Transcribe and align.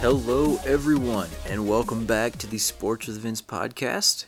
Hello, 0.00 0.58
everyone, 0.66 1.28
and 1.46 1.68
welcome 1.68 2.04
back 2.04 2.36
to 2.38 2.48
the 2.48 2.58
Sports 2.58 3.06
with 3.06 3.20
Vince 3.20 3.40
podcast. 3.40 4.24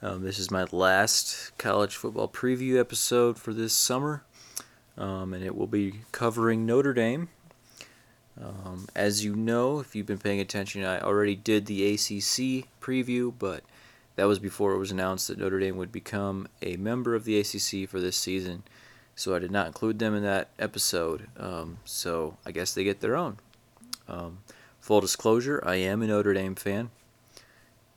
Um, 0.00 0.22
this 0.22 0.38
is 0.38 0.48
my 0.48 0.64
last 0.70 1.50
college 1.58 1.96
football 1.96 2.28
preview 2.28 2.78
episode 2.78 3.36
for 3.36 3.52
this 3.52 3.72
summer, 3.72 4.22
um, 4.96 5.34
and 5.34 5.42
it 5.42 5.56
will 5.56 5.66
be 5.66 6.02
covering 6.12 6.64
Notre 6.64 6.94
Dame. 6.94 7.28
Um, 8.40 8.86
as 8.94 9.24
you 9.24 9.34
know, 9.34 9.80
if 9.80 9.96
you've 9.96 10.06
been 10.06 10.18
paying 10.18 10.38
attention, 10.38 10.84
I 10.84 11.00
already 11.00 11.34
did 11.34 11.66
the 11.66 11.94
ACC 11.94 12.68
preview, 12.80 13.32
but 13.36 13.64
that 14.14 14.28
was 14.28 14.38
before 14.38 14.72
it 14.72 14.78
was 14.78 14.92
announced 14.92 15.26
that 15.26 15.38
Notre 15.38 15.58
Dame 15.58 15.76
would 15.76 15.90
become 15.90 16.46
a 16.62 16.76
member 16.76 17.16
of 17.16 17.24
the 17.24 17.40
ACC 17.40 17.88
for 17.88 17.98
this 17.98 18.16
season. 18.16 18.62
So 19.16 19.34
I 19.34 19.40
did 19.40 19.50
not 19.50 19.66
include 19.66 19.98
them 19.98 20.14
in 20.14 20.22
that 20.22 20.50
episode. 20.60 21.26
Um, 21.36 21.78
so 21.84 22.36
I 22.46 22.52
guess 22.52 22.72
they 22.72 22.84
get 22.84 23.00
their 23.00 23.16
own. 23.16 23.38
Um, 24.06 24.38
full 24.80 25.00
disclosure, 25.00 25.60
I 25.66 25.74
am 25.74 26.02
a 26.02 26.06
Notre 26.06 26.34
Dame 26.34 26.54
fan. 26.54 26.90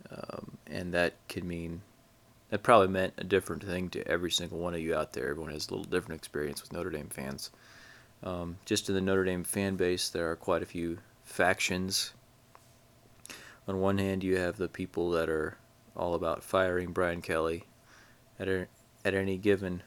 Um, 0.09 0.57
and 0.65 0.91
that 0.95 1.13
could 1.29 1.43
mean 1.43 1.83
that 2.51 2.63
probably 2.63 2.89
meant 2.89 3.13
a 3.17 3.23
different 3.23 3.63
thing 3.63 3.89
to 3.89 4.07
every 4.07 4.29
single 4.29 4.59
one 4.59 4.73
of 4.73 4.81
you 4.81 4.93
out 4.93 5.13
there. 5.13 5.29
Everyone 5.29 5.53
has 5.53 5.67
a 5.67 5.71
little 5.71 5.89
different 5.89 6.19
experience 6.19 6.61
with 6.61 6.73
Notre 6.73 6.89
Dame 6.89 7.07
fans. 7.07 7.49
Um, 8.23 8.57
just 8.65 8.89
in 8.89 8.95
the 8.95 9.01
Notre 9.01 9.23
Dame 9.23 9.45
fan 9.45 9.77
base, 9.77 10.09
there 10.09 10.29
are 10.29 10.35
quite 10.35 10.61
a 10.61 10.67
few 10.67 10.99
factions. 11.23 12.13
On 13.67 13.79
one 13.79 13.97
hand, 13.97 14.21
you 14.23 14.37
have 14.37 14.57
the 14.57 14.67
people 14.67 15.11
that 15.11 15.29
are 15.29 15.57
all 15.95 16.13
about 16.13 16.43
firing 16.43 16.91
Brian 16.91 17.21
Kelly. 17.21 17.63
At, 18.37 18.49
a, 18.49 18.67
at 19.05 19.13
any 19.13 19.37
given 19.37 19.81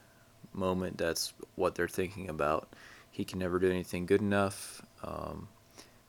moment, 0.54 0.96
that's 0.96 1.34
what 1.56 1.74
they're 1.74 1.86
thinking 1.86 2.30
about. 2.30 2.72
He 3.10 3.24
can 3.24 3.40
never 3.40 3.58
do 3.58 3.70
anything 3.70 4.06
good 4.06 4.22
enough. 4.22 4.80
Um, 5.02 5.48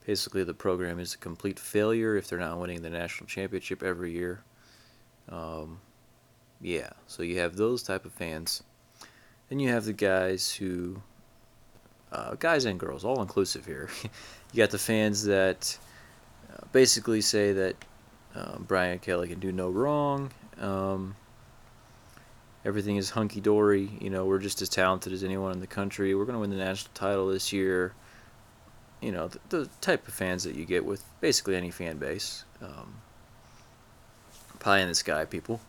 basically, 0.06 0.45
the 0.45 0.53
program 0.53 1.00
is 1.00 1.14
a 1.14 1.17
complete 1.17 1.59
failure 1.59 2.16
if 2.16 2.30
they're 2.30 2.40
not 2.40 2.59
winning 2.59 2.81
the 2.81 2.90
national 2.90 3.28
championship 3.28 3.84
every 3.84 4.14
year. 4.14 4.42
Um, 5.28 5.81
yeah, 6.61 6.89
so 7.08 7.23
you 7.23 7.39
have 7.39 7.56
those 7.56 7.84
type 7.84 8.06
of 8.06 8.14
fans. 8.14 8.64
Then 9.50 9.59
you 9.59 9.70
have 9.70 9.86
the 9.86 9.94
guys 9.94 10.52
who, 10.52 11.02
uh, 12.12 12.36
guys 12.36 12.66
and 12.66 12.80
girls, 12.80 13.03
all 13.03 13.22
inclusive 13.22 13.66
here. 13.66 13.89
you 14.03 14.58
got 14.58 14.72
the 14.72 14.78
fans 14.78 15.23
that 15.25 15.78
uh, 16.52 16.66
basically 16.72 17.22
say 17.22 17.52
that 17.53 17.75
um, 18.36 18.66
Brian 18.67 19.00
Kelly 19.00 19.28
can 19.28 19.39
do 19.39 19.52
no 19.52 19.70
wrong. 19.70 20.31
Um, 20.59 21.16
everything 22.64 22.95
is 22.97 23.12
hunky 23.12 23.42
dory. 23.42 23.90
You 24.00 24.09
know, 24.09 24.25
we're 24.25 24.40
just 24.40 24.62
as 24.62 24.69
talented 24.69 25.14
as 25.14 25.23
anyone 25.23 25.52
in 25.52 25.59
the 25.59 25.67
country. 25.67 26.16
We're 26.16 26.25
going 26.25 26.36
to 26.36 26.40
win 26.40 26.50
the 26.50 26.58
national 26.58 26.94
title 26.94 27.28
this 27.28 27.53
year. 27.53 27.94
You 29.02 29.12
know, 29.12 29.28
the, 29.28 29.40
the, 29.50 29.69
type 29.81 30.08
of 30.08 30.14
fans 30.14 30.45
that 30.45 30.56
you 30.56 30.66
get 30.66 30.84
with 30.84 31.03
basically 31.22 31.56
any 31.56 31.69
fan 31.69 31.97
base. 31.97 32.44
Um, 32.62 32.95
pie 34.59 34.80
in 34.80 34.88
the 34.88 34.95
sky 34.95 35.25
people 35.25 35.62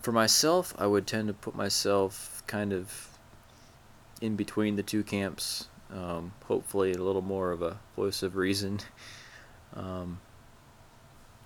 for 0.00 0.12
myself, 0.12 0.74
I 0.78 0.86
would 0.86 1.06
tend 1.06 1.28
to 1.28 1.34
put 1.34 1.54
myself 1.54 2.42
kind 2.46 2.72
of 2.72 3.08
in 4.20 4.36
between 4.36 4.76
the 4.76 4.82
two 4.82 5.02
camps. 5.02 5.68
Um, 5.92 6.32
hopefully, 6.44 6.92
a 6.92 7.02
little 7.02 7.22
more 7.22 7.50
of 7.50 7.62
a 7.62 7.78
voice 7.96 8.22
of 8.22 8.36
reason, 8.36 8.80
um, 9.74 10.20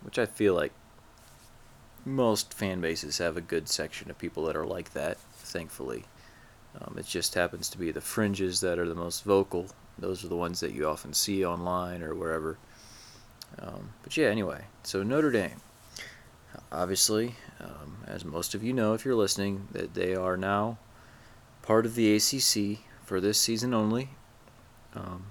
which 0.02 0.18
I 0.18 0.26
feel 0.26 0.54
like 0.54 0.72
most 2.04 2.52
fan 2.52 2.80
bases 2.80 3.18
have 3.18 3.36
a 3.36 3.40
good 3.40 3.68
section 3.68 4.10
of 4.10 4.18
people 4.18 4.44
that 4.44 4.56
are 4.56 4.66
like 4.66 4.92
that. 4.92 5.18
Thankfully, 5.34 6.04
um, 6.80 6.96
it 6.98 7.06
just 7.06 7.34
happens 7.34 7.68
to 7.70 7.78
be 7.78 7.90
the 7.90 8.00
fringes 8.00 8.60
that 8.60 8.78
are 8.78 8.88
the 8.88 8.94
most 8.94 9.24
vocal. 9.24 9.68
Those 9.98 10.24
are 10.24 10.28
the 10.28 10.36
ones 10.36 10.60
that 10.60 10.72
you 10.72 10.88
often 10.88 11.12
see 11.12 11.44
online 11.44 12.02
or 12.02 12.14
wherever. 12.14 12.58
Um, 13.58 13.90
but 14.02 14.16
yeah, 14.16 14.28
anyway, 14.28 14.64
so 14.82 15.02
Notre 15.02 15.30
Dame 15.30 15.60
obviously, 16.70 17.34
um, 17.62 17.98
as 18.06 18.24
most 18.24 18.54
of 18.54 18.62
you 18.62 18.72
know 18.72 18.94
if 18.94 19.04
you're 19.04 19.14
listening, 19.14 19.68
that 19.72 19.94
they 19.94 20.14
are 20.14 20.36
now 20.36 20.78
part 21.62 21.86
of 21.86 21.94
the 21.94 22.14
ACC 22.14 22.80
for 23.04 23.20
this 23.20 23.38
season 23.38 23.72
only. 23.72 24.10
Um, 24.94 25.26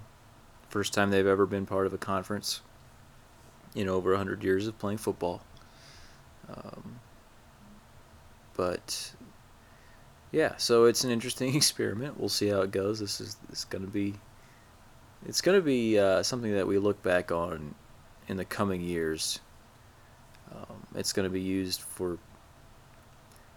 first 0.70 0.94
time 0.94 1.12
they've 1.12 1.28
ever 1.28 1.46
been 1.46 1.66
part 1.66 1.86
of 1.86 1.94
a 1.94 1.98
conference 1.98 2.62
in 3.76 3.88
over 3.88 4.12
100 4.12 4.44
years 4.44 4.68
of 4.68 4.78
playing 4.80 4.98
football. 4.98 5.42
Um, 6.50 7.00
but 8.56 9.14
yeah, 10.32 10.56
so 10.58 10.86
it's 10.86 11.04
an 11.04 11.12
interesting 11.12 11.56
experiment. 11.56 12.20
We'll 12.20 12.30
see 12.30 12.48
how 12.48 12.62
it 12.62 12.72
goes. 12.72 13.00
This 13.00 13.22
is 13.22 13.38
it's 13.50 13.66
going 13.66 13.84
to 13.84 13.92
be 13.92 14.16
it's 15.26 15.42
going 15.42 15.58
to 15.58 15.64
be 15.64 16.00
uh, 16.00 16.24
something 16.24 16.54
that 16.54 16.68
we 16.68 16.78
look 16.78 17.02
back 17.04 17.32
on 17.32 17.76
in 18.28 18.38
the 18.38 18.46
coming 18.46 18.82
years 18.82 19.40
um, 20.56 20.86
it's 20.96 21.14
going 21.14 21.24
to 21.26 21.30
be 21.30 21.42
used 21.42 21.82
for 21.82 22.18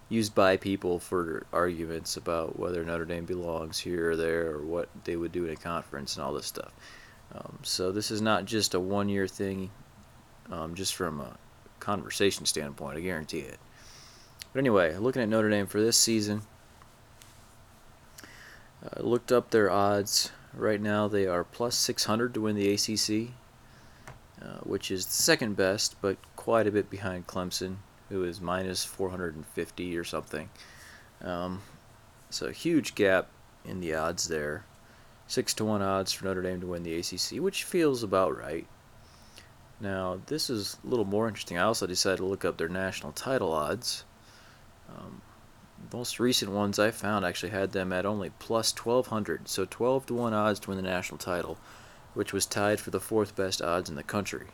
used 0.08 0.34
by 0.34 0.56
people 0.56 0.98
for 0.98 1.46
arguments 1.52 2.16
about 2.16 2.58
whether 2.58 2.84
Notre 2.84 3.06
Dame 3.06 3.24
belongs 3.24 3.78
here 3.78 4.10
or 4.10 4.16
there 4.16 4.50
or 4.50 4.62
what 4.62 4.88
they 5.04 5.16
would 5.16 5.32
do 5.32 5.46
in 5.46 5.52
a 5.52 5.56
conference 5.56 6.14
and 6.16 6.24
all 6.24 6.32
this 6.32 6.46
stuff. 6.46 6.72
Um, 7.34 7.58
so 7.62 7.90
this 7.90 8.10
is 8.10 8.20
not 8.20 8.44
just 8.44 8.74
a 8.74 8.80
one-year 8.80 9.26
thing, 9.26 9.70
um, 10.52 10.74
just 10.74 10.94
from 10.94 11.20
a 11.20 11.36
conversation 11.80 12.44
standpoint. 12.44 12.98
I 12.98 13.00
guarantee 13.00 13.40
it. 13.40 13.58
But 14.52 14.60
anyway, 14.60 14.94
looking 14.96 15.22
at 15.22 15.28
Notre 15.28 15.50
Dame 15.50 15.66
for 15.66 15.80
this 15.80 15.96
season, 15.96 16.42
uh, 18.84 19.02
looked 19.02 19.32
up 19.32 19.50
their 19.50 19.70
odds. 19.70 20.30
Right 20.52 20.80
now, 20.80 21.08
they 21.08 21.26
are 21.26 21.42
plus 21.42 21.76
600 21.76 22.34
to 22.34 22.42
win 22.42 22.54
the 22.54 22.72
ACC. 22.72 23.32
Uh, 24.44 24.58
which 24.58 24.90
is 24.90 25.06
the 25.06 25.12
second 25.12 25.56
best, 25.56 25.96
but 26.02 26.18
quite 26.44 26.66
a 26.66 26.70
bit 26.70 26.90
behind 26.90 27.26
Clemson, 27.26 27.76
who 28.10 28.22
is 28.22 28.38
minus 28.38 28.84
450 28.84 29.96
or 29.96 30.04
something. 30.04 30.50
Um, 31.22 31.62
so 32.28 32.48
a 32.48 32.52
huge 32.52 32.94
gap 32.94 33.28
in 33.64 33.80
the 33.80 33.94
odds 33.94 34.28
there. 34.28 34.66
Six 35.26 35.54
to 35.54 35.64
one 35.64 35.80
odds 35.80 36.12
for 36.12 36.26
Notre 36.26 36.42
Dame 36.42 36.60
to 36.60 36.66
win 36.66 36.82
the 36.82 36.98
ACC, 36.98 37.40
which 37.40 37.64
feels 37.64 38.02
about 38.02 38.36
right. 38.36 38.66
Now 39.80 40.20
this 40.26 40.50
is 40.50 40.76
a 40.84 40.86
little 40.86 41.06
more 41.06 41.28
interesting. 41.28 41.56
I 41.56 41.62
also 41.62 41.86
decided 41.86 42.18
to 42.18 42.26
look 42.26 42.44
up 42.44 42.58
their 42.58 42.68
national 42.68 43.12
title 43.12 43.50
odds. 43.50 44.04
Um, 44.90 45.22
most 45.94 46.20
recent 46.20 46.50
ones 46.50 46.78
I 46.78 46.90
found 46.90 47.24
actually 47.24 47.52
had 47.52 47.72
them 47.72 47.90
at 47.90 48.04
only 48.04 48.30
plus 48.38 48.70
1200, 48.76 49.48
so 49.48 49.64
12 49.64 50.06
to 50.06 50.14
1 50.14 50.34
odds 50.34 50.60
to 50.60 50.68
win 50.68 50.76
the 50.76 50.82
national 50.82 51.16
title 51.16 51.56
which 52.12 52.32
was 52.32 52.46
tied 52.46 52.80
for 52.80 52.90
the 52.90 53.00
fourth 53.00 53.34
best 53.34 53.60
odds 53.60 53.90
in 53.90 53.96
the 53.96 54.02
country. 54.02 54.46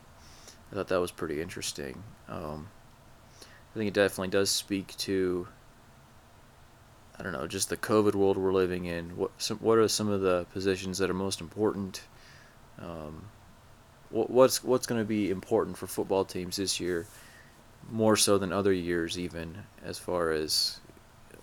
I 0.71 0.75
thought 0.75 0.87
that 0.87 1.01
was 1.01 1.11
pretty 1.11 1.41
interesting. 1.41 2.03
Um, 2.29 2.69
I 3.41 3.77
think 3.77 3.87
it 3.89 3.93
definitely 3.93 4.29
does 4.29 4.49
speak 4.49 4.95
to 4.97 5.47
I 7.21 7.23
don't 7.23 7.33
know, 7.33 7.45
just 7.45 7.69
the 7.69 7.77
COVID 7.77 8.15
world 8.15 8.35
we're 8.35 8.51
living 8.51 8.85
in. 8.85 9.15
What 9.15 9.29
some, 9.37 9.57
what 9.57 9.77
are 9.77 9.87
some 9.87 10.09
of 10.09 10.21
the 10.21 10.47
positions 10.53 10.97
that 10.97 11.07
are 11.07 11.13
most 11.13 11.39
important? 11.39 12.01
Um, 12.79 13.25
what, 14.09 14.31
what's 14.31 14.63
what's 14.63 14.87
going 14.87 14.99
to 14.99 15.05
be 15.05 15.29
important 15.29 15.77
for 15.77 15.85
football 15.85 16.25
teams 16.25 16.55
this 16.55 16.79
year, 16.79 17.05
more 17.91 18.15
so 18.17 18.39
than 18.39 18.51
other 18.51 18.73
years, 18.73 19.19
even 19.19 19.55
as 19.85 19.99
far 19.99 20.31
as 20.31 20.79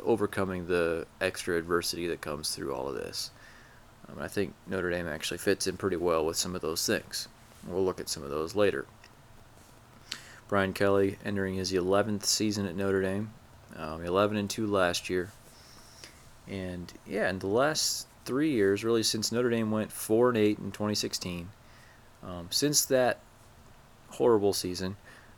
overcoming 0.00 0.66
the 0.66 1.06
extra 1.20 1.56
adversity 1.56 2.08
that 2.08 2.20
comes 2.20 2.56
through 2.56 2.74
all 2.74 2.88
of 2.88 2.96
this. 2.96 3.30
Um, 4.08 4.20
I 4.20 4.26
think 4.26 4.54
Notre 4.66 4.90
Dame 4.90 5.06
actually 5.06 5.38
fits 5.38 5.68
in 5.68 5.76
pretty 5.76 5.96
well 5.96 6.26
with 6.26 6.36
some 6.36 6.56
of 6.56 6.60
those 6.60 6.84
things. 6.84 7.28
We'll 7.68 7.84
look 7.84 8.00
at 8.00 8.08
some 8.08 8.24
of 8.24 8.30
those 8.30 8.56
later. 8.56 8.84
Brian 10.48 10.72
Kelly 10.72 11.18
entering 11.24 11.54
his 11.54 11.72
11th 11.72 12.24
season 12.24 12.66
at 12.66 12.74
Notre 12.74 13.02
Dame, 13.02 13.30
um, 13.76 14.04
11 14.04 14.36
and 14.36 14.48
2 14.48 14.66
last 14.66 15.10
year. 15.10 15.30
And 16.48 16.92
yeah, 17.06 17.28
in 17.28 17.38
the 17.38 17.46
last 17.46 18.06
three 18.24 18.50
years, 18.50 18.82
really 18.82 19.02
since 19.02 19.30
Notre 19.30 19.50
Dame 19.50 19.70
went 19.70 19.92
4 19.92 20.30
and 20.30 20.38
8 20.38 20.58
in 20.58 20.72
2016, 20.72 21.50
um, 22.22 22.48
since 22.50 22.84
that 22.86 23.20
horrible 24.10 24.54
season, 24.54 24.96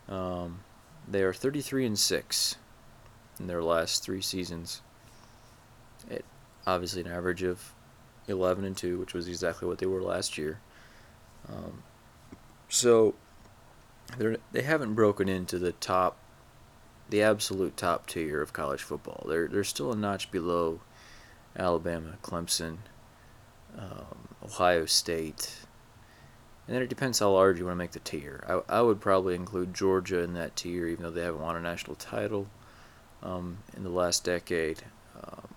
um, 0.08 0.60
they 1.08 1.22
are 1.22 1.34
33 1.34 1.86
and 1.86 1.98
6 1.98 2.56
in 3.40 3.46
their 3.48 3.62
last 3.62 4.04
three 4.04 4.22
seasons. 4.22 4.80
It, 6.08 6.24
obviously, 6.66 7.02
an 7.02 7.08
average 7.08 7.42
of 7.42 7.74
11 8.28 8.64
and 8.64 8.76
2, 8.76 8.98
which 8.98 9.12
was 9.12 9.26
exactly 9.26 9.66
what 9.66 9.78
they 9.78 9.86
were 9.86 10.02
last 10.02 10.38
year. 10.38 10.60
Um, 11.48 11.82
so 12.68 13.14
they 14.18 14.36
they 14.52 14.62
haven't 14.62 14.94
broken 14.94 15.28
into 15.28 15.58
the 15.58 15.72
top 15.72 16.16
the 17.08 17.22
absolute 17.22 17.76
top 17.76 18.06
tier 18.06 18.40
of 18.40 18.52
college 18.52 18.82
football. 18.82 19.26
They're 19.28 19.48
they're 19.48 19.64
still 19.64 19.92
a 19.92 19.96
notch 19.96 20.30
below 20.30 20.80
Alabama, 21.56 22.16
Clemson, 22.22 22.78
um, 23.76 24.28
Ohio 24.44 24.86
State, 24.86 25.56
and 26.66 26.76
then 26.76 26.82
it 26.82 26.88
depends 26.88 27.18
how 27.18 27.30
large 27.30 27.58
you 27.58 27.64
want 27.64 27.74
to 27.74 27.78
make 27.78 27.92
the 27.92 27.98
tier. 27.98 28.44
I, 28.48 28.78
I 28.78 28.82
would 28.82 29.00
probably 29.00 29.34
include 29.34 29.74
Georgia 29.74 30.20
in 30.20 30.34
that 30.34 30.56
tier, 30.56 30.86
even 30.86 31.02
though 31.02 31.10
they 31.10 31.22
haven't 31.22 31.40
won 31.40 31.56
a 31.56 31.60
national 31.60 31.96
title 31.96 32.46
um, 33.22 33.58
in 33.76 33.82
the 33.82 33.90
last 33.90 34.24
decade. 34.24 34.82
Um, 35.20 35.48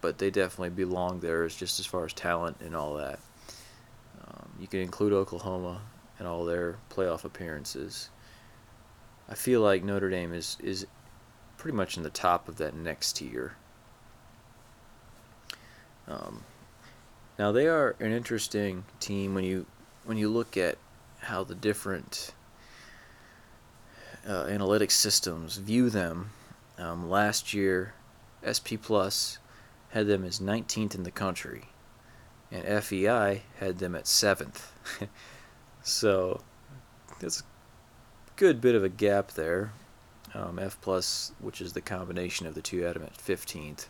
but 0.00 0.18
they 0.18 0.30
definitely 0.30 0.70
belong 0.70 1.20
there, 1.20 1.46
just 1.46 1.78
as 1.78 1.86
far 1.86 2.06
as 2.06 2.12
talent 2.12 2.56
and 2.60 2.74
all 2.74 2.94
that. 2.94 3.20
Um, 4.26 4.48
you 4.58 4.66
can 4.66 4.80
include 4.80 5.12
Oklahoma 5.12 5.82
and 6.22 6.28
all 6.28 6.44
their 6.44 6.78
playoff 6.88 7.24
appearances. 7.24 8.08
I 9.28 9.34
feel 9.34 9.60
like 9.60 9.82
Notre 9.82 10.08
Dame 10.08 10.32
is 10.32 10.56
is 10.62 10.86
pretty 11.56 11.76
much 11.76 11.96
in 11.96 12.04
the 12.04 12.10
top 12.10 12.48
of 12.48 12.58
that 12.58 12.76
next 12.76 13.14
tier. 13.14 13.56
Um, 16.06 16.44
now 17.40 17.50
they 17.50 17.66
are 17.66 17.96
an 17.98 18.12
interesting 18.12 18.84
team 19.00 19.34
when 19.34 19.42
you 19.42 19.66
when 20.04 20.16
you 20.16 20.28
look 20.28 20.56
at 20.56 20.78
how 21.22 21.42
the 21.42 21.56
different 21.56 22.32
uh, 24.24 24.44
analytic 24.44 24.92
systems 24.92 25.56
view 25.56 25.90
them. 25.90 26.30
Um, 26.78 27.10
last 27.10 27.52
year, 27.52 27.94
SP 28.46 28.78
Plus 28.80 29.38
had 29.88 30.06
them 30.06 30.24
as 30.24 30.38
19th 30.38 30.94
in 30.94 31.02
the 31.02 31.10
country, 31.10 31.64
and 32.52 32.84
FEI 32.84 33.42
had 33.58 33.78
them 33.78 33.96
at 33.96 34.06
seventh. 34.06 34.70
so 35.82 36.40
that's 37.20 37.40
a 37.40 37.44
good 38.36 38.60
bit 38.60 38.74
of 38.74 38.84
a 38.84 38.88
gap 38.88 39.32
there. 39.32 39.72
Um, 40.34 40.58
F 40.58 40.80
plus, 40.80 41.32
which 41.40 41.60
is 41.60 41.74
the 41.74 41.82
combination 41.82 42.46
of 42.46 42.54
the 42.54 42.62
two, 42.62 42.80
them 42.80 43.02
at 43.02 43.14
15th. 43.14 43.86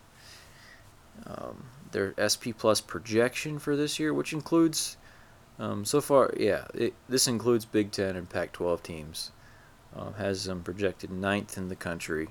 Um, 1.25 1.65
their 1.91 2.13
SP 2.19 2.51
plus 2.57 2.81
projection 2.81 3.59
for 3.59 3.77
this 3.77 3.97
year, 3.99 4.13
which 4.13 4.33
includes 4.33 4.97
um, 5.59 5.85
so 5.85 6.01
far, 6.01 6.33
yeah, 6.37 6.65
it, 6.73 6.93
this 7.07 7.27
includes 7.27 7.65
Big 7.65 7.91
Ten 7.91 8.15
and 8.15 8.29
Pac-12 8.29 8.81
teams. 8.81 9.31
Um, 9.95 10.15
has 10.15 10.45
them 10.45 10.63
projected 10.63 11.11
ninth 11.11 11.55
in 11.55 11.69
the 11.69 11.75
country, 11.75 12.29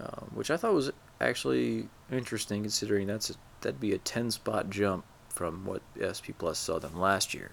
um, 0.00 0.32
which 0.34 0.50
I 0.50 0.56
thought 0.56 0.74
was 0.74 0.90
actually 1.20 1.88
interesting, 2.10 2.62
considering 2.62 3.06
that's 3.06 3.30
a, 3.30 3.34
that'd 3.60 3.78
be 3.78 3.92
a 3.92 3.98
10-spot 3.98 4.68
jump 4.68 5.04
from 5.28 5.64
what 5.64 5.82
SP 6.02 6.34
Plus 6.36 6.58
saw 6.58 6.80
them 6.80 6.98
last 6.98 7.34
year. 7.34 7.52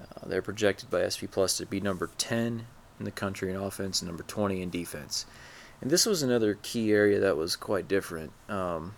Uh, 0.00 0.28
they're 0.28 0.42
projected 0.42 0.90
by 0.90 1.08
SP 1.08 1.30
Plus 1.30 1.56
to 1.56 1.66
be 1.66 1.80
number 1.80 2.10
10 2.18 2.66
in 2.98 3.04
the 3.04 3.10
country 3.10 3.50
in 3.50 3.56
offense 3.56 4.00
and 4.00 4.08
number 4.08 4.22
20 4.22 4.62
in 4.62 4.70
defense. 4.70 5.26
And 5.80 5.90
this 5.90 6.06
was 6.06 6.22
another 6.22 6.58
key 6.62 6.92
area 6.92 7.20
that 7.20 7.36
was 7.36 7.56
quite 7.56 7.88
different. 7.88 8.32
Um, 8.48 8.94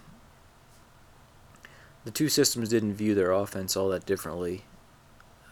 the 2.05 2.11
two 2.11 2.29
systems 2.29 2.69
didn't 2.69 2.95
view 2.95 3.15
their 3.15 3.33
offense 3.33 3.77
all 3.77 3.89
that 3.91 4.07
differently. 4.07 4.65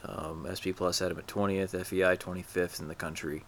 Um, 0.04 0.46
SP 0.46 0.70
Plus 0.74 1.00
had 1.00 1.10
them 1.10 1.18
at 1.18 1.26
20th, 1.26 1.84
FEI 1.84 2.16
25th 2.16 2.80
in 2.80 2.88
the 2.88 2.94
country. 2.94 3.44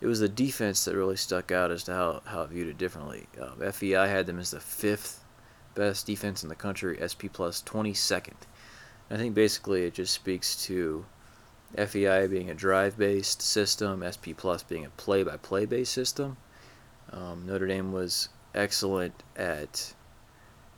It 0.00 0.06
was 0.06 0.20
the 0.20 0.28
defense 0.28 0.84
that 0.84 0.96
really 0.96 1.16
stuck 1.16 1.50
out 1.50 1.70
as 1.70 1.84
to 1.84 1.92
how, 1.92 2.22
how 2.24 2.42
it 2.42 2.50
viewed 2.50 2.68
it 2.68 2.78
differently. 2.78 3.26
Um, 3.40 3.72
FEI 3.72 4.08
had 4.08 4.26
them 4.26 4.38
as 4.38 4.52
the 4.52 4.60
fifth 4.60 5.24
best 5.74 6.06
defense 6.06 6.42
in 6.42 6.48
the 6.48 6.54
country, 6.54 6.98
SP 7.02 7.26
Plus 7.32 7.62
22nd. 7.62 8.34
I 9.10 9.16
think 9.16 9.34
basically 9.34 9.84
it 9.84 9.94
just 9.94 10.14
speaks 10.14 10.64
to 10.64 11.04
FEI 11.76 12.26
being 12.26 12.50
a 12.50 12.54
drive 12.54 12.98
based 12.98 13.40
system, 13.40 14.04
SP 14.04 14.36
Plus 14.36 14.62
being 14.62 14.84
a 14.84 14.90
play 14.90 15.22
by 15.22 15.36
play 15.36 15.64
based 15.64 15.92
system. 15.92 16.36
Um, 17.10 17.46
Notre 17.46 17.66
Dame 17.66 17.92
was 17.92 18.28
excellent 18.54 19.14
at 19.36 19.94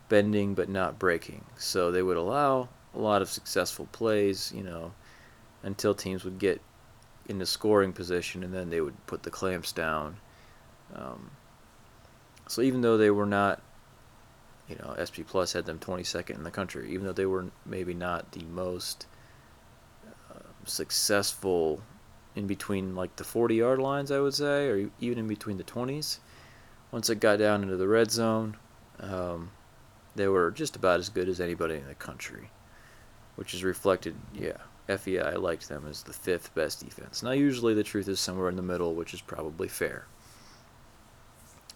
bending 0.09 0.55
but 0.55 0.69
not 0.69 0.99
breaking. 0.99 1.45
So 1.57 1.91
they 1.91 2.03
would 2.03 2.17
allow 2.17 2.69
a 2.95 2.99
lot 2.99 3.23
of 3.23 3.29
successful 3.29 3.89
plays, 3.93 4.53
you 4.55 4.63
know, 4.63 4.93
until 5.63 5.95
teams 5.95 6.25
would 6.25 6.39
get 6.39 6.61
into 7.29 7.47
scoring 7.47 7.93
position 7.93 8.45
and 8.45 8.53
then 8.53 8.71
they 8.71 8.81
would 8.81 9.07
put 9.07 9.23
the 9.23 9.31
clamps 9.31 9.73
down. 9.73 10.17
Um, 10.95 11.31
so 12.47 12.63
even 12.63 12.83
though 12.83 12.97
they 12.97 13.11
were 13.11 13.27
not, 13.27 13.63
you 14.69 14.77
know, 14.77 14.95
SP 15.01 15.27
Plus 15.27 15.53
had 15.53 15.67
them 15.67 15.79
22nd 15.79 16.35
in 16.35 16.45
the 16.45 16.51
country, 16.51 16.93
even 16.93 17.07
though 17.07 17.13
they 17.13 17.27
were 17.27 17.47
maybe 17.67 17.95
not 17.95 18.33
the 18.33 18.45
most 18.45 19.07
successful 20.67 21.83
in 22.35 22.47
between 22.47 22.95
like 22.95 23.17
the 23.17 23.25
40 23.25 23.55
yard 23.55 23.79
lines, 23.79 24.11
I 24.11 24.21
would 24.21 24.35
say, 24.35 24.69
or 24.69 24.91
even 25.01 25.19
in 25.19 25.29
between 25.29 25.57
the 25.57 25.65
20s. 25.65 26.19
Once 26.91 27.11
it 27.11 27.21
got 27.21 27.39
down 27.39 27.63
into 27.63 27.77
the 27.77 27.89
red 27.89 28.11
zone, 28.11 28.57
um, 29.01 29.51
they 30.15 30.29
were 30.29 30.51
just 30.51 30.77
about 30.77 31.01
as 31.01 31.09
good 31.09 31.29
as 31.29 31.41
anybody 31.41 31.75
in 31.75 31.87
the 31.87 31.95
country, 31.95 32.51
which 33.37 33.55
is 33.55 33.65
reflected, 33.65 34.15
yeah. 34.33 34.59
FEI 34.87 35.37
liked 35.37 35.69
them 35.69 35.87
as 35.89 36.03
the 36.03 36.13
fifth 36.13 36.55
best 36.55 36.85
defense. 36.85 37.23
Now, 37.23 37.31
usually 37.31 37.73
the 37.73 37.83
truth 37.83 38.07
is 38.07 38.21
somewhere 38.21 38.51
in 38.51 38.57
the 38.57 38.63
middle, 38.63 38.95
which 38.95 39.15
is 39.15 39.21
probably 39.23 39.67
fair. 39.67 40.07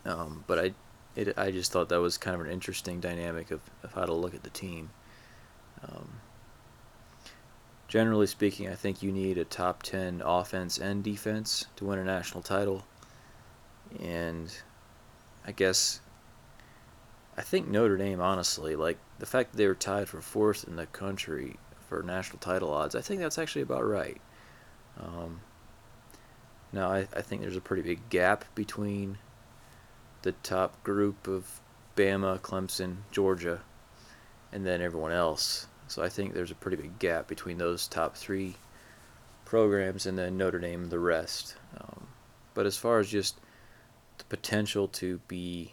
Um, 0.05 0.45
but 0.47 0.59
I, 0.59 0.75
it, 1.17 1.39
I 1.39 1.51
just 1.51 1.73
thought 1.73 1.89
that 1.89 2.01
was 2.01 2.19
kind 2.19 2.39
of 2.39 2.47
an 2.47 2.53
interesting 2.53 3.01
dynamic 3.01 3.51
of, 3.51 3.61
of 3.83 3.93
how 3.95 4.05
to 4.05 4.13
look 4.13 4.35
at 4.35 4.43
the 4.43 4.51
team. 4.51 4.91
Um, 5.83 6.21
generally 7.89 8.27
speaking, 8.27 8.69
I 8.69 8.75
think 8.75 9.03
you 9.03 9.11
need 9.11 9.39
a 9.39 9.45
top 9.45 9.83
10 9.83 10.23
offense 10.25 10.79
and 10.79 11.03
defense 11.03 11.67
to 11.77 11.87
win 11.87 11.99
a 11.99 12.05
national 12.05 12.43
title. 12.43 12.85
And 14.01 14.55
I 15.47 15.53
guess 15.53 16.01
I 17.37 17.43
think 17.43 17.69
Notre 17.69 17.97
Dame, 17.97 18.21
honestly, 18.21 18.77
like 18.77 18.99
the 19.19 19.27
fact 19.27 19.53
that 19.53 19.57
they 19.57 19.67
were 19.67 19.75
tied 19.75 20.09
for 20.09 20.21
fourth 20.21 20.67
in 20.67 20.77
the 20.77 20.87
country 20.87 21.57
for 21.89 22.03
national 22.03 22.39
title 22.41 22.73
odds, 22.73 22.95
I 22.95 23.01
think 23.01 23.21
that's 23.21 23.39
actually 23.39 23.63
about 23.63 23.87
right. 23.87 24.21
Um, 25.01 25.41
now, 26.73 26.91
I, 26.91 27.07
I 27.17 27.23
think 27.23 27.41
there's 27.41 27.57
a 27.57 27.63
pretty 27.63 27.83
big 27.83 28.09
gap 28.11 28.45
between 28.55 29.19
the 30.23 30.33
top 30.33 30.83
group 30.83 31.27
of 31.27 31.61
Bama, 31.97 32.39
Clemson, 32.41 32.99
Georgia, 33.11 33.63
and 34.53 34.67
then 34.67 34.83
everyone 34.83 35.13
else. 35.13 35.69
So 35.89 36.03
I 36.03 36.09
think 36.09 36.35
there's 36.35 36.51
a 36.51 36.57
pretty 36.57 36.77
big 36.77 36.99
gap 36.99 37.27
between 37.27 37.59
those 37.59 37.89
top 37.89 38.17
three 38.17 38.55
programs 39.45 40.07
and 40.07 40.17
then 40.17 40.37
Notre 40.37 40.59
Dame 40.59 40.89
the 40.89 40.99
rest. 40.99 41.57
Um, 41.81 42.07
but 42.55 42.67
as 42.67 42.77
far 42.77 42.99
as 42.99 43.09
just 43.09 43.39
the 44.19 44.25
potential 44.25 44.89
to 44.89 45.19
be 45.29 45.73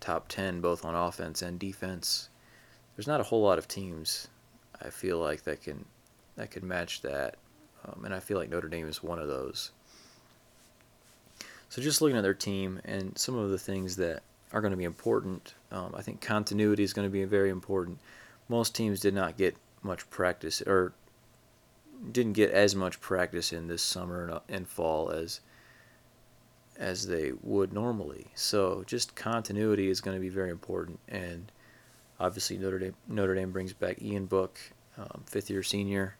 top 0.00 0.28
10 0.28 0.60
both 0.60 0.84
on 0.84 0.94
offense 0.94 1.42
and 1.42 1.58
defense. 1.58 2.28
There's 2.96 3.06
not 3.06 3.20
a 3.20 3.24
whole 3.24 3.42
lot 3.42 3.58
of 3.58 3.68
teams 3.68 4.28
I 4.82 4.90
feel 4.90 5.18
like 5.18 5.44
that 5.44 5.62
can 5.62 5.84
that 6.36 6.50
can 6.50 6.66
match 6.66 7.02
that. 7.02 7.36
Um, 7.84 8.04
and 8.04 8.14
I 8.14 8.20
feel 8.20 8.38
like 8.38 8.50
Notre 8.50 8.68
Dame 8.68 8.88
is 8.88 9.02
one 9.02 9.18
of 9.18 9.28
those. 9.28 9.72
So 11.68 11.80
just 11.80 12.00
looking 12.00 12.16
at 12.16 12.22
their 12.22 12.34
team 12.34 12.80
and 12.84 13.16
some 13.16 13.36
of 13.36 13.50
the 13.50 13.58
things 13.58 13.96
that 13.96 14.22
are 14.52 14.60
going 14.60 14.72
to 14.72 14.76
be 14.76 14.84
important, 14.84 15.54
um, 15.70 15.94
I 15.96 16.02
think 16.02 16.20
continuity 16.20 16.82
is 16.82 16.92
going 16.92 17.06
to 17.06 17.12
be 17.12 17.24
very 17.24 17.50
important. 17.50 17.98
Most 18.50 18.74
teams 18.74 18.98
did 18.98 19.14
not 19.14 19.36
get 19.38 19.56
much 19.80 20.10
practice 20.10 20.60
or 20.60 20.92
didn't 22.10 22.32
get 22.32 22.50
as 22.50 22.74
much 22.74 23.00
practice 23.00 23.52
in 23.52 23.68
this 23.68 23.80
summer 23.80 24.42
and 24.48 24.66
fall 24.66 25.10
as 25.10 25.40
as 26.76 27.06
they 27.06 27.30
would 27.42 27.72
normally. 27.72 28.26
So 28.34 28.82
just 28.88 29.14
continuity 29.14 29.88
is 29.88 30.00
going 30.00 30.16
to 30.16 30.20
be 30.20 30.30
very 30.30 30.50
important. 30.50 30.98
And 31.06 31.52
obviously 32.18 32.58
Notre 32.58 32.80
Dame 32.80 32.94
Notre 33.06 33.36
Dame 33.36 33.52
brings 33.52 33.72
back 33.72 34.02
Ian 34.02 34.26
Book, 34.26 34.58
um, 34.98 35.22
fifth 35.26 35.48
year 35.48 35.62
senior, 35.62 36.16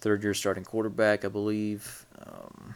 third 0.00 0.22
year 0.22 0.34
starting 0.34 0.64
quarterback, 0.64 1.24
I 1.24 1.28
believe. 1.28 2.06
Um, 2.24 2.74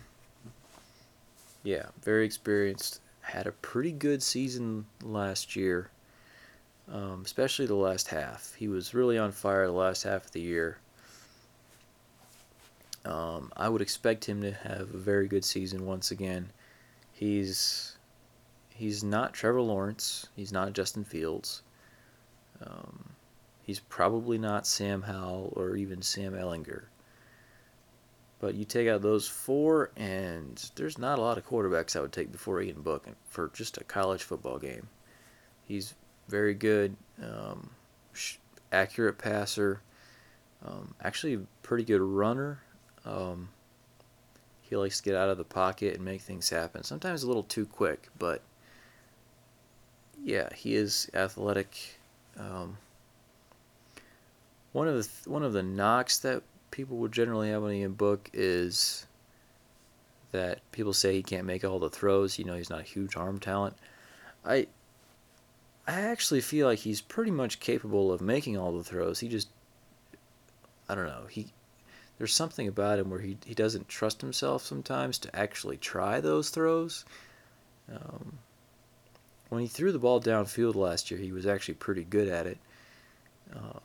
yeah, 1.63 1.87
very 2.03 2.27
experienced. 2.27 3.01
Had 3.21 3.47
a 3.47 3.53
pretty 3.53 3.93
good 3.93 4.21
season 4.21 4.87
last 5.01 5.55
year, 5.55 5.91
um, 6.93 7.23
especially 7.25 7.67
the 7.67 7.75
last 7.75 8.09
half. 8.09 8.55
He 8.55 8.69
was 8.69 8.95
really 8.95 9.19
on 9.19 9.33
fire 9.33 9.67
the 9.67 9.73
last 9.73 10.03
half 10.03 10.27
of 10.27 10.33
the 10.33 10.41
year. 10.41 10.79
Um, 13.05 13.53
I 13.57 13.69
would 13.69 13.83
expect 13.83 14.25
him 14.25 14.41
to 14.43 14.53
have 14.53 14.95
a 14.95 14.99
very 14.99 15.29
good 15.29 15.45
season 15.45 15.87
once 15.87 16.11
again. 16.11 16.51
He's 17.13 17.97
he's 18.71 19.05
not 19.05 19.35
Trevor 19.35 19.61
Lawrence. 19.61 20.27
He's 20.35 20.53
not 20.53 20.73
Justin 20.73 21.05
Fields. 21.05 21.63
Um, 22.65 23.11
he's 23.63 23.81
probably 23.81 24.39
not 24.39 24.67
Sam 24.67 25.03
Howell 25.03 25.53
or 25.55 25.77
even 25.77 26.03
Sam 26.03 26.33
Ehlinger. 26.33 26.85
But 28.41 28.55
you 28.55 28.65
take 28.65 28.89
out 28.89 29.01
those 29.01 29.27
four, 29.27 29.91
and 29.97 30.71
there's 30.75 30.99
not 30.99 31.19
a 31.19 31.23
lot 31.23 31.39
of 31.39 31.47
quarterbacks 31.47 31.97
I 31.97 32.01
would 32.01 32.13
take 32.13 32.33
before 32.33 32.61
Ian 32.61 32.83
Book 32.83 33.07
for 33.29 33.51
just 33.55 33.79
a 33.79 33.85
college 33.85 34.23
football 34.23 34.59
game. 34.59 34.89
He's 35.67 35.95
very 36.29 36.55
good, 36.55 36.97
um, 37.23 37.71
accurate 38.73 39.19
passer, 39.19 39.81
um, 40.65 40.95
actually 41.03 41.47
pretty 41.63 41.85
good 41.85 42.01
runner. 42.01 42.61
Um, 43.05 43.49
He 44.63 44.77
likes 44.77 44.97
to 44.99 45.03
get 45.05 45.15
out 45.15 45.29
of 45.29 45.37
the 45.37 45.45
pocket 45.45 45.95
and 45.95 46.05
make 46.05 46.23
things 46.23 46.49
happen. 46.49 46.83
Sometimes 46.83 47.23
a 47.23 47.27
little 47.27 47.43
too 47.43 47.67
quick, 47.67 48.09
but 48.19 48.41
yeah, 50.23 50.49
he 50.55 50.75
is 50.75 51.11
athletic. 51.15 51.99
Um, 52.39 52.79
one 54.73 54.89
of 54.89 54.97
the 54.97 55.03
th- 55.03 55.27
one 55.27 55.43
of 55.45 55.53
the 55.53 55.63
knocks 55.63 56.19
that 56.19 56.43
people 56.71 56.97
would 56.97 57.13
generally 57.13 57.51
have 57.51 57.63
on 57.63 57.73
Ian 57.73 57.93
Book 57.93 58.31
is 58.33 59.07
that 60.33 60.59
people 60.73 60.93
say 60.93 61.13
he 61.13 61.23
can't 61.23 61.47
make 61.47 61.63
all 61.63 61.79
the 61.79 61.91
throws. 61.91 62.39
You 62.39 62.45
know, 62.47 62.57
he's 62.57 62.71
not 62.71 62.81
a 62.81 62.85
huge 62.85 63.17
arm 63.17 63.39
talent. 63.39 63.77
I 64.45 64.67
I 65.87 66.01
actually 66.01 66.41
feel 66.41 66.67
like 66.67 66.81
he's 66.81 67.01
pretty 67.01 67.31
much 67.31 67.61
capable 67.61 68.13
of 68.13 68.21
making 68.21 68.57
all 68.57 68.73
the 68.77 68.85
throws. 68.85 69.21
He 69.21 69.29
just 69.29 69.49
I 70.89 70.95
don't 70.95 71.07
know. 71.07 71.27
He 71.29 71.53
there's 72.19 72.35
something 72.35 72.69
about 72.69 72.99
him 72.99 73.11
where 73.11 73.21
he 73.21 73.37
he 73.45 73.55
doesn't 73.55 73.89
trust 73.89 74.21
himself 74.21 74.65
sometimes 74.65 75.19
to 75.19 75.37
actually 75.37 75.77
try 75.77 76.21
those 76.21 76.51
throws. 76.51 77.05
Um, 77.93 78.39
when 79.51 79.61
he 79.61 79.69
threw 79.69 79.93
the 79.93 79.99
ball 79.99 80.21
downfield 80.21 80.75
last 80.75 81.11
year, 81.11 81.21
he 81.21 81.33
was 81.33 81.47
actually 81.47 81.75
pretty 81.75 82.05
good 82.05 82.29
at 82.29 82.47
it. 82.47 82.59
Um, 83.55 83.81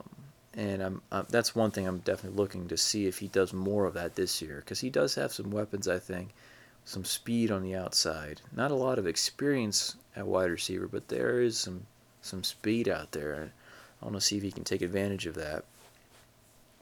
and 0.54 0.82
I'm, 0.82 1.02
I'm, 1.12 1.26
that's 1.28 1.54
one 1.54 1.70
thing 1.70 1.86
I'm 1.86 1.98
definitely 1.98 2.38
looking 2.38 2.66
to 2.68 2.76
see 2.76 3.06
if 3.06 3.18
he 3.18 3.28
does 3.28 3.52
more 3.52 3.84
of 3.84 3.94
that 3.94 4.16
this 4.16 4.42
year 4.42 4.56
because 4.56 4.80
he 4.80 4.90
does 4.90 5.14
have 5.14 5.32
some 5.32 5.50
weapons. 5.50 5.86
I 5.86 5.98
think 5.98 6.30
some 6.90 7.04
speed 7.04 7.52
on 7.52 7.62
the 7.62 7.76
outside, 7.76 8.40
not 8.52 8.72
a 8.72 8.74
lot 8.74 8.98
of 8.98 9.06
experience 9.06 9.94
at 10.16 10.26
wide 10.26 10.50
receiver, 10.50 10.88
but 10.88 11.06
there 11.06 11.40
is 11.40 11.56
some 11.56 11.86
some 12.20 12.42
speed 12.42 12.88
out 12.88 13.12
there. 13.12 13.52
I 14.02 14.04
want 14.04 14.16
to 14.16 14.20
see 14.20 14.36
if 14.36 14.42
he 14.42 14.50
can 14.50 14.64
take 14.64 14.82
advantage 14.82 15.26
of 15.26 15.36
that. 15.36 15.64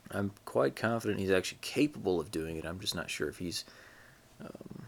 I'm 0.09 0.31
quite 0.45 0.75
confident 0.75 1.19
he's 1.19 1.29
actually 1.29 1.59
capable 1.61 2.19
of 2.19 2.31
doing 2.31 2.57
it. 2.57 2.65
I'm 2.65 2.79
just 2.79 2.95
not 2.95 3.11
sure 3.11 3.29
if 3.29 3.37
he's 3.37 3.65
um, 4.41 4.81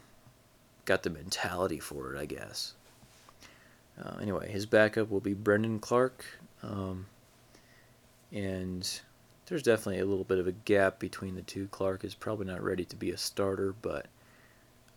got 0.86 1.04
the 1.04 1.12
mentality 1.12 1.78
for 1.78 2.16
it. 2.16 2.20
I 2.20 2.26
guess. 2.26 2.74
Uh, 4.04 4.18
anyway, 4.20 4.52
his 4.52 4.66
backup 4.66 5.12
will 5.12 5.20
be 5.20 5.36
Brendon 5.36 5.78
Clark. 5.78 6.26
Um, 6.64 7.06
and 8.32 8.90
there's 9.46 9.62
definitely 9.62 10.00
a 10.00 10.06
little 10.06 10.24
bit 10.24 10.40
of 10.40 10.48
a 10.48 10.52
gap 10.52 10.98
between 10.98 11.36
the 11.36 11.44
two. 11.44 11.68
Clark 11.68 12.04
is 12.04 12.16
probably 12.16 12.48
not 12.48 12.64
ready 12.64 12.86
to 12.86 12.96
be 12.96 13.12
a 13.12 13.18
starter, 13.18 13.76
but 13.84 14.08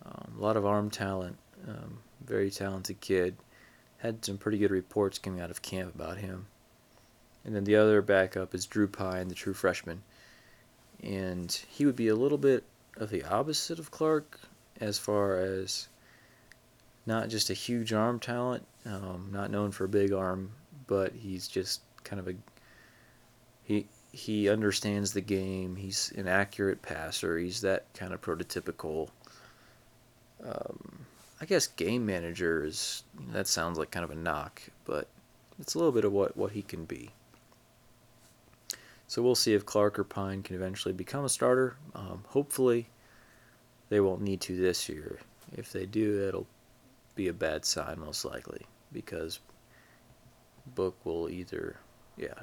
um, 0.06 0.34
a 0.38 0.42
lot 0.42 0.56
of 0.56 0.66
arm 0.66 0.90
talent, 0.90 1.36
um, 1.68 1.98
very 2.24 2.50
talented 2.50 3.00
kid. 3.00 3.36
Had 3.98 4.24
some 4.24 4.36
pretty 4.36 4.58
good 4.58 4.70
reports 4.70 5.18
coming 5.18 5.40
out 5.40 5.50
of 5.50 5.62
camp 5.62 5.94
about 5.94 6.18
him. 6.18 6.46
And 7.44 7.54
then 7.54 7.64
the 7.64 7.76
other 7.76 8.02
backup 8.02 8.54
is 8.54 8.66
Drew 8.66 8.86
Pyne, 8.86 9.28
the 9.28 9.34
true 9.34 9.54
freshman. 9.54 10.02
And 11.02 11.52
he 11.70 11.86
would 11.86 11.96
be 11.96 12.08
a 12.08 12.14
little 12.14 12.38
bit 12.38 12.64
of 12.96 13.10
the 13.10 13.24
opposite 13.24 13.78
of 13.78 13.90
Clark 13.90 14.40
as 14.80 14.98
far 14.98 15.36
as 15.36 15.88
not 17.06 17.28
just 17.28 17.50
a 17.50 17.54
huge 17.54 17.92
arm 17.92 18.18
talent, 18.18 18.64
um, 18.86 19.28
not 19.32 19.50
known 19.50 19.70
for 19.70 19.84
a 19.84 19.88
big 19.88 20.12
arm, 20.12 20.52
but 20.86 21.12
he's 21.12 21.48
just 21.48 21.80
kind 22.02 22.20
of 22.20 22.28
a 22.28 22.34
he 23.62 23.86
he 24.12 24.48
understands 24.48 25.12
the 25.12 25.20
game. 25.20 25.76
He's 25.76 26.12
an 26.16 26.28
accurate 26.28 26.82
passer. 26.82 27.38
He's 27.38 27.62
that 27.62 27.84
kind 27.94 28.12
of 28.12 28.20
prototypical. 28.20 29.08
Um, 30.44 31.06
I 31.40 31.46
guess 31.46 31.66
game 31.66 32.06
manager 32.06 32.64
is 32.64 33.02
you 33.18 33.26
know, 33.26 33.32
that 33.32 33.46
sounds 33.46 33.78
like 33.78 33.90
kind 33.90 34.04
of 34.04 34.10
a 34.10 34.14
knock, 34.14 34.62
but 34.84 35.08
it's 35.58 35.74
a 35.74 35.78
little 35.78 35.92
bit 35.92 36.04
of 36.04 36.12
what 36.12 36.36
what 36.36 36.52
he 36.52 36.62
can 36.62 36.84
be. 36.84 37.10
So 39.06 39.22
we'll 39.22 39.34
see 39.34 39.54
if 39.54 39.66
Clark 39.66 39.98
or 39.98 40.04
Pyne 40.04 40.42
can 40.42 40.56
eventually 40.56 40.94
become 40.94 41.24
a 41.24 41.28
starter. 41.28 41.76
Um, 41.94 42.24
hopefully, 42.28 42.88
they 43.88 44.00
won't 44.00 44.22
need 44.22 44.40
to 44.42 44.56
this 44.56 44.88
year. 44.88 45.20
If 45.56 45.72
they 45.72 45.86
do, 45.86 46.24
that'll 46.24 46.46
be 47.14 47.28
a 47.28 47.32
bad 47.32 47.64
sign 47.64 48.00
most 48.00 48.24
likely 48.24 48.62
because 48.92 49.40
Book 50.74 50.96
will 51.04 51.28
either 51.28 51.76
yeah 52.16 52.34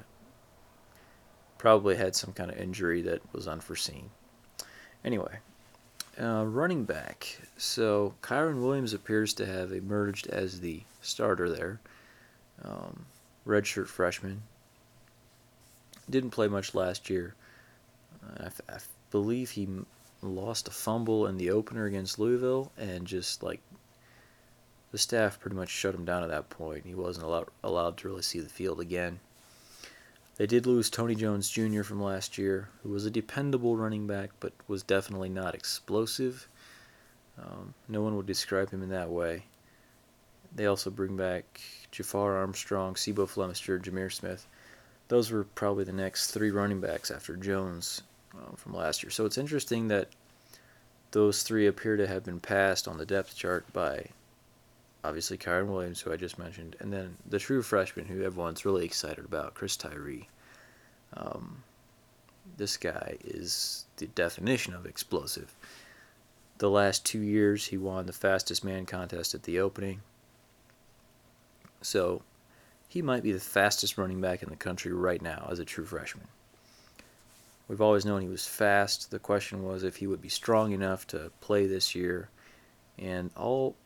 probably 1.58 1.94
had 1.94 2.14
some 2.16 2.32
kind 2.32 2.50
of 2.50 2.58
injury 2.58 3.02
that 3.02 3.20
was 3.32 3.46
unforeseen. 3.46 4.10
Anyway, 5.04 5.38
uh, 6.20 6.44
running 6.46 6.84
back. 6.84 7.38
So 7.56 8.14
Kyren 8.22 8.62
Williams 8.62 8.92
appears 8.92 9.34
to 9.34 9.46
have 9.46 9.72
emerged 9.72 10.26
as 10.28 10.60
the 10.60 10.82
starter 11.00 11.48
there. 11.48 11.80
Um, 12.64 13.06
redshirt 13.46 13.88
freshman. 13.88 14.42
Didn't 16.08 16.30
play 16.30 16.48
much 16.48 16.74
last 16.74 17.08
year. 17.10 17.34
I, 18.38 18.78
believe 19.10 19.50
he 19.50 19.68
lost 20.22 20.68
a 20.68 20.70
fumble 20.70 21.26
in 21.26 21.36
the 21.36 21.50
opener 21.50 21.84
against 21.84 22.18
Louisville 22.18 22.72
and 22.78 23.06
just 23.06 23.42
like 23.42 23.60
the 24.90 24.98
staff 24.98 25.38
pretty 25.38 25.56
much 25.56 25.68
shut 25.68 25.94
him 25.94 26.04
down 26.04 26.22
at 26.22 26.30
that 26.30 26.48
point. 26.48 26.86
He 26.86 26.94
wasn't 26.94 27.26
allowed, 27.26 27.48
allowed 27.62 27.96
to 27.98 28.08
really 28.08 28.22
see 28.22 28.40
the 28.40 28.48
field 28.48 28.80
again. 28.80 29.20
They 30.36 30.46
did 30.46 30.66
lose 30.66 30.88
Tony 30.88 31.14
Jones 31.14 31.50
Jr. 31.50 31.82
from 31.82 32.02
last 32.02 32.38
year, 32.38 32.70
who 32.82 32.88
was 32.88 33.04
a 33.04 33.10
dependable 33.10 33.76
running 33.76 34.06
back, 34.06 34.30
but 34.40 34.52
was 34.66 34.82
definitely 34.82 35.28
not 35.28 35.54
explosive. 35.54 36.48
Um, 37.38 37.74
no 37.88 38.02
one 38.02 38.16
would 38.16 38.26
describe 38.26 38.70
him 38.70 38.82
in 38.82 38.88
that 38.90 39.10
way. 39.10 39.44
They 40.54 40.66
also 40.66 40.90
bring 40.90 41.16
back 41.16 41.60
Jafar 41.90 42.36
Armstrong, 42.36 42.94
C'Bo 42.94 43.26
Flemister, 43.26 43.80
Jahmir 43.80 44.12
Smith. 44.12 44.46
Those 45.08 45.30
were 45.30 45.44
probably 45.44 45.84
the 45.84 45.92
next 45.92 46.30
three 46.30 46.50
running 46.50 46.80
backs 46.80 47.10
after 47.10 47.36
Jones 47.36 48.02
uh, 48.34 48.56
from 48.56 48.74
last 48.74 49.02
year. 49.02 49.10
So 49.10 49.26
it's 49.26 49.38
interesting 49.38 49.88
that 49.88 50.08
those 51.10 51.42
three 51.42 51.66
appear 51.66 51.96
to 51.96 52.06
have 52.06 52.24
been 52.24 52.40
passed 52.40 52.88
on 52.88 52.96
the 52.96 53.06
depth 53.06 53.36
chart 53.36 53.70
by 53.72 54.06
obviously 55.04 55.36
Kyren 55.36 55.66
Williams, 55.66 56.00
who 56.00 56.12
I 56.12 56.16
just 56.16 56.38
mentioned, 56.38 56.76
and 56.80 56.92
then 56.92 57.16
the 57.28 57.38
true 57.38 57.62
freshman 57.62 58.06
who 58.06 58.22
everyone's 58.22 58.64
really 58.64 58.84
excited 58.84 59.24
about, 59.24 59.54
Chris 59.54 59.76
Tyree. 59.76 60.28
Um, 61.14 61.62
this 62.56 62.76
guy 62.76 63.16
is 63.24 63.86
the 63.96 64.06
definition 64.06 64.74
of 64.74 64.86
explosive. 64.86 65.54
The 66.58 66.70
last 66.70 67.04
two 67.04 67.20
years, 67.20 67.66
he 67.66 67.76
won 67.76 68.06
the 68.06 68.12
fastest 68.12 68.64
man 68.64 68.86
contest 68.86 69.34
at 69.34 69.42
the 69.42 69.58
opening. 69.58 70.00
So, 71.80 72.22
he 72.88 73.02
might 73.02 73.22
be 73.22 73.32
the 73.32 73.40
fastest 73.40 73.98
running 73.98 74.20
back 74.20 74.42
in 74.42 74.50
the 74.50 74.56
country 74.56 74.92
right 74.92 75.20
now 75.20 75.48
as 75.50 75.58
a 75.58 75.64
true 75.64 75.84
freshman. 75.84 76.28
We've 77.66 77.80
always 77.80 78.04
known 78.04 78.20
he 78.20 78.28
was 78.28 78.46
fast. 78.46 79.10
The 79.10 79.18
question 79.18 79.62
was 79.62 79.82
if 79.82 79.96
he 79.96 80.06
would 80.06 80.20
be 80.20 80.28
strong 80.28 80.72
enough 80.72 81.06
to 81.08 81.32
play 81.40 81.66
this 81.66 81.94
year. 81.94 82.28
And 82.98 83.30
all 83.34 83.76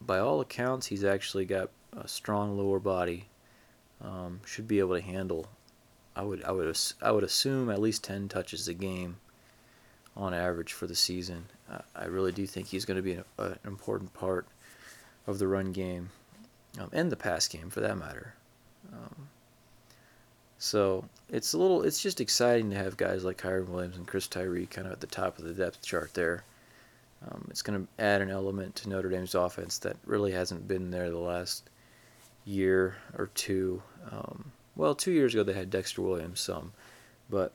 by 0.00 0.18
all 0.18 0.40
accounts, 0.40 0.86
he's 0.86 1.04
actually 1.04 1.44
got 1.44 1.70
a 1.96 2.08
strong 2.08 2.56
lower 2.56 2.78
body. 2.78 3.26
Um, 4.00 4.40
should 4.46 4.68
be 4.68 4.78
able 4.78 4.94
to 4.94 5.02
handle. 5.02 5.48
I 6.14 6.22
would 6.22 6.44
I 6.44 6.52
would 6.52 6.76
I 7.02 7.10
would 7.10 7.24
assume 7.24 7.68
at 7.70 7.80
least 7.80 8.04
ten 8.04 8.28
touches 8.28 8.68
a 8.68 8.74
game, 8.74 9.16
on 10.18 10.34
average 10.34 10.72
for 10.72 10.86
the 10.86 10.94
season. 10.94 11.46
I, 11.70 11.80
I 11.94 12.04
really 12.06 12.32
do 12.32 12.46
think 12.46 12.66
he's 12.66 12.84
going 12.84 12.96
to 12.96 13.02
be 13.02 13.14
an, 13.14 13.24
an, 13.38 13.58
important 13.64 14.12
part 14.12 14.46
of 15.26 15.38
the 15.38 15.46
run 15.46 15.72
game, 15.72 16.10
um, 16.78 16.90
and 16.92 17.10
the 17.10 17.16
pass 17.16 17.46
game 17.46 17.70
for 17.70 17.80
that 17.80 17.96
matter. 17.96 18.34
Um, 18.92 19.28
so 20.58 21.04
it's 21.30 21.52
a 21.52 21.58
little 21.58 21.82
it's 21.82 22.02
just 22.02 22.20
exciting 22.20 22.70
to 22.70 22.76
have 22.76 22.96
guys 22.96 23.24
like 23.24 23.40
Kyren 23.40 23.68
Williams 23.68 23.96
and 23.96 24.06
Chris 24.06 24.26
Tyree 24.26 24.66
kind 24.66 24.86
of 24.86 24.92
at 24.92 25.00
the 25.00 25.06
top 25.06 25.38
of 25.38 25.44
the 25.44 25.54
depth 25.54 25.82
chart 25.82 26.14
there. 26.14 26.42
Um, 27.26 27.46
it's 27.50 27.62
going 27.62 27.80
to 27.80 28.02
add 28.02 28.20
an 28.20 28.30
element 28.30 28.76
to 28.76 28.88
Notre 28.88 29.08
Dame's 29.08 29.34
offense 29.34 29.78
that 29.78 29.96
really 30.06 30.32
hasn't 30.32 30.68
been 30.68 30.90
there 30.90 31.10
the 31.10 31.18
last 31.18 31.68
year 32.44 32.96
or 33.16 33.28
two. 33.34 33.82
Um, 34.10 34.52
well, 34.76 34.94
two 34.94 35.10
years 35.10 35.34
ago 35.34 35.42
they 35.42 35.52
had 35.52 35.70
Dexter 35.70 36.02
Williams 36.02 36.40
some, 36.40 36.72
but 37.28 37.52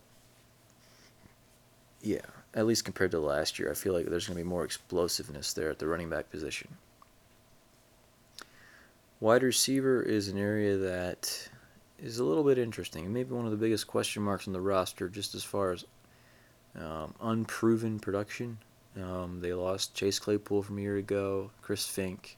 yeah, 2.01 2.19
at 2.53 2.65
least 2.65 2.85
compared 2.85 3.11
to 3.11 3.19
last 3.19 3.57
year, 3.57 3.71
I 3.71 3.73
feel 3.73 3.93
like 3.93 4.05
there's 4.05 4.27
going 4.27 4.37
to 4.37 4.43
be 4.43 4.49
more 4.49 4.65
explosiveness 4.65 5.53
there 5.53 5.69
at 5.69 5.79
the 5.79 5.87
running 5.87 6.09
back 6.09 6.29
position. 6.29 6.67
Wide 9.21 9.41
receiver 9.41 10.03
is 10.03 10.27
an 10.27 10.37
area 10.37 10.75
that 10.75 11.49
is 11.97 12.19
a 12.19 12.25
little 12.25 12.43
bit 12.43 12.57
interesting. 12.57 13.11
Maybe 13.11 13.33
one 13.33 13.45
of 13.45 13.51
the 13.51 13.57
biggest 13.57 13.87
question 13.87 14.21
marks 14.21 14.47
on 14.47 14.53
the 14.53 14.59
roster, 14.59 15.07
just 15.07 15.33
as 15.33 15.45
far 15.45 15.71
as 15.71 15.85
um, 16.77 17.15
unproven 17.21 17.99
production. 17.99 18.57
Um, 19.01 19.39
they 19.41 19.53
lost 19.53 19.95
Chase 19.95 20.19
Claypool 20.19 20.63
from 20.63 20.77
a 20.77 20.81
year 20.81 20.97
ago, 20.97 21.51
Chris 21.61 21.87
Fink. 21.87 22.37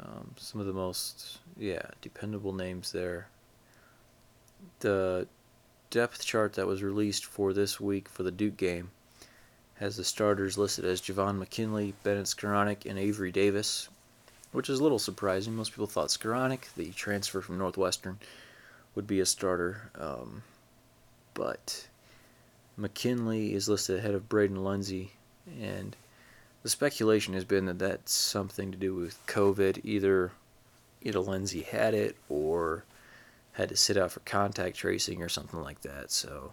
Um, 0.00 0.32
some 0.36 0.60
of 0.60 0.66
the 0.66 0.72
most, 0.72 1.38
yeah, 1.58 1.82
dependable 2.00 2.54
names 2.54 2.92
there. 2.92 3.28
The 4.80 5.26
depth 5.90 6.24
chart 6.24 6.54
that 6.54 6.66
was 6.66 6.82
released 6.82 7.26
for 7.26 7.52
this 7.52 7.78
week 7.78 8.08
for 8.08 8.22
the 8.22 8.30
Duke 8.30 8.56
game 8.56 8.90
has 9.74 9.96
the 9.96 10.04
starters 10.04 10.56
listed 10.56 10.84
as 10.84 11.02
Javon 11.02 11.38
McKinley, 11.38 11.92
Bennett 12.02 12.26
Skowronek, 12.26 12.86
and 12.86 12.98
Avery 12.98 13.32
Davis, 13.32 13.88
which 14.52 14.70
is 14.70 14.78
a 14.78 14.82
little 14.82 14.98
surprising. 14.98 15.54
Most 15.54 15.72
people 15.72 15.86
thought 15.86 16.08
Skowronek, 16.08 16.72
the 16.76 16.90
transfer 16.92 17.40
from 17.40 17.58
Northwestern, 17.58 18.18
would 18.94 19.06
be 19.06 19.20
a 19.20 19.26
starter, 19.26 19.90
um, 19.98 20.42
but 21.34 21.88
McKinley 22.76 23.54
is 23.54 23.68
listed 23.68 23.98
ahead 23.98 24.14
of 24.14 24.28
Braden 24.28 24.62
Lenzy 24.62 25.12
and 25.46 25.96
the 26.62 26.68
speculation 26.68 27.34
has 27.34 27.44
been 27.44 27.66
that 27.66 27.78
that's 27.78 28.12
something 28.12 28.70
to 28.70 28.78
do 28.78 28.94
with 28.94 29.24
COVID. 29.26 29.80
Either 29.84 30.32
either 31.02 31.20
Lenzy 31.20 31.62
had 31.62 31.94
it 31.94 32.16
or 32.28 32.84
had 33.52 33.68
to 33.68 33.76
sit 33.76 33.96
out 33.96 34.12
for 34.12 34.20
contact 34.20 34.76
tracing 34.76 35.22
or 35.22 35.28
something 35.28 35.60
like 35.60 35.80
that. 35.82 36.10
So 36.10 36.52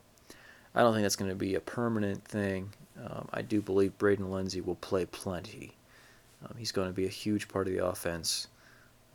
I 0.75 0.81
don't 0.81 0.93
think 0.93 1.03
that's 1.03 1.15
going 1.15 1.29
to 1.31 1.36
be 1.36 1.55
a 1.55 1.60
permanent 1.60 2.24
thing. 2.25 2.74
Um, 3.03 3.27
I 3.31 3.41
do 3.41 3.62
believe 3.62 3.98
Braden 3.98 4.29
Lenzy 4.29 4.62
will 4.62 4.75
play 4.75 5.05
plenty. 5.05 5.74
Um, 6.43 6.55
he's 6.58 6.72
going 6.72 6.88
to 6.88 6.93
be 6.93 7.05
a 7.05 7.10
huge 7.10 7.48
part 7.48 7.67
of 7.67 7.74
the 7.74 7.86
offense. 7.86 8.48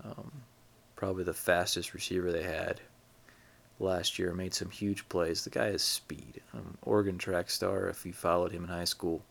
Um, 0.02 0.30
probably 0.96 1.24
the 1.24 1.34
fastest 1.34 1.94
receiver 1.94 2.32
they 2.32 2.42
had 2.42 2.80
last 3.80 4.18
year. 4.18 4.32
Made 4.32 4.54
some 4.54 4.70
huge 4.70 5.08
plays. 5.08 5.44
The 5.44 5.50
guy 5.50 5.66
has 5.66 5.82
speed. 5.82 6.40
Um, 6.54 6.76
Oregon 6.82 7.18
track 7.18 7.50
star. 7.50 7.88
If 7.88 8.06
you 8.06 8.12
followed 8.12 8.52
him 8.52 8.64
in 8.64 8.70
high 8.70 8.84
school, 8.84 9.22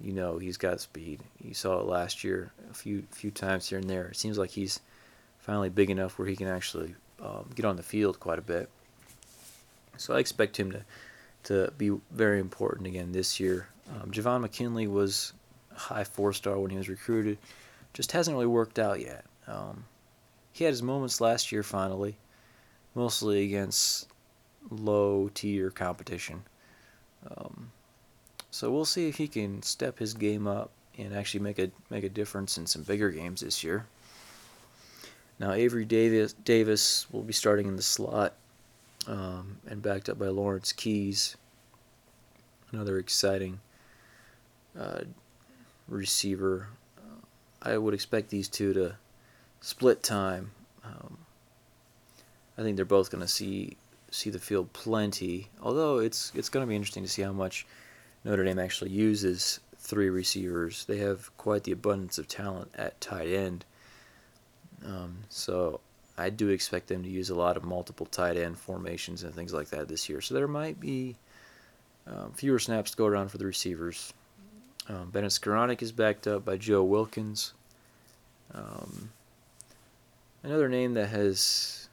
you 0.00 0.12
know 0.12 0.38
he's 0.38 0.56
got 0.56 0.80
speed. 0.80 1.20
You 1.42 1.54
saw 1.54 1.80
it 1.80 1.86
last 1.86 2.24
year 2.24 2.52
a 2.70 2.74
few 2.74 3.02
few 3.10 3.30
times 3.30 3.68
here 3.68 3.78
and 3.78 3.88
there. 3.88 4.06
It 4.06 4.16
seems 4.16 4.38
like 4.38 4.50
he's 4.50 4.80
finally 5.38 5.68
big 5.68 5.90
enough 5.90 6.18
where 6.18 6.28
he 6.28 6.36
can 6.36 6.48
actually 6.48 6.94
um, 7.22 7.50
get 7.54 7.64
on 7.64 7.76
the 7.76 7.82
field 7.82 8.20
quite 8.20 8.38
a 8.38 8.42
bit. 8.42 8.68
So 9.96 10.14
I 10.14 10.18
expect 10.18 10.58
him 10.58 10.72
to 10.72 10.84
to 11.44 11.72
be 11.78 11.90
very 12.10 12.40
important 12.40 12.86
again 12.86 13.12
this 13.12 13.40
year. 13.40 13.68
Um, 13.90 14.10
Javon 14.10 14.42
McKinley 14.42 14.86
was 14.86 15.32
a 15.74 15.78
high 15.78 16.04
four 16.04 16.32
star 16.32 16.58
when 16.58 16.70
he 16.70 16.76
was 16.76 16.88
recruited. 16.88 17.38
Just 17.94 18.12
hasn't 18.12 18.34
really 18.34 18.46
worked 18.46 18.78
out 18.78 19.00
yet. 19.00 19.24
Um, 19.46 19.84
he 20.52 20.64
had 20.64 20.72
his 20.72 20.82
moments 20.82 21.20
last 21.20 21.50
year 21.52 21.62
finally, 21.62 22.16
mostly 22.94 23.44
against 23.44 24.08
low 24.70 25.30
tier 25.32 25.70
competition. 25.70 26.42
Um, 27.26 27.70
so 28.50 28.70
we'll 28.70 28.84
see 28.84 29.08
if 29.08 29.16
he 29.16 29.28
can 29.28 29.62
step 29.62 29.98
his 29.98 30.14
game 30.14 30.46
up 30.46 30.70
and 30.96 31.14
actually 31.14 31.40
make 31.40 31.58
a 31.58 31.70
make 31.90 32.04
a 32.04 32.08
difference 32.08 32.58
in 32.58 32.66
some 32.66 32.82
bigger 32.82 33.10
games 33.10 33.40
this 33.40 33.62
year. 33.62 33.86
Now 35.38 35.52
Avery 35.52 35.84
Davis 35.84 36.32
Davis 36.32 37.06
will 37.12 37.22
be 37.22 37.32
starting 37.32 37.66
in 37.66 37.76
the 37.76 37.82
slot 37.82 38.34
um, 39.06 39.58
and 39.68 39.80
backed 39.82 40.08
up 40.08 40.18
by 40.18 40.26
Lawrence 40.28 40.72
Keys, 40.72 41.36
another 42.72 42.98
exciting 42.98 43.60
uh, 44.78 45.02
receiver. 45.88 46.68
Uh, 46.98 47.70
I 47.70 47.78
would 47.78 47.94
expect 47.94 48.30
these 48.30 48.48
two 48.48 48.72
to 48.74 48.96
split 49.60 50.02
time. 50.02 50.50
Um, 50.84 51.18
I 52.56 52.62
think 52.62 52.76
they're 52.76 52.84
both 52.84 53.10
going 53.10 53.22
to 53.22 53.28
see 53.28 53.76
see 54.10 54.30
the 54.30 54.38
field 54.38 54.72
plenty. 54.72 55.48
Although 55.62 55.98
it's 55.98 56.32
it's 56.34 56.48
going 56.48 56.64
to 56.64 56.68
be 56.68 56.76
interesting 56.76 57.04
to 57.04 57.08
see 57.08 57.22
how 57.22 57.32
much 57.32 57.66
Notre 58.28 58.44
Dame 58.44 58.58
actually 58.58 58.90
uses 58.90 59.58
three 59.78 60.10
receivers. 60.10 60.84
They 60.84 60.98
have 60.98 61.34
quite 61.38 61.64
the 61.64 61.72
abundance 61.72 62.18
of 62.18 62.28
talent 62.28 62.70
at 62.74 63.00
tight 63.00 63.28
end. 63.28 63.64
Um, 64.84 65.20
so 65.30 65.80
I 66.18 66.28
do 66.28 66.50
expect 66.50 66.88
them 66.88 67.02
to 67.04 67.08
use 67.08 67.30
a 67.30 67.34
lot 67.34 67.56
of 67.56 67.64
multiple 67.64 68.04
tight 68.04 68.36
end 68.36 68.58
formations 68.58 69.22
and 69.22 69.34
things 69.34 69.54
like 69.54 69.70
that 69.70 69.88
this 69.88 70.10
year. 70.10 70.20
So 70.20 70.34
there 70.34 70.46
might 70.46 70.78
be 70.78 71.16
um, 72.06 72.32
fewer 72.34 72.58
snaps 72.58 72.90
to 72.90 72.98
go 72.98 73.06
around 73.06 73.30
for 73.30 73.38
the 73.38 73.46
receivers. 73.46 74.12
Um, 74.90 75.08
Bennett 75.10 75.32
Skowronek 75.32 75.80
is 75.80 75.90
backed 75.90 76.26
up 76.26 76.44
by 76.44 76.58
Joe 76.58 76.84
Wilkins. 76.84 77.54
Um, 78.52 79.10
another 80.42 80.68
name 80.68 80.92
that 80.94 81.08
has 81.08 81.87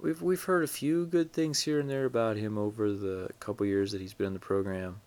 we've 0.00 0.22
we've 0.22 0.42
heard 0.42 0.64
a 0.64 0.68
few 0.68 1.06
good 1.06 1.32
things 1.32 1.60
here 1.60 1.80
and 1.80 1.88
there 1.88 2.04
about 2.04 2.36
him 2.36 2.58
over 2.58 2.92
the 2.92 3.28
couple 3.40 3.66
years 3.66 3.92
that 3.92 4.00
he's 4.00 4.14
been 4.14 4.28
in 4.28 4.32
the 4.32 4.38
program. 4.38 5.00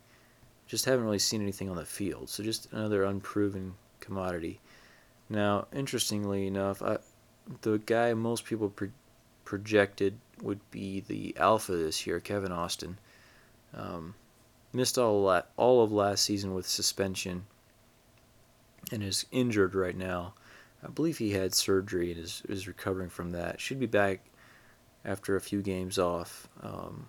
Just 0.67 0.85
haven't 0.85 1.05
really 1.05 1.19
seen 1.19 1.41
anything 1.41 1.69
on 1.69 1.75
the 1.75 1.85
field. 1.85 2.29
So 2.29 2.43
just 2.43 2.71
another 2.71 3.03
unproven 3.03 3.73
commodity. 3.99 4.59
Now, 5.29 5.67
interestingly 5.73 6.47
enough, 6.47 6.81
I, 6.81 6.97
the 7.61 7.79
guy 7.79 8.13
most 8.13 8.45
people 8.45 8.69
pro- 8.69 8.89
projected 9.45 10.17
would 10.41 10.59
be 10.71 11.01
the 11.01 11.35
alpha 11.37 11.73
this 11.73 12.07
year, 12.07 12.19
Kevin 12.19 12.51
Austin. 12.51 12.97
Um, 13.73 14.15
missed 14.71 14.97
all 14.97 15.21
la- 15.23 15.43
all 15.57 15.83
of 15.83 15.91
last 15.91 16.23
season 16.23 16.53
with 16.53 16.67
suspension, 16.67 17.45
and 18.91 19.03
is 19.03 19.25
injured 19.31 19.75
right 19.75 19.97
now. 19.97 20.33
I 20.85 20.89
believe 20.89 21.17
he 21.17 21.31
had 21.31 21.53
surgery 21.53 22.11
and 22.11 22.21
is 22.21 22.43
is 22.47 22.67
recovering 22.67 23.09
from 23.09 23.31
that. 23.31 23.59
Should 23.59 23.79
be 23.79 23.85
back 23.85 24.21
after 25.05 25.35
a 25.35 25.41
few 25.41 25.61
games 25.61 25.99
off. 25.99 26.47
Um, 26.61 27.07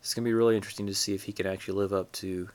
it's 0.00 0.14
gonna 0.14 0.24
be 0.24 0.34
really 0.34 0.56
interesting 0.56 0.86
to 0.86 0.94
see 0.94 1.14
if 1.14 1.24
he 1.24 1.32
can 1.32 1.46
actually 1.46 1.78
live 1.78 1.92
up 1.92 2.10
to 2.12 2.48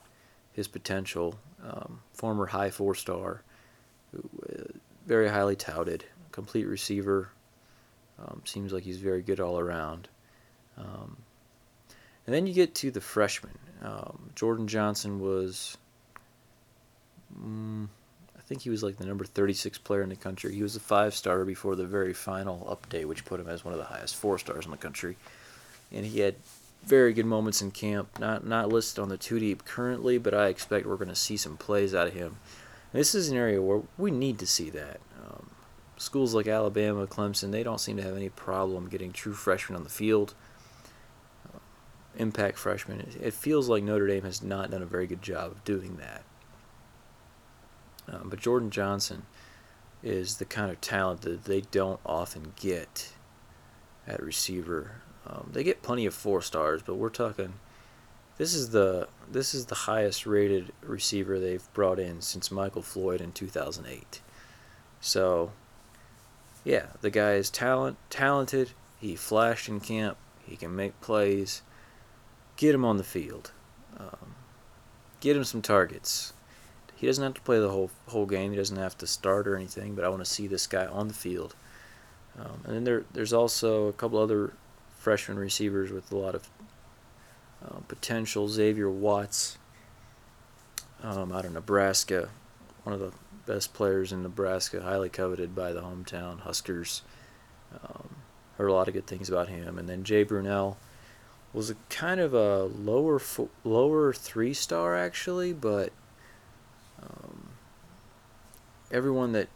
his 0.54 0.68
potential. 0.68 1.40
Um, 1.64 2.02
former 2.14 2.46
high 2.46 2.70
four 2.70 2.96
star, 2.96 3.42
uh, 4.16 4.64
very 5.06 5.30
highly 5.30 5.56
touted 5.56 6.06
complete 6.38 6.68
receiver. 6.68 7.32
Um, 8.20 8.44
seems 8.46 8.72
like 8.72 8.84
he's 8.84 9.00
very 9.00 9.24
good 9.24 9.40
all 9.40 9.58
around. 9.58 10.08
Um, 10.78 11.18
and 12.28 12.36
then 12.36 12.46
you 12.46 12.54
get 12.54 12.76
to 12.76 12.92
the 12.92 13.02
freshmen. 13.02 13.58
Um, 13.82 14.30
Jordan 14.36 14.68
Johnson 14.68 15.20
was, 15.20 15.78
mm, 17.44 17.88
think 18.48 18.62
he 18.62 18.70
was 18.70 18.84
like 18.84 18.98
the 18.98 19.06
number 19.06 19.26
36 19.26 19.78
player 19.80 20.02
in 20.02 20.10
the 20.10 20.16
country. 20.16 20.56
He 20.56 20.64
was 20.64 20.76
a 20.76 20.80
five 20.80 21.14
star 21.14 21.44
before 21.46 21.76
the 21.76 21.86
very 21.86 22.14
final 22.14 22.66
update, 22.70 23.06
which 23.06 23.26
put 23.26 23.40
him 23.40 23.48
as 23.48 23.66
one 23.66 23.74
of 23.74 23.80
the 23.80 23.86
highest 23.86 24.16
four 24.16 24.38
stars 24.38 24.66
in 24.66 24.72
the 24.72 24.78
country. 24.78 25.18
And 25.92 26.06
he 26.06 26.20
had 26.20 26.36
very 26.86 27.14
good 27.14 27.26
moments 27.26 27.62
in 27.62 27.72
camp. 27.72 28.20
Not 28.20 28.46
not 28.46 28.70
listed 28.70 29.00
on 29.00 29.10
the 29.10 29.18
two 29.18 29.40
deep 29.40 29.66
currently, 29.66 30.18
but 30.18 30.34
I 30.34 30.48
expect 30.48 30.86
we're 30.86 30.96
going 30.96 31.10
to 31.10 31.16
see 31.16 31.38
some 31.38 31.58
plays 31.58 31.94
out 31.94 32.08
of 32.08 32.14
him. 32.14 32.38
And 32.94 33.00
this 33.00 33.14
is 33.14 33.30
an 33.30 33.38
area 33.38 33.62
where 33.62 33.82
we 33.98 34.12
need 34.12 34.40
to 34.40 34.48
see 34.48 34.70
that 34.72 35.00
schools 35.98 36.34
like 36.34 36.48
Alabama, 36.48 37.08
Clemson, 37.08 37.52
they 37.52 37.64
don't 37.64 37.80
seem 37.80 37.98
to 37.98 38.04
have 38.04 38.16
any 38.16 38.30
problem 38.30 38.88
getting 38.88 39.12
true 39.12 39.34
freshmen 39.34 39.76
on 39.76 39.84
the 39.84 39.90
field. 39.90 40.34
Uh, 41.54 41.60
impact 42.16 42.58
freshmen. 42.58 43.00
It, 43.22 43.34
feels 43.34 43.68
like 43.68 43.84
Notre 43.84 44.08
Dame 44.08 44.24
has 44.24 44.42
not 44.42 44.72
done 44.72 44.82
a 44.82 44.88
very 44.88 45.08
good 45.08 45.22
job 45.22 45.52
of 45.52 45.64
doing 45.64 45.98
that. 45.98 46.24
Um, 48.08 48.30
but 48.30 48.40
Jordan 48.40 48.70
Johnson 48.70 49.24
is 50.04 50.38
the 50.38 50.46
kind 50.46 50.72
of 50.72 50.80
talent 50.82 51.22
that 51.22 51.46
they 51.46 51.62
don't 51.62 52.00
often 52.06 52.54
get 52.56 53.14
at 54.08 54.22
receiver. 54.24 55.02
Um, 55.26 55.50
they 55.52 55.64
get 55.64 55.82
plenty 55.82 56.06
of 56.06 56.14
four 56.14 56.42
stars, 56.42 56.82
but 56.82 56.96
we're 56.96 57.10
talking. 57.10 57.54
This 58.38 58.54
is 58.54 58.70
the 58.70 59.08
this 59.30 59.54
is 59.54 59.66
the 59.66 59.76
highest 59.76 60.26
rated 60.26 60.72
receiver 60.82 61.40
they've 61.40 61.74
brought 61.74 62.00
in 62.00 62.22
since 62.22 62.52
Michael 62.52 62.84
Floyd 62.84 63.20
in 63.20 63.32
2008. 63.32 64.22
So 65.02 65.52
yeah, 66.64 66.88
the 67.02 67.10
guy 67.10 67.34
is 67.34 67.50
talent 67.50 67.98
talented. 68.10 68.72
He 69.00 69.16
flashed 69.16 69.68
in 69.68 69.80
camp. 69.80 70.18
He 70.46 70.56
can 70.56 70.76
make 70.76 71.00
plays. 71.02 71.62
Get 72.56 72.74
him 72.74 72.86
on 72.86 72.98
the 72.98 73.04
field. 73.04 73.52
Um, 74.00 74.36
get 75.20 75.36
him 75.36 75.44
some 75.44 75.62
targets. 75.62 76.34
He 76.98 77.06
doesn't 77.06 77.24
have 77.24 77.36
to 77.36 77.42
play 77.42 77.60
the 77.60 77.70
whole 77.70 77.92
whole 78.08 78.26
game. 78.26 78.52
He 78.52 78.58
doesn't 78.58 78.76
have 78.76 78.98
to 78.98 79.08
start 79.08 79.48
or 79.48 79.56
anything. 79.56 79.94
But 79.94 80.04
I 80.04 80.10
want 80.10 80.26
to 80.26 80.30
see 80.30 80.48
this 80.48 80.66
guy 80.66 80.88
on 80.88 81.08
the 81.08 81.14
field. 81.14 81.56
Um, 82.40 82.62
and 82.66 82.76
then 82.76 82.84
there 82.84 83.04
there's 83.14 83.34
also 83.34 83.88
a 83.88 83.94
couple 83.94 84.20
other 84.20 84.54
freshman 84.98 85.38
receivers 85.38 85.92
with 85.92 86.12
a 86.12 86.18
lot 86.18 86.34
of 86.34 86.50
uh, 87.64 87.80
potential. 87.88 88.48
Xavier 88.48 88.90
Watts 88.90 89.60
um, 91.04 91.32
out 91.32 91.46
of 91.46 91.54
Nebraska, 91.54 92.30
one 92.84 92.94
of 92.94 93.00
the 93.00 93.12
best 93.46 93.74
players 93.74 94.12
in 94.12 94.24
Nebraska, 94.24 94.82
highly 94.82 95.10
coveted 95.10 95.56
by 95.56 95.74
the 95.74 95.82
hometown 95.82 96.40
Huskers. 96.40 97.04
Um, 97.74 98.10
heard 98.58 98.70
a 98.70 98.74
lot 98.74 98.88
of 98.88 98.96
good 98.96 99.06
things 99.06 99.30
about 99.30 99.50
him. 99.50 99.78
And 99.78 99.88
then 99.88 100.04
Jay 100.04 100.26
Brunelle 100.26 100.78
was 101.54 101.70
a 101.70 101.76
kind 101.90 102.20
of 102.20 102.34
a 102.34 102.64
lower 102.64 103.22
lower 103.64 104.14
three 104.14 104.54
star 104.54 104.96
actually, 104.96 105.54
but 105.54 105.92
um, 107.02 107.50
everyone 108.92 109.32
that 109.34 109.50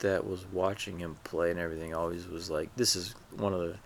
that 0.00 0.26
was 0.26 0.44
watching 0.52 0.98
him 0.98 1.16
play 1.24 1.50
and 1.50 1.58
everything 1.58 1.94
always 1.94 2.26
was 2.26 2.50
like, 2.50 2.74
this 2.76 2.94
is 2.94 3.14
one 3.36 3.54
of 3.54 3.60
the 3.60 3.76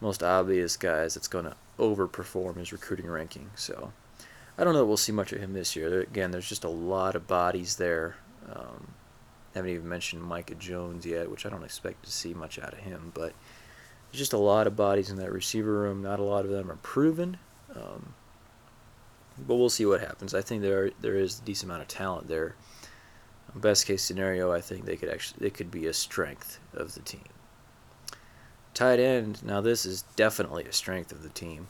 most 0.00 0.22
obvious 0.22 0.76
guys 0.76 1.14
that's 1.14 1.28
going 1.28 1.44
to 1.44 1.56
overperform 1.78 2.56
his 2.56 2.72
recruiting 2.72 3.06
ranking. 3.06 3.50
So. 3.54 3.92
I 4.58 4.64
don't 4.64 4.72
know 4.72 4.80
that 4.80 4.86
we'll 4.86 4.96
see 4.96 5.12
much 5.12 5.32
of 5.32 5.38
him 5.38 5.52
this 5.52 5.76
year. 5.76 6.00
Again, 6.00 6.32
there's 6.32 6.48
just 6.48 6.64
a 6.64 6.68
lot 6.68 7.14
of 7.14 7.28
bodies 7.28 7.76
there. 7.76 8.16
Um, 8.52 8.88
haven't 9.54 9.70
even 9.70 9.88
mentioned 9.88 10.22
Micah 10.22 10.56
Jones 10.56 11.06
yet, 11.06 11.30
which 11.30 11.46
I 11.46 11.48
don't 11.48 11.62
expect 11.62 12.04
to 12.04 12.10
see 12.10 12.34
much 12.34 12.58
out 12.58 12.72
of 12.72 12.80
him. 12.80 13.12
But 13.14 13.34
there's 14.10 14.18
just 14.18 14.32
a 14.32 14.38
lot 14.38 14.66
of 14.66 14.74
bodies 14.74 15.10
in 15.10 15.16
that 15.18 15.30
receiver 15.30 15.72
room. 15.72 16.02
Not 16.02 16.18
a 16.18 16.24
lot 16.24 16.44
of 16.44 16.50
them 16.50 16.72
are 16.72 16.76
proven. 16.76 17.38
Um, 17.72 18.14
but 19.46 19.56
we'll 19.56 19.70
see 19.70 19.86
what 19.86 20.00
happens. 20.00 20.34
I 20.34 20.42
think 20.42 20.62
there 20.62 20.90
there 21.00 21.16
is 21.16 21.38
a 21.38 21.42
decent 21.44 21.70
amount 21.70 21.82
of 21.82 21.88
talent 21.88 22.28
there. 22.28 22.54
Best 23.54 23.86
case 23.86 24.02
scenario, 24.02 24.52
I 24.52 24.60
think 24.60 24.84
they 24.84 24.96
could 24.96 25.08
actually 25.08 25.40
they 25.40 25.50
could 25.50 25.70
be 25.70 25.86
a 25.86 25.92
strength 25.94 26.58
of 26.74 26.94
the 26.94 27.00
team. 27.00 27.24
Tight 28.74 29.00
end. 29.00 29.42
Now 29.44 29.60
this 29.60 29.84
is 29.86 30.02
definitely 30.16 30.64
a 30.64 30.72
strength 30.72 31.12
of 31.12 31.22
the 31.22 31.30
team. 31.30 31.68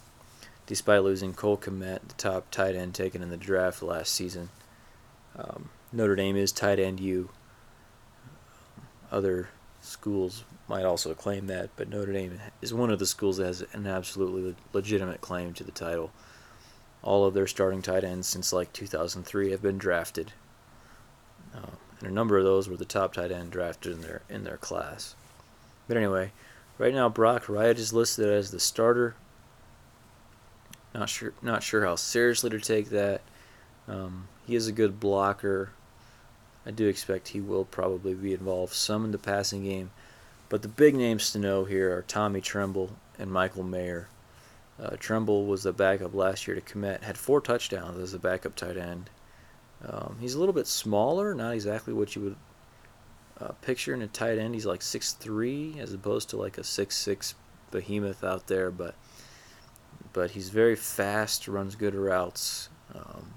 despite 0.68 1.02
losing 1.02 1.32
Cole 1.32 1.56
Kmet, 1.56 2.00
the 2.06 2.14
top 2.18 2.50
tight 2.50 2.76
end 2.76 2.94
taken 2.94 3.22
in 3.22 3.30
the 3.30 3.38
draft 3.38 3.82
last 3.82 4.12
season. 4.12 4.50
Um, 5.34 5.70
Notre 5.92 6.14
Dame 6.14 6.36
is 6.36 6.52
tight 6.52 6.78
end 6.78 7.00
U. 7.00 7.30
Other 9.10 9.48
schools 9.80 10.44
might 10.68 10.84
also 10.84 11.14
claim 11.14 11.46
that, 11.46 11.70
but 11.76 11.88
Notre 11.88 12.12
Dame 12.12 12.38
is 12.60 12.74
one 12.74 12.90
of 12.90 12.98
the 12.98 13.06
schools 13.06 13.38
that 13.38 13.46
has 13.46 13.64
an 13.72 13.86
absolutely 13.86 14.54
legitimate 14.74 15.22
claim 15.22 15.54
to 15.54 15.64
the 15.64 15.72
title. 15.72 16.12
All 17.02 17.24
of 17.24 17.34
their 17.34 17.46
starting 17.46 17.82
tight 17.82 18.04
ends 18.04 18.26
since 18.26 18.52
like 18.52 18.72
2003 18.72 19.50
have 19.50 19.62
been 19.62 19.78
drafted, 19.78 20.32
uh, 21.54 21.76
and 22.00 22.08
a 22.08 22.12
number 22.12 22.36
of 22.36 22.44
those 22.44 22.68
were 22.68 22.76
the 22.76 22.84
top 22.84 23.14
tight 23.14 23.30
end 23.30 23.50
drafted 23.50 23.92
in 23.92 24.00
their 24.00 24.22
in 24.28 24.44
their 24.44 24.56
class. 24.56 25.14
But 25.86 25.96
anyway, 25.96 26.32
right 26.76 26.94
now 26.94 27.08
Brock 27.08 27.48
Wright 27.48 27.78
is 27.78 27.92
listed 27.92 28.28
as 28.28 28.50
the 28.50 28.60
starter. 28.60 29.14
Not 30.94 31.08
sure 31.08 31.32
not 31.40 31.62
sure 31.62 31.84
how 31.84 31.96
seriously 31.96 32.50
to 32.50 32.60
take 32.60 32.90
that. 32.90 33.22
Um, 33.86 34.28
he 34.46 34.54
is 34.54 34.66
a 34.66 34.72
good 34.72 34.98
blocker. 35.00 35.70
I 36.66 36.70
do 36.70 36.86
expect 36.86 37.28
he 37.28 37.40
will 37.40 37.64
probably 37.64 38.14
be 38.14 38.34
involved 38.34 38.74
some 38.74 39.04
in 39.04 39.12
the 39.12 39.18
passing 39.18 39.64
game. 39.64 39.90
But 40.48 40.62
the 40.62 40.68
big 40.68 40.94
names 40.94 41.30
to 41.32 41.38
know 41.38 41.64
here 41.64 41.94
are 41.96 42.02
Tommy 42.02 42.40
Tremble 42.40 42.90
and 43.18 43.30
Michael 43.30 43.62
Mayer. 43.62 44.08
Uh, 44.80 44.96
Tremble 44.98 45.46
was 45.46 45.64
the 45.64 45.72
backup 45.72 46.14
last 46.14 46.46
year 46.46 46.58
to 46.58 46.62
Kmet, 46.62 47.02
had 47.02 47.18
four 47.18 47.40
touchdowns 47.40 47.98
as 47.98 48.14
a 48.14 48.18
backup 48.18 48.54
tight 48.54 48.76
end. 48.76 49.10
Um, 49.84 50.16
he's 50.20 50.34
a 50.34 50.38
little 50.38 50.52
bit 50.52 50.66
smaller, 50.66 51.34
not 51.34 51.54
exactly 51.54 51.92
what 51.92 52.14
you 52.14 52.22
would 52.22 52.36
uh, 53.40 53.52
picture 53.62 53.94
in 53.94 54.02
a 54.02 54.06
tight 54.06 54.38
end. 54.38 54.54
He's 54.54 54.66
like 54.66 54.80
6'3 54.80 55.78
as 55.78 55.92
opposed 55.92 56.30
to 56.30 56.36
like 56.36 56.58
a 56.58 56.62
6'6 56.62 57.34
behemoth 57.70 58.24
out 58.24 58.46
there, 58.46 58.70
but 58.70 58.94
but 60.12 60.30
he's 60.32 60.48
very 60.48 60.74
fast, 60.74 61.46
runs 61.48 61.76
good 61.76 61.94
routes. 61.94 62.70
Um, 62.94 63.34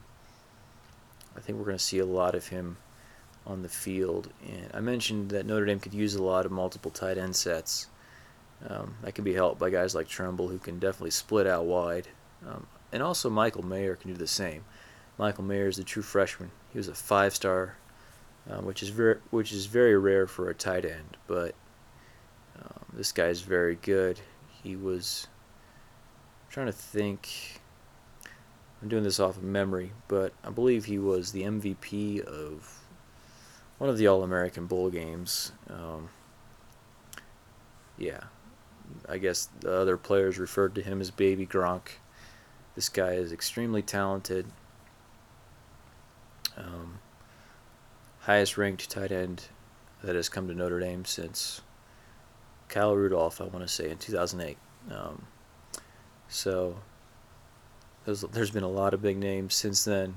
I 1.36 1.40
think 1.40 1.58
we're 1.58 1.66
going 1.66 1.78
to 1.78 1.84
see 1.84 2.00
a 2.00 2.06
lot 2.06 2.34
of 2.34 2.48
him 2.48 2.78
on 3.46 3.62
the 3.62 3.70
field. 3.70 4.32
And 4.48 4.72
I 4.74 4.80
mentioned 4.80 5.30
that 5.32 5.46
Notre 5.46 5.66
Dame 5.66 5.80
could 5.80 5.94
use 5.94 6.16
a 6.16 6.24
lot 6.24 6.46
of 6.46 6.52
multiple 6.52 6.92
tight 6.92 7.18
end 7.18 7.36
sets. 7.36 7.88
Um, 8.68 8.96
that 9.02 9.16
can 9.16 9.24
be 9.24 9.34
helped 9.34 9.60
by 9.60 9.70
guys 9.70 9.96
like 9.96 10.08
Tremble, 10.08 10.48
who 10.48 10.60
can 10.60 10.78
definitely 10.80 11.12
split 11.12 11.48
out 11.48 11.66
wide. 11.66 12.08
Um, 12.48 12.68
and 12.92 13.02
also 13.02 13.30
Michael 13.30 13.66
Mayer 13.66 13.96
can 13.96 14.12
do 14.12 14.18
the 14.18 14.28
same. 14.28 14.64
Michael 15.18 15.44
Mayer 15.44 15.68
is 15.68 15.80
a 15.80 15.84
true 15.84 16.04
freshman. 16.04 16.52
He 16.72 16.78
was 16.78 16.88
a 16.88 16.96
five-star, 16.96 17.76
um, 18.50 18.66
which 18.66 18.84
is 18.84 18.90
very 18.90 19.18
which 19.30 19.52
is 19.52 19.66
very 19.66 19.98
rare 19.98 20.28
for 20.28 20.50
a 20.50 20.56
tight 20.56 20.86
end. 20.86 21.18
But 21.28 21.56
um, 22.60 22.86
this 22.94 23.12
guy 23.12 23.28
is 23.28 23.42
very 23.42 23.76
good. 23.76 24.20
He 24.64 24.76
was 24.76 25.28
I'm 26.46 26.52
trying 26.52 26.68
to 26.68 26.74
think. 26.74 27.60
I'm 28.82 28.90
doing 28.90 29.04
this 29.04 29.20
off 29.20 29.38
of 29.38 29.44
memory, 29.44 29.92
but 30.08 30.34
I 30.44 30.50
believe 30.50 30.86
he 30.86 30.98
was 30.98 31.32
the 31.32 31.44
MVP 31.44 32.20
of 32.22 32.80
one 33.78 33.92
of 33.92 33.98
the 34.00 34.08
All 34.08 34.24
American 34.24 34.66
Bowl 34.66 34.90
games. 34.90 35.52
Um, 35.70 36.10
yeah, 37.96 38.22
I 39.08 39.18
guess 39.18 39.50
the 39.60 39.74
other 39.74 39.98
players 39.98 40.40
referred 40.40 40.76
to 40.76 40.82
him 40.82 41.02
as 41.02 41.12
Baby 41.12 41.46
Gronk. 41.46 41.84
This 42.76 42.90
guy 42.90 43.14
is 43.14 43.32
extremely 43.32 43.82
talented. 43.82 44.46
Um, 46.58 47.00
highest 48.22 48.58
ranked 48.58 48.90
tight 48.90 49.12
end 49.12 49.46
that 50.04 50.16
has 50.16 50.30
come 50.30 50.48
to 50.48 50.54
Notre 50.54 50.80
Dame 50.80 51.06
since 51.06 51.62
Kyle 52.70 52.96
Rudolph, 52.96 53.42
I 53.42 53.46
want 53.46 53.62
to 53.62 53.68
say, 53.68 53.90
in 53.90 53.98
2008. 53.98 54.58
Um, 54.90 55.28
so 56.28 56.78
there's, 58.06 58.22
there's 58.22 58.52
been 58.52 58.64
a 58.64 58.70
lot 58.70 58.94
of 58.94 59.02
big 59.02 59.18
names 59.18 59.54
since 59.54 59.84
then. 59.84 60.16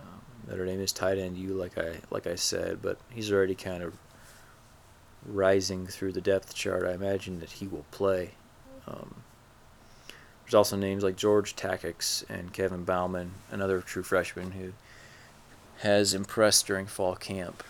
Um, 0.00 0.20
Notre 0.48 0.64
Dame 0.64 0.80
is 0.80 0.92
tight 0.92 1.18
end 1.18 1.36
you, 1.36 1.54
like 1.54 1.78
I 1.78 1.98
like 2.10 2.26
I 2.26 2.34
said, 2.34 2.80
but 2.82 2.98
he's 3.10 3.30
already 3.30 3.54
kind 3.54 3.82
of 3.82 3.94
rising 5.26 5.86
through 5.86 6.12
the 6.12 6.20
depth 6.20 6.54
chart. 6.54 6.84
I 6.84 6.92
imagine 6.92 7.40
that 7.40 7.50
he 7.50 7.66
will 7.66 7.84
play. 7.90 8.30
Um, 8.86 9.22
there's 10.44 10.54
also 10.54 10.76
names 10.76 11.02
like 11.02 11.16
George 11.16 11.56
Takacs 11.56 12.24
and 12.30 12.52
Kevin 12.52 12.84
Bauman, 12.84 13.32
another 13.50 13.80
true 13.80 14.02
freshman 14.02 14.52
who 14.52 14.72
has 15.80 16.14
impressed 16.14 16.66
during 16.66 16.86
fall 16.86 17.14
camp, 17.14 17.62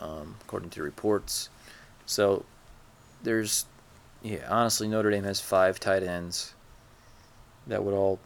um, 0.00 0.36
according 0.42 0.70
to 0.70 0.82
reports. 0.82 1.48
So 2.06 2.44
there's, 3.22 3.66
yeah, 4.22 4.46
honestly, 4.48 4.88
Notre 4.88 5.10
Dame 5.10 5.24
has 5.24 5.40
five 5.40 5.78
tight 5.78 6.02
ends 6.02 6.54
that 7.66 7.84
would 7.84 7.94
all 7.94 8.18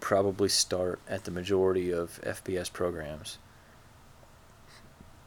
probably 0.00 0.48
start 0.48 0.98
at 1.08 1.24
the 1.24 1.30
majority 1.30 1.92
of 1.92 2.20
FBS 2.22 2.72
programs. 2.72 3.38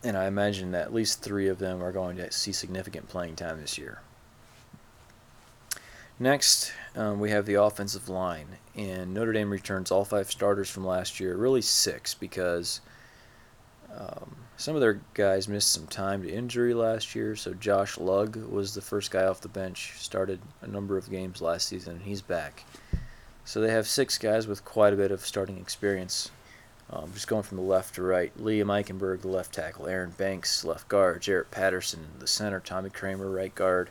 And 0.04 0.18
I 0.18 0.28
imagine 0.28 0.72
that 0.72 0.82
at 0.82 0.94
least 0.94 1.22
three 1.22 1.48
of 1.48 1.60
them 1.60 1.82
are 1.82 1.94
going 1.94 2.18
to 2.18 2.32
see 2.32 2.52
significant 2.52 3.08
playing 3.08 3.38
time 3.38 3.62
this 3.62 3.78
year. 3.78 4.02
Next, 6.20 6.74
um, 6.96 7.20
we 7.20 7.32
have 7.32 7.46
the 7.46 7.56
offensive 7.56 8.10
line. 8.10 8.48
And 8.76 9.14
Notre 9.14 9.34
Dame 9.34 9.50
returns 9.50 9.92
all 9.92 10.06
five 10.06 10.30
starters 10.30 10.70
from 10.70 10.86
last 10.86 11.20
year, 11.20 11.36
really 11.36 11.62
six, 11.62 12.14
because 12.14 12.82
um, 13.98 14.36
some 14.58 14.76
of 14.76 14.82
their 14.82 15.00
guys 15.14 15.48
missed 15.48 15.72
some 15.72 15.88
time 15.88 16.24
to 16.24 16.32
injury 16.32 16.74
last 16.74 17.16
year. 17.16 17.36
So 17.36 17.54
Josh 17.54 17.98
Lugg 17.98 18.36
was 18.36 18.74
the 18.74 18.82
first 18.82 19.12
guy 19.12 19.24
off 19.24 19.42
the 19.42 19.48
bench, 19.48 19.94
started 19.98 20.40
a 20.62 20.68
number 20.68 20.98
of 20.98 21.10
games 21.10 21.42
last 21.42 21.68
season, 21.68 21.96
and 21.96 22.04
he's 22.04 22.22
back. 22.22 22.64
So 23.46 23.60
they 23.62 23.72
have 23.72 23.88
six 23.88 24.18
guys 24.18 24.48
with 24.48 24.64
quite 24.64 24.94
a 24.94 24.98
bit 24.98 25.12
of 25.12 25.26
starting 25.26 25.58
experience. 25.58 26.32
Um, 26.90 27.12
just 27.14 27.28
going 27.28 27.44
from 27.44 27.58
the 27.58 27.64
left 27.64 27.96
to 27.96 28.04
right. 28.04 28.36
Liam 28.38 28.66
Eichenberg, 28.66 29.22
the 29.22 29.28
left 29.28 29.54
tackle. 29.54 29.88
Aaron 29.88 30.12
Banks, 30.12 30.64
left 30.64 30.88
guard. 30.88 31.22
Jarrett 31.22 31.50
Patterson, 31.50 32.08
the 32.20 32.28
center. 32.28 32.60
Tommy 32.60 32.90
Kraemer, 32.90 33.34
right 33.34 33.54
guard. 33.54 33.90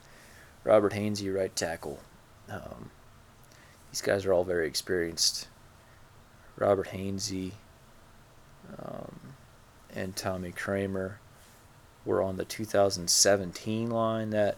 Robert 0.64 0.92
Hainsey, 0.92 1.34
right 1.34 1.54
tackle. 1.54 1.98
Um, 2.48 2.90
these 3.90 4.02
guys 4.02 4.24
are 4.24 4.32
all 4.32 4.44
very 4.44 4.66
experienced. 4.66 5.48
Robert 6.56 6.88
Hainsey 6.88 7.52
um, 8.78 9.18
and 9.94 10.14
Tommy 10.14 10.52
Kraemer 10.52 11.14
were 12.04 12.22
on 12.22 12.36
the 12.36 12.44
2017 12.44 13.90
line 13.90 14.30
that 14.30 14.56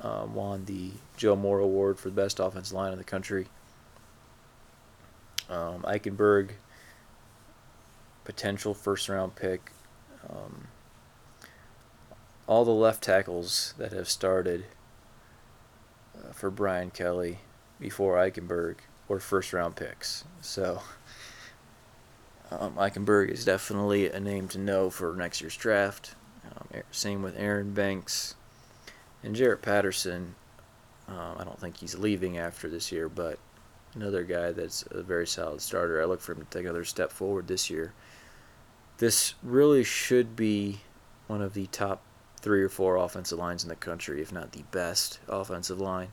um, 0.00 0.34
won 0.34 0.64
the 0.64 0.90
Joe 1.16 1.36
Moore 1.36 1.60
Award 1.60 1.98
for 1.98 2.08
the 2.08 2.20
best 2.20 2.40
offensive 2.40 2.74
line 2.74 2.92
in 2.92 2.98
the 2.98 3.04
country. 3.04 3.46
Um, 5.48 5.82
Eichenberg, 5.82 6.50
potential 8.24 8.74
first 8.74 9.08
round 9.08 9.34
pick. 9.36 9.72
Um, 10.28 10.68
all 12.46 12.64
the 12.64 12.70
left 12.70 13.02
tackles 13.02 13.74
that 13.78 13.92
have 13.92 14.08
started 14.08 14.66
uh, 16.16 16.32
for 16.32 16.50
Brian 16.50 16.90
Kelly 16.90 17.38
before 17.80 18.16
Eichenberg 18.16 18.76
were 19.08 19.20
first 19.20 19.52
round 19.52 19.76
picks. 19.76 20.24
So 20.40 20.82
um, 22.50 22.74
Eichenberg 22.76 23.30
is 23.30 23.44
definitely 23.44 24.10
a 24.10 24.20
name 24.20 24.48
to 24.48 24.58
know 24.58 24.90
for 24.90 25.14
next 25.16 25.40
year's 25.40 25.56
draft. 25.56 26.14
Um, 26.44 26.82
same 26.90 27.22
with 27.22 27.38
Aaron 27.38 27.72
Banks 27.72 28.34
and 29.22 29.34
Jarrett 29.34 29.62
Patterson. 29.62 30.34
Um, 31.08 31.36
I 31.38 31.44
don't 31.44 31.60
think 31.60 31.76
he's 31.76 31.96
leaving 31.96 32.38
after 32.38 32.68
this 32.68 32.92
year, 32.92 33.08
but 33.08 33.38
another 33.94 34.24
guy 34.24 34.52
that's 34.52 34.84
a 34.90 35.02
very 35.02 35.26
solid 35.26 35.60
starter. 35.60 36.00
I 36.02 36.04
look 36.04 36.20
for 36.20 36.32
him 36.32 36.40
to 36.40 36.44
take 36.46 36.64
another 36.64 36.84
step 36.84 37.12
forward 37.12 37.48
this 37.48 37.70
year. 37.70 37.92
This 39.02 39.34
really 39.42 39.82
should 39.82 40.36
be 40.36 40.78
one 41.26 41.42
of 41.42 41.54
the 41.54 41.66
top 41.66 42.04
three 42.40 42.62
or 42.62 42.68
four 42.68 42.94
offensive 42.94 43.36
lines 43.36 43.64
in 43.64 43.68
the 43.68 43.74
country, 43.74 44.22
if 44.22 44.30
not 44.30 44.52
the 44.52 44.62
best 44.70 45.18
offensive 45.26 45.80
line. 45.80 46.12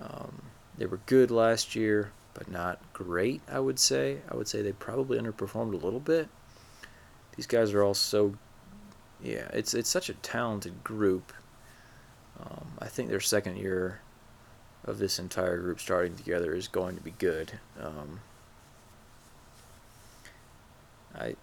Um, 0.00 0.42
they 0.76 0.86
were 0.86 1.00
good 1.06 1.32
last 1.32 1.74
year, 1.74 2.12
but 2.34 2.48
not 2.48 2.80
great, 2.92 3.42
I 3.50 3.58
would 3.58 3.80
say. 3.80 4.18
I 4.30 4.36
would 4.36 4.46
say 4.46 4.62
they 4.62 4.70
probably 4.70 5.18
underperformed 5.18 5.72
a 5.72 5.84
little 5.84 5.98
bit. 5.98 6.28
These 7.34 7.48
guys 7.48 7.72
are 7.72 7.82
all 7.82 7.94
so, 7.94 8.36
yeah, 9.20 9.48
it's, 9.52 9.74
it's 9.74 9.90
such 9.90 10.08
a 10.08 10.14
talented 10.14 10.84
group. 10.84 11.32
Um, 12.40 12.68
I 12.78 12.86
think 12.86 13.08
their 13.08 13.18
second 13.18 13.56
year 13.56 14.02
of 14.84 15.00
this 15.00 15.18
entire 15.18 15.58
group 15.58 15.80
starting 15.80 16.14
together 16.14 16.54
is 16.54 16.68
going 16.68 16.94
to 16.94 17.02
be 17.02 17.14
good. 17.18 17.58
Um, 17.82 18.20
I 21.12 21.34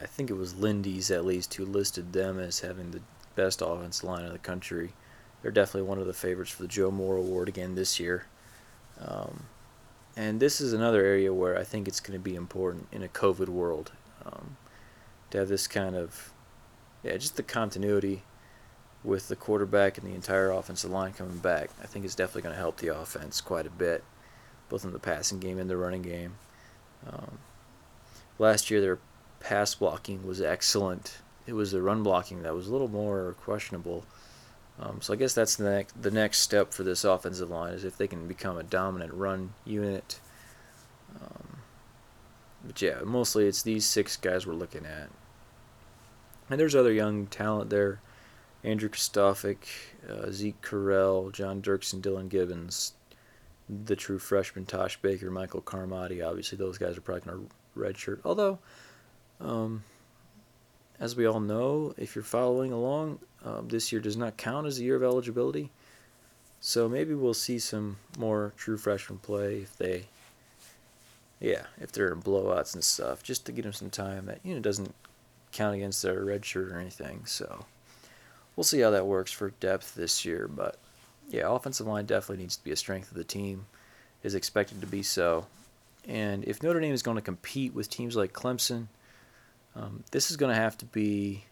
I 0.00 0.06
think 0.06 0.30
it 0.30 0.34
was 0.34 0.56
Lindy's 0.56 1.10
at 1.10 1.24
least 1.24 1.54
who 1.54 1.64
listed 1.64 2.12
them 2.12 2.38
as 2.38 2.60
having 2.60 2.90
the 2.90 3.02
best 3.36 3.62
offensive 3.62 4.04
line 4.04 4.24
in 4.24 4.32
the 4.32 4.38
country. 4.38 4.92
They're 5.42 5.50
definitely 5.50 5.88
one 5.88 5.98
of 5.98 6.06
the 6.06 6.12
favorites 6.12 6.50
for 6.50 6.62
the 6.62 6.68
Joe 6.68 6.90
Moore 6.90 7.16
Award 7.16 7.48
again 7.48 7.74
this 7.74 8.00
year. 8.00 8.26
Um, 9.00 9.44
and 10.16 10.40
this 10.40 10.60
is 10.60 10.72
another 10.72 11.04
area 11.04 11.32
where 11.32 11.58
I 11.58 11.64
think 11.64 11.86
it's 11.86 12.00
going 12.00 12.18
to 12.18 12.22
be 12.22 12.34
important 12.34 12.88
in 12.92 13.02
a 13.02 13.08
COVID 13.08 13.48
world 13.48 13.92
um, 14.26 14.56
to 15.30 15.38
have 15.38 15.48
this 15.48 15.66
kind 15.66 15.94
of, 15.96 16.32
yeah, 17.02 17.16
just 17.16 17.36
the 17.36 17.42
continuity 17.42 18.22
with 19.02 19.28
the 19.28 19.36
quarterback 19.36 19.96
and 19.96 20.06
the 20.06 20.14
entire 20.14 20.50
offensive 20.50 20.90
line 20.90 21.12
coming 21.12 21.38
back, 21.38 21.70
I 21.82 21.86
think 21.86 22.04
it's 22.04 22.14
definitely 22.14 22.42
going 22.42 22.54
to 22.54 22.60
help 22.60 22.78
the 22.78 22.94
offense 22.94 23.40
quite 23.40 23.66
a 23.66 23.70
bit. 23.70 24.04
both 24.70 24.84
in 24.84 24.92
the 24.92 24.98
passing 24.98 25.38
game 25.38 25.58
and 25.58 25.68
the 25.68 25.76
running 25.76 26.00
game. 26.00 26.36
Um, 27.06 27.38
last 28.38 28.70
year, 28.70 28.80
their 28.80 28.98
pass 29.40 29.74
blocking 29.74 30.26
was 30.26 30.40
excellent. 30.40 31.18
It 31.46 31.54
was 31.54 31.72
the 31.72 31.82
run 31.82 32.02
blocking 32.02 32.42
that 32.42 32.54
was 32.54 32.68
a 32.68 32.72
little 32.72 32.88
more 32.88 33.34
questionable. 33.42 34.04
Um, 34.78 35.00
so 35.00 35.12
I 35.12 35.16
guess 35.16 35.34
that's 35.34 35.56
the 35.56 35.68
next, 35.68 36.00
the 36.00 36.10
next 36.10 36.38
step 36.38 36.72
for 36.72 36.84
this 36.84 37.04
offensive 37.04 37.50
line 37.50 37.72
is 37.74 37.84
if 37.84 37.98
they 37.98 38.06
can 38.06 38.26
become 38.28 38.56
a 38.56 38.62
dominant 38.62 39.12
run 39.12 39.52
unit. 39.64 40.20
Um, 41.20 41.58
but 42.64 42.80
yeah, 42.80 43.00
mostly 43.04 43.46
it's 43.46 43.62
these 43.62 43.84
six 43.84 44.16
guys 44.16 44.46
we're 44.46 44.54
looking 44.54 44.86
at. 44.86 45.08
And 46.48 46.58
there's 46.58 46.74
other 46.74 46.92
young 46.92 47.26
talent 47.26 47.70
there. 47.70 48.00
Andrew 48.62 48.88
Kristofic, 48.88 49.58
uh, 50.08 50.30
Zeke 50.30 50.60
Correll, 50.60 51.32
John 51.32 51.62
Dirksen, 51.62 52.02
Dylan 52.02 52.28
Gibbons, 52.28 52.92
the 53.68 53.96
true 53.96 54.18
freshman 54.18 54.66
Tosh 54.66 55.00
Baker, 55.00 55.30
Michael 55.30 55.62
Carmody. 55.62 56.20
Obviously, 56.20 56.58
those 56.58 56.76
guys 56.76 56.98
are 56.98 57.00
probably 57.00 57.30
going 57.30 57.48
to 57.48 57.78
redshirt. 57.78 58.20
Although, 58.24 58.58
um, 59.40 59.84
as 60.98 61.16
we 61.16 61.26
all 61.26 61.40
know, 61.40 61.94
if 61.96 62.14
you're 62.14 62.24
following 62.24 62.72
along, 62.72 63.18
um, 63.44 63.68
this 63.68 63.90
year 63.90 64.00
does 64.00 64.16
not 64.16 64.36
count 64.36 64.66
as 64.66 64.78
a 64.78 64.84
year 64.84 64.96
of 64.96 65.02
eligibility. 65.02 65.70
So 66.60 66.88
maybe 66.88 67.14
we'll 67.14 67.32
see 67.32 67.58
some 67.58 67.96
more 68.18 68.52
true 68.56 68.76
freshman 68.76 69.18
play 69.18 69.60
if 69.60 69.76
they, 69.78 70.04
yeah, 71.40 71.62
if 71.80 71.90
they're 71.90 72.12
in 72.12 72.20
blowouts 72.20 72.74
and 72.74 72.84
stuff, 72.84 73.22
just 73.22 73.46
to 73.46 73.52
get 73.52 73.62
them 73.62 73.72
some 73.72 73.88
time 73.88 74.26
that 74.26 74.40
you 74.44 74.54
know 74.54 74.60
doesn't 74.60 74.94
count 75.52 75.74
against 75.74 76.02
their 76.02 76.22
red 76.22 76.44
shirt 76.44 76.70
or 76.70 76.78
anything. 76.78 77.22
So 77.24 77.64
we'll 78.54 78.64
see 78.64 78.80
how 78.80 78.90
that 78.90 79.06
works 79.06 79.32
for 79.32 79.50
depth 79.58 79.94
this 79.94 80.26
year. 80.26 80.46
But 80.48 80.76
yeah, 81.30 81.50
offensive 81.50 81.86
line 81.86 82.04
definitely 82.04 82.42
needs 82.42 82.56
to 82.56 82.64
be 82.64 82.72
a 82.72 82.76
strength 82.76 83.10
of 83.10 83.16
the 83.16 83.24
team, 83.24 83.64
is 84.22 84.34
expected 84.34 84.82
to 84.82 84.86
be 84.86 85.02
so. 85.02 85.46
And 86.06 86.44
if 86.44 86.62
Notre 86.62 86.80
Dame 86.80 86.92
is 86.92 87.02
going 87.02 87.16
to 87.16 87.22
compete 87.22 87.74
with 87.74 87.88
teams 87.88 88.16
like 88.16 88.34
Clemson, 88.34 88.88
um, 89.74 90.04
this 90.10 90.30
is 90.30 90.36
going 90.36 90.54
to 90.54 90.60
have 90.60 90.76
to 90.78 90.84
be 90.84 91.44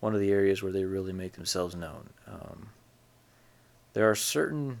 one 0.00 0.14
of 0.14 0.20
the 0.20 0.30
areas 0.30 0.62
where 0.62 0.72
they 0.72 0.84
really 0.84 1.12
make 1.12 1.32
themselves 1.32 1.74
known. 1.74 2.10
Um, 2.26 2.70
there 3.92 4.08
are 4.08 4.14
certain 4.14 4.80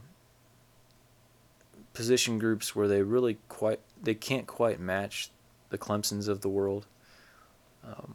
position 1.92 2.38
groups 2.38 2.74
where 2.74 2.88
they 2.88 3.02
really 3.02 3.38
quite 3.48 3.80
they 4.02 4.14
can't 4.14 4.46
quite 4.46 4.80
match 4.80 5.30
the 5.70 5.78
Clemsons 5.78 6.28
of 6.28 6.40
the 6.40 6.48
world. 6.48 6.86
Um, 7.84 8.14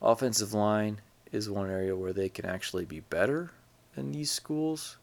offensive 0.00 0.54
line 0.54 1.00
is 1.32 1.50
one 1.50 1.70
area 1.70 1.96
where 1.96 2.12
they 2.12 2.28
can 2.28 2.46
actually 2.46 2.84
be 2.84 3.00
better 3.00 3.50
than 3.94 4.12
these 4.12 4.30
schools. 4.30 4.96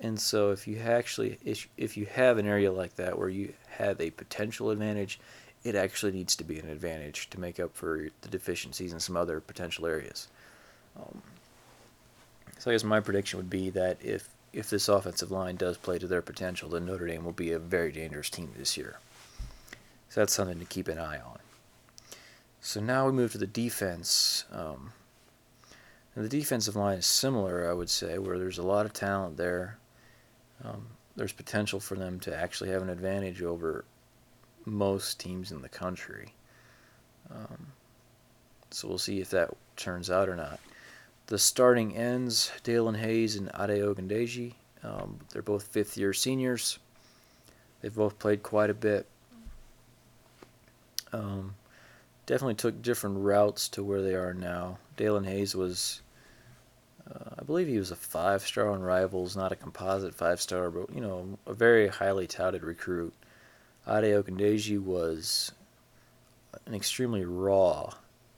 And 0.00 0.20
so 0.20 0.50
if 0.50 0.66
you 0.66 0.78
actually 0.78 1.38
if 1.44 1.96
you 1.96 2.06
have 2.06 2.38
an 2.38 2.46
area 2.46 2.72
like 2.72 2.96
that 2.96 3.18
where 3.18 3.28
you 3.28 3.54
have 3.68 4.00
a 4.00 4.10
potential 4.10 4.70
advantage, 4.70 5.18
it 5.64 5.74
actually 5.74 6.12
needs 6.12 6.36
to 6.36 6.44
be 6.44 6.58
an 6.58 6.68
advantage 6.68 7.30
to 7.30 7.40
make 7.40 7.58
up 7.58 7.74
for 7.74 8.08
the 8.20 8.28
deficiencies 8.28 8.92
in 8.92 9.00
some 9.00 9.16
other 9.16 9.40
potential 9.40 9.86
areas. 9.86 10.28
Um, 10.96 11.22
so 12.58 12.70
I 12.70 12.74
guess 12.74 12.84
my 12.84 13.00
prediction 13.00 13.38
would 13.38 13.50
be 13.50 13.70
that 13.70 13.98
if 14.00 14.28
if 14.52 14.70
this 14.70 14.88
offensive 14.88 15.32
line 15.32 15.56
does 15.56 15.76
play 15.76 15.98
to 15.98 16.06
their 16.06 16.22
potential, 16.22 16.68
then 16.68 16.86
Notre 16.86 17.08
Dame 17.08 17.24
will 17.24 17.32
be 17.32 17.50
a 17.50 17.58
very 17.58 17.90
dangerous 17.90 18.30
team 18.30 18.52
this 18.56 18.76
year. 18.76 18.98
So 20.08 20.20
that's 20.20 20.32
something 20.32 20.60
to 20.60 20.64
keep 20.64 20.86
an 20.86 20.98
eye 20.98 21.18
on. 21.18 21.40
So 22.60 22.80
now 22.80 23.06
we 23.06 23.12
move 23.12 23.32
to 23.32 23.38
the 23.38 23.48
defense. 23.48 24.44
Um, 24.52 24.92
the 26.16 26.28
defensive 26.28 26.76
line 26.76 26.98
is 26.98 27.06
similar, 27.06 27.68
I 27.68 27.72
would 27.72 27.90
say, 27.90 28.18
where 28.18 28.38
there's 28.38 28.58
a 28.58 28.62
lot 28.62 28.86
of 28.86 28.92
talent 28.92 29.36
there. 29.36 29.76
Um, 30.64 30.86
there's 31.16 31.32
potential 31.32 31.80
for 31.80 31.96
them 31.96 32.20
to 32.20 32.36
actually 32.36 32.70
have 32.70 32.82
an 32.82 32.90
advantage 32.90 33.42
over 33.42 33.84
most 34.64 35.20
teams 35.20 35.52
in 35.52 35.62
the 35.62 35.68
country. 35.68 36.34
Um, 37.30 37.66
so 38.70 38.88
we'll 38.88 38.98
see 38.98 39.20
if 39.20 39.30
that 39.30 39.50
turns 39.76 40.10
out 40.10 40.28
or 40.28 40.36
not. 40.36 40.60
The 41.26 41.38
starting 41.38 41.96
ends, 41.96 42.52
Daelin 42.64 42.96
Hayes 42.96 43.36
and 43.36 43.48
Ade 43.48 43.80
Ogundeji. 43.80 44.54
Um, 44.82 45.18
they're 45.30 45.42
both 45.42 45.68
fifth 45.68 45.96
year 45.96 46.12
seniors. 46.12 46.78
They've 47.80 47.94
both 47.94 48.18
played 48.18 48.42
quite 48.42 48.70
a 48.70 48.74
bit. 48.74 49.06
Um, 51.12 51.54
definitely 52.26 52.54
took 52.54 52.82
different 52.82 53.18
routes 53.18 53.68
to 53.70 53.82
where 53.84 54.02
they 54.02 54.14
are 54.14 54.34
now. 54.34 54.78
Daelin 54.96 55.26
Hayes 55.26 55.54
was, 55.54 56.02
uh, 57.10 57.36
I 57.38 57.42
believe 57.44 57.68
he 57.68 57.78
was 57.78 57.90
a 57.90 57.96
five 57.96 58.42
star 58.42 58.70
on 58.70 58.82
Rivals, 58.82 59.36
not 59.36 59.52
a 59.52 59.56
composite 59.56 60.14
five 60.14 60.40
star, 60.40 60.70
but 60.70 60.94
you 60.94 61.00
know, 61.00 61.38
a 61.46 61.54
very 61.54 61.88
highly 61.88 62.26
touted 62.26 62.62
recruit. 62.62 63.14
Ade 63.86 64.14
Ogundeji 64.14 64.82
was 64.82 65.52
an 66.66 66.74
extremely 66.74 67.24
raw 67.24 67.92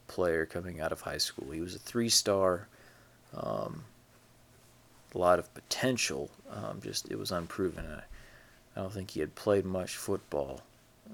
player 0.09 0.45
coming 0.45 0.81
out 0.81 0.93
of 0.93 1.03
high 1.03 1.19
school. 1.19 1.51
He 1.53 1.61
was 1.61 1.75
a 1.75 1.79
three 1.79 2.09
star, 2.09 2.67
um, 3.35 3.85
a 5.15 5.19
lot 5.19 5.39
of 5.39 5.53
potential. 5.55 6.31
Um, 6.51 6.81
just 6.83 7.11
it 7.11 7.19
was 7.19 7.31
unproven. 7.31 7.85
I, 7.87 8.79
I, 8.79 8.83
don't 8.83 8.93
think 8.93 9.11
he 9.11 9.21
had 9.21 9.35
played 9.37 9.65
much 9.65 9.97
football 9.97 10.63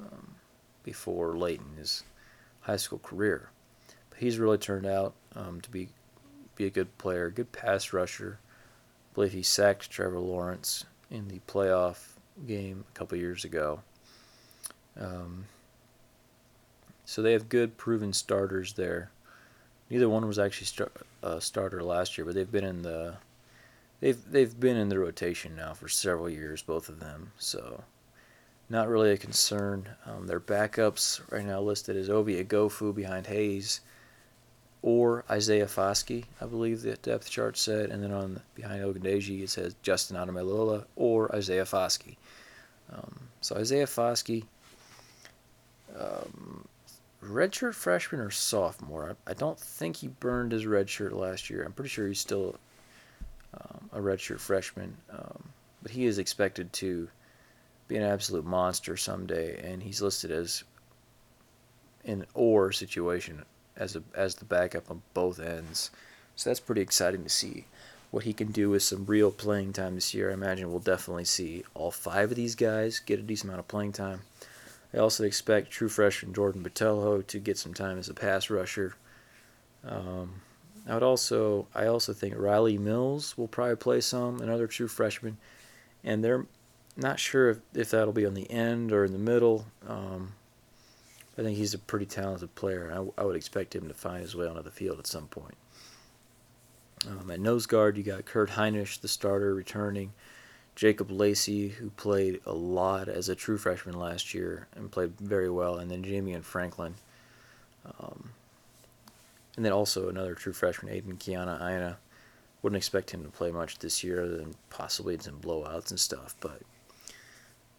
um, 0.01 0.35
before 0.83 1.37
late 1.37 1.61
in 1.61 1.77
his 1.77 2.03
high 2.63 2.77
school 2.77 3.01
career. 3.01 3.51
But 4.09 4.19
he's 4.19 4.39
really 4.39 4.59
turned 4.59 4.87
out 4.87 5.13
um, 5.37 5.61
to 5.61 5.71
be 5.71 5.89
be 6.55 6.67
a 6.67 6.71
good 6.71 6.97
player, 6.97 7.31
good 7.31 7.53
pass 7.53 7.93
rusher. 7.93 8.39
I 8.41 9.15
believe 9.15 9.33
he 9.33 9.43
sacked 9.43 9.91
Trevor 9.91 10.21
Lawrence 10.21 10.85
in 11.11 11.29
the 11.29 11.41
playoff 11.47 12.13
game 12.47 12.85
a 12.89 12.99
couple 12.99 13.19
years 13.19 13.45
ago. 13.45 13.81
Um, 15.01 15.47
so 17.05 17.23
they 17.23 17.33
have 17.33 17.49
good 17.49 17.77
proven 17.77 18.13
starters 18.13 18.75
there. 18.75 19.11
Neither 19.91 20.09
one 20.09 20.27
was 20.27 20.39
actually 20.39 20.89
a 21.23 21.41
starter 21.41 21.83
last 21.83 22.17
year, 22.17 22.25
but 22.25 22.35
they've 22.35 22.51
been 22.51 22.65
in 22.65 22.83
the 22.83 23.17
they've 24.01 24.19
they've 24.31 24.59
been 24.59 24.77
in 24.77 24.89
the 24.89 24.99
rotation 24.99 25.55
now 25.55 25.75
for 25.75 25.89
several 25.89 26.31
years, 26.31 26.63
both 26.63 26.89
of 26.89 27.01
them. 27.01 27.33
So 27.39 27.85
not 28.71 28.89
really 28.89 29.13
a 29.13 29.19
concern. 29.19 29.89
Um, 30.07 30.27
their 30.27 30.41
backups 30.41 31.21
right 31.31 31.45
now 31.45 31.61
listed 31.61 31.97
as 31.97 32.09
Ovie 32.09 32.43
Oghoufo 32.43 32.95
behind 32.95 33.27
Hayes 33.27 33.81
or 34.83 35.25
Isaiah 35.31 35.67
Foskey, 35.67 36.25
I 36.41 36.47
believe 36.47 36.83
the 36.83 36.97
depth 36.97 37.31
chart 37.31 37.57
said, 37.57 37.91
and 37.91 38.03
then 38.03 38.13
on 38.13 38.41
behind 38.55 38.83
Ogundeji 38.83 39.43
it 39.43 39.51
says 39.51 39.77
Justin 39.83 40.17
Ademilola 40.17 40.87
or 40.97 41.35
Isaiah 41.35 41.65
Foskey. 41.65 42.17
Um, 42.93 43.29
so 43.41 43.57
Isaiah 43.57 43.87
Foskey 43.87 44.45
um, 45.99 46.67
redshirt 47.23 47.75
freshman 47.75 48.21
or 48.21 48.31
sophomore. 48.31 49.17
I, 49.27 49.31
I, 49.31 49.35
don't 49.35 49.59
think 49.59 49.97
he 49.97 50.09
burned 50.09 50.53
his 50.53 50.65
redshirt 50.65 51.13
last 51.13 51.51
year. 51.51 51.63
I'm 51.63 51.73
pretty 51.73 51.91
sure 51.91 52.09
he's 52.09 52.19
still 52.19 52.57
um, 53.55 53.91
a 53.93 53.99
redshirt 54.01 54.41
freshman, 54.41 54.97
um, 55.11 55.43
but 55.83 55.93
he 55.93 56.07
is 56.07 56.19
expected 56.19 56.73
to 56.75 57.09
be 57.89 57.97
an 57.97 58.03
absolute 58.03 58.45
monster 58.45 58.97
someday, 58.97 59.61
and 59.63 59.83
he's 59.83 60.03
listed 60.03 60.31
as 60.31 60.65
an 62.05 62.27
or 62.35 62.73
situation 62.73 63.45
as 63.77 63.97
a 63.97 64.03
as 64.15 64.35
the 64.35 64.45
backup 64.45 64.91
on 64.91 65.03
both 65.15 65.39
ends. 65.39 65.91
So 66.35 66.51
that's 66.51 66.61
pretty 66.61 66.81
exciting 66.81 67.23
to 67.25 67.29
see 67.29 67.67
what 68.11 68.25
he 68.25 68.33
can 68.33 68.53
do 68.53 68.71
with 68.71 68.83
some 68.83 69.07
real 69.07 69.31
playing 69.31 69.73
time 69.73 69.95
this 69.95 70.13
year. 70.13 70.31
I 70.31 70.35
imagine 70.35 70.71
we'll 70.71 70.81
definitely 70.81 71.25
see 71.25 71.65
all 71.75 71.91
five 71.91 72.31
of 72.31 72.37
these 72.37 72.55
guys 72.55 72.99
get 72.99 73.19
a 73.19 73.23
decent 73.23 73.49
amount 73.49 73.61
of 73.61 73.69
playing 73.69 73.93
time. 73.93 74.21
I 74.95 74.99
also 74.99 75.25
expect 75.25 75.71
true 75.71 75.89
freshman 75.89 76.35
Jordan 76.35 76.63
Botelho 76.63 77.27
to 77.27 77.39
get 77.39 77.59
some 77.59 77.75
time 77.75 77.99
as 77.99 78.09
a 78.09 78.15
pass 78.15 78.51
rusher. 78.51 78.95
Um, 79.85 80.43
I 80.89 80.95
would 80.95 81.03
also 81.03 81.67
I 81.75 81.87
also 81.87 82.13
think 82.13 82.35
Rylie 82.35 82.79
Mills 82.79 83.37
will 83.39 83.49
probably 83.49 83.77
play 83.77 84.01
some, 84.01 84.41
another 84.41 84.67
true 84.67 84.89
freshman, 84.89 85.39
and 86.05 86.23
they're 86.23 86.47
not 86.97 87.19
sure 87.19 87.51
if, 87.51 87.59
if 87.75 87.91
that'll 87.91 88.13
be 88.13 88.27
on 88.27 88.35
the 88.35 88.51
end 88.51 88.93
or 88.93 89.05
in 89.05 89.13
the 89.13 89.19
middle. 89.19 89.67
Um, 89.87 90.35
I 91.39 91.43
think 91.43 91.57
he's 91.57 91.73
a 91.73 91.79
pretty 91.79 92.05
talented 92.05 92.55
player, 92.55 92.93
I, 92.93 93.23
I, 93.23 93.25
would 93.25 93.37
expect 93.37 93.75
him 93.75 93.89
to 93.89 93.95
find 93.95 94.21
his 94.21 94.37
way 94.37 94.47
onto 94.47 94.63
the 94.63 94.71
field 94.71 94.99
at 94.99 95.07
some 95.07 95.29
point. 95.29 95.55
Um, 97.09 97.31
at 97.31 97.41
nose 97.41 97.67
guard, 97.67 97.97
you 97.97 98.03
got 98.03 98.27
Kurt 98.27 98.51
Hinish, 98.51 99.01
the 99.01 99.09
starter, 99.09 99.55
returning. 99.55 100.13
Jacob 100.75 101.11
Lacey, 101.11 101.69
who 101.69 101.91
played 101.91 102.41
a 102.47 102.53
lot 102.53 103.09
as 103.09 103.29
a 103.29 103.35
true 103.35 103.59
freshman 103.59 103.99
last 103.99 104.35
year 104.35 104.69
and 104.75 104.91
played 104.91 105.19
very 105.19 105.51
well, 105.51 105.77
and 105.77 105.91
then 105.91 106.03
Jamion 106.03 106.43
Franklin. 106.43 106.95
Um, 107.99 108.31
and 109.57 109.65
then 109.65 109.73
also 109.73 110.09
another 110.09 110.35
true 110.35 110.53
freshman, 110.53 110.93
Aidan 110.93 111.17
Keanaaina. 111.17 111.97
Wouldn't 112.63 112.77
expect 112.77 113.11
him 113.11 113.25
to 113.25 113.29
play 113.29 113.51
much 113.51 113.81
this 113.81 114.05
year, 114.05 114.23
other 114.23 114.37
than 114.37 114.55
possibly 114.71 115.19
some 115.19 115.41
blowouts 115.41 115.91
and 115.91 115.99
stuff. 115.99 116.37
But 116.41 116.63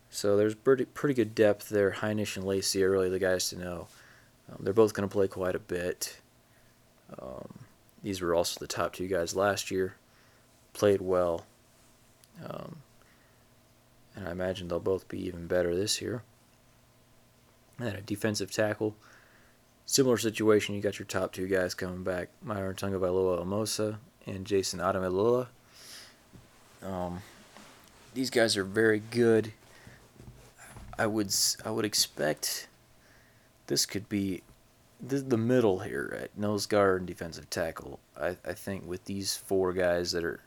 so 0.10 0.38
there's 0.38 0.56
pretty 0.56 0.86
pretty 0.86 1.15
good 1.15 1.34
depth 1.34 1.69
there. 1.69 1.91
Hinish 1.91 2.36
and 2.36 2.45
Lacey 2.45 2.84
are 2.84 2.91
really 2.91 3.10
the 3.10 3.17
guys 3.17 3.49
to 3.49 3.58
know. 3.58 3.88
Um, 4.51 4.58
they're 4.60 4.73
both 4.73 4.93
going 4.93 5.08
to 5.08 5.13
play 5.13 5.27
quite 5.27 5.56
a 5.56 5.60
bit. 5.60 6.17
Um, 7.19 7.60
these 8.03 8.21
were 8.21 8.36
also 8.36 8.60
the 8.60 8.67
top 8.67 8.93
two 8.93 9.08
guys 9.08 9.36
last 9.36 9.71
year. 9.71 9.95
Played 10.73 11.01
well. 11.01 11.45
Um, 12.43 12.77
and 14.15 14.27
I 14.27 14.31
imagine 14.31 14.67
they'll 14.67 14.79
both 14.79 15.07
be 15.07 15.25
even 15.25 15.47
better 15.47 15.75
this 15.75 16.01
year. 16.01 16.23
And 17.79 17.95
a 17.95 18.01
defensive 18.01 18.51
tackle, 18.51 18.95
similar 19.85 20.17
situation. 20.17 20.75
You 20.75 20.81
got 20.81 20.99
your 20.99 21.07
top 21.07 21.33
two 21.33 21.47
guys 21.47 21.73
coming 21.73 22.03
back: 22.03 22.29
Myron 22.41 22.75
Tagovailoa 22.75 23.43
Amosa 23.43 23.97
and 24.25 24.45
Jayson 24.45 24.79
Ademilola. 24.79 25.47
Um, 26.85 27.21
these 28.13 28.29
guys 28.29 28.55
are 28.57 28.63
very 28.63 29.01
good. 29.11 29.53
I 30.97 31.07
would 31.07 31.33
I 31.65 31.71
would 31.71 31.85
expect 31.85 32.67
this 33.67 33.85
could 33.85 34.07
be 34.07 34.43
the, 35.01 35.17
the 35.17 35.37
middle 35.37 35.79
here 35.79 36.17
at 36.21 36.37
nose 36.37 36.65
guard 36.65 37.01
and 37.01 37.07
defensive 37.07 37.49
tackle. 37.49 37.99
I, 38.19 38.37
I 38.45 38.53
think 38.53 38.87
with 38.87 39.05
these 39.05 39.35
four 39.35 39.73
guys 39.73 40.11
that 40.11 40.23
are 40.23 40.41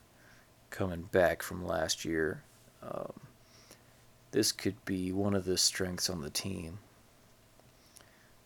coming 0.76 1.08
back 1.10 1.42
from 1.42 1.66
last 1.66 2.04
year, 2.04 2.42
um, 2.82 3.12
this 4.32 4.52
could 4.52 4.84
be 4.84 5.10
one 5.10 5.34
of 5.34 5.46
the 5.46 5.56
strengths 5.56 6.10
on 6.10 6.20
the 6.20 6.28
team. 6.28 6.78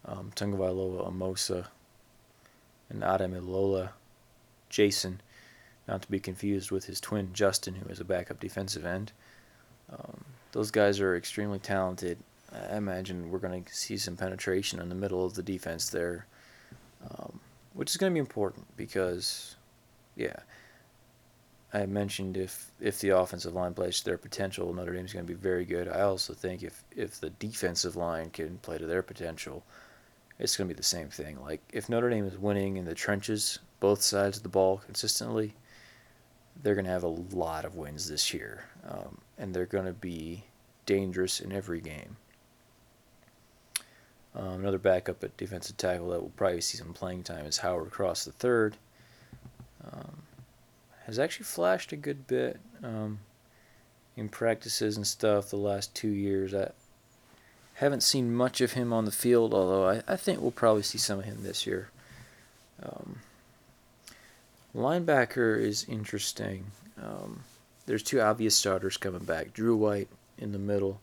Um, 0.05 0.31
Tagovailoa 0.37 1.11
Amosa 1.11 1.67
and 2.89 3.03
Ademilola 3.03 3.91
Jayson, 4.71 5.21
not 5.89 6.03
to 6.03 6.11
be 6.11 6.21
confused 6.21 6.71
with 6.71 6.85
his 6.85 7.01
twin 7.01 7.31
Justin, 7.33 7.75
who 7.75 7.89
is 7.89 7.99
a 7.99 8.05
backup 8.05 8.39
defensive 8.39 8.87
end. 8.87 9.11
Um, 9.93 10.25
those 10.53 10.71
guys 10.71 11.01
are 11.01 11.17
extremely 11.17 11.59
talented. 11.59 12.17
I 12.53 12.77
imagine 12.77 13.31
we're 13.31 13.41
going 13.41 13.65
to 13.65 13.75
see 13.75 13.97
some 13.97 14.17
penetration 14.17 14.81
in 14.81 14.89
the 14.89 14.95
middle 14.95 15.25
of 15.25 15.35
the 15.35 15.43
defense 15.43 15.91
there, 15.91 16.27
um, 17.11 17.41
which 17.75 17.91
is 17.91 17.97
going 17.97 18.13
to 18.13 18.15
be 18.15 18.21
important 18.21 18.67
because, 18.77 19.57
yeah, 20.17 20.37
I 21.73 21.87
mentioned 21.87 22.37
if 22.37 22.73
if 22.81 23.01
the 23.01 23.11
offensive 23.11 23.55
line 23.55 23.75
plays 23.75 23.99
to 24.01 24.05
their 24.05 24.19
potential, 24.19 24.73
Notre 24.75 24.93
Dame's 24.93 25.13
going 25.13 25.25
to 25.25 25.33
be 25.33 25.39
very 25.39 25.65
good. 25.65 25.89
I 25.89 26.01
also 26.01 26.35
think 26.35 26.63
if 26.63 26.83
if 26.97 27.21
the 27.21 27.31
defensive 27.31 27.97
line 27.97 28.31
can 28.31 28.59
play 28.59 28.79
to 28.79 28.87
their 28.87 29.03
potential, 29.03 29.63
it's 30.39 30.57
going 30.57 30.69
to 30.69 30.75
be 30.75 30.77
the 30.77 30.83
same 30.83 31.09
thing. 31.09 31.41
Like 31.41 31.61
if 31.73 31.89
Notre 31.89 32.11
Dame 32.11 32.27
is 32.27 32.39
winning 32.39 32.77
in 32.77 32.85
the 32.85 32.95
trenches, 32.95 33.61
both 33.79 34.03
sides 34.03 34.39
of 34.39 34.43
the 34.43 34.49
ball 34.49 34.79
consistently, 34.79 35.55
they're 36.63 36.75
going 36.75 36.87
to 36.87 36.91
have 36.91 37.05
a 37.05 37.09
lot 37.09 37.65
of 37.65 37.77
wins 37.77 38.09
this 38.09 38.35
year, 38.35 38.65
um, 38.89 39.21
and 39.39 39.55
they're 39.55 39.67
going 39.67 39.87
to 39.87 39.93
be 39.93 40.45
dangerous 40.87 41.41
in 41.41 41.53
every 41.53 41.81
game. 41.81 42.17
Um, 44.35 44.61
another 44.61 44.79
backup 44.79 45.23
at 45.25 45.37
defensive 45.37 45.77
tackle 45.77 46.11
that 46.11 46.21
will 46.21 46.33
probably 46.37 46.61
see 46.61 46.79
some 46.79 46.93
playing 46.93 47.25
time 47.25 47.47
is 47.47 47.59
Howard 47.59 47.91
Cross 47.91 48.25
the 48.25 48.33
third. 48.33 48.77
Um, 49.85 50.23
has 51.07 51.19
actually 51.19 51.45
flashed 51.45 51.93
a 51.93 51.97
good 51.97 52.27
bit 52.27 52.59
um, 52.83 53.21
in 54.17 54.29
practices 54.29 54.97
and 54.97 55.07
stuff 55.07 55.51
the 55.51 55.57
last 55.57 55.95
two 55.95 56.09
years. 56.09 56.55
I 56.55 56.71
haven't 57.75 58.03
seen 58.03 58.35
much 58.35 58.61
of 58.61 58.73
him 58.73 58.93
on 58.93 59.05
the 59.07 59.13
field, 59.13 59.55
although 59.55 59.89
I, 59.89 60.03
I 60.07 60.17
think 60.17 60.41
we'll 60.41 60.51
probably 60.51 60.83
see 60.83 60.99
some 60.99 61.19
of 61.19 61.25
him 61.25 61.43
this 61.43 61.67
year. 61.67 61.91
Um, 62.83 63.21
linebacker 64.75 65.59
is 65.59 65.85
interesting. 65.85 66.67
Um, 67.03 67.45
there's 67.87 68.03
two 68.03 68.21
obvious 68.21 68.55
starters 68.55 68.97
coming 68.97 69.25
back. 69.25 69.53
Drew 69.53 69.77
White 69.77 70.09
in 70.39 70.53
the 70.53 70.59
middle. 70.59 71.01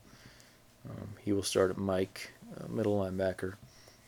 Um, 0.90 1.10
he 1.24 1.34
will 1.34 1.44
start 1.44 1.72
at 1.72 1.78
Mike, 1.78 2.32
uh, 2.56 2.68
middle 2.70 2.98
linebacker, 3.00 3.56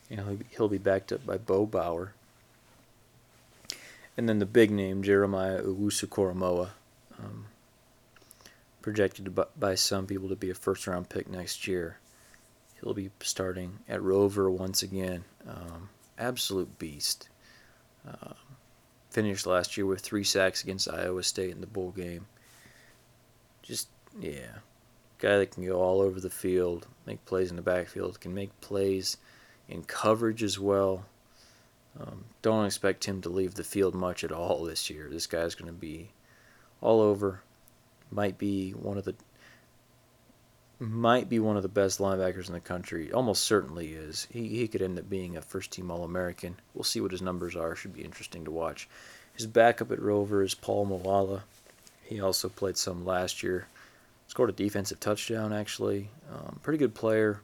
and 0.08 0.20
he'll 0.20 0.38
he'll 0.50 0.68
be 0.68 0.78
backed 0.78 1.12
up 1.12 1.26
by 1.26 1.36
Bo 1.36 1.66
Bauer. 1.66 2.14
And 4.16 4.28
then 4.28 4.38
the 4.38 4.46
big 4.46 4.70
name, 4.70 5.02
Jeremiah 5.02 5.62
Owusu-Koramoah, 5.62 6.70
um, 7.18 7.46
projected 8.82 9.38
by 9.58 9.74
some 9.74 10.06
people 10.06 10.28
to 10.28 10.36
be 10.36 10.50
a 10.50 10.54
first 10.54 10.86
round 10.86 11.08
pick 11.08 11.28
next 11.28 11.66
year. 11.66 11.98
He'll 12.80 12.94
be 12.94 13.10
starting 13.20 13.78
at 13.88 14.02
Rover 14.02 14.50
once 14.50 14.82
again. 14.82 15.24
Um, 15.46 15.90
absolute 16.18 16.78
beast. 16.78 17.28
Uh, 18.08 18.34
finished 19.10 19.46
last 19.46 19.76
year 19.76 19.86
with 19.86 20.00
three 20.00 20.24
sacks 20.24 20.62
against 20.62 20.90
Iowa 20.90 21.22
State 21.22 21.50
in 21.50 21.60
the 21.60 21.66
bowl 21.66 21.90
game. 21.90 22.26
Just, 23.62 23.88
yeah, 24.18 24.58
guy 25.18 25.38
that 25.38 25.50
can 25.50 25.66
go 25.66 25.80
all 25.80 26.00
over 26.00 26.20
the 26.20 26.30
field, 26.30 26.86
make 27.06 27.24
plays 27.26 27.50
in 27.50 27.56
the 27.56 27.62
backfield, 27.62 28.20
can 28.20 28.34
make 28.34 28.58
plays 28.60 29.18
in 29.68 29.84
coverage 29.84 30.42
as 30.42 30.58
well. 30.58 31.04
Um, 31.98 32.24
don't 32.42 32.66
expect 32.66 33.04
him 33.04 33.20
to 33.22 33.28
leave 33.28 33.54
the 33.54 33.64
field 33.64 33.94
much 33.94 34.22
at 34.24 34.32
all 34.32 34.64
this 34.64 34.90
year. 34.90 35.08
This 35.10 35.26
guy's 35.26 35.54
going 35.54 35.72
to 35.72 35.78
be 35.78 36.10
all 36.80 37.00
over. 37.00 37.42
Might 38.10 38.38
be 38.38 38.72
one 38.72 38.98
of 38.98 39.04
the 39.04 39.14
might 40.78 41.28
be 41.28 41.38
one 41.38 41.58
of 41.58 41.62
the 41.62 41.68
best 41.68 41.98
linebackers 41.98 42.46
in 42.46 42.54
the 42.54 42.60
country. 42.60 43.12
Almost 43.12 43.44
certainly 43.44 43.92
is. 43.92 44.26
He 44.30 44.48
he 44.48 44.68
could 44.68 44.82
end 44.82 44.98
up 44.98 45.10
being 45.10 45.36
a 45.36 45.42
first 45.42 45.70
team 45.72 45.90
All 45.90 46.04
American. 46.04 46.56
We'll 46.74 46.84
see 46.84 47.00
what 47.00 47.10
his 47.10 47.22
numbers 47.22 47.54
are. 47.54 47.76
Should 47.76 47.94
be 47.94 48.04
interesting 48.04 48.44
to 48.44 48.50
watch. 48.50 48.88
His 49.34 49.46
backup 49.46 49.92
at 49.92 50.00
Rover 50.00 50.42
is 50.42 50.54
Paul 50.54 50.86
Moala. 50.86 51.42
He 52.02 52.20
also 52.20 52.48
played 52.48 52.76
some 52.76 53.04
last 53.04 53.42
year 53.42 53.66
Scored 54.30 54.50
a 54.50 54.52
defensive 54.52 55.00
touchdown, 55.00 55.52
actually. 55.52 56.08
Um, 56.32 56.60
pretty 56.62 56.78
good 56.78 56.94
player. 56.94 57.40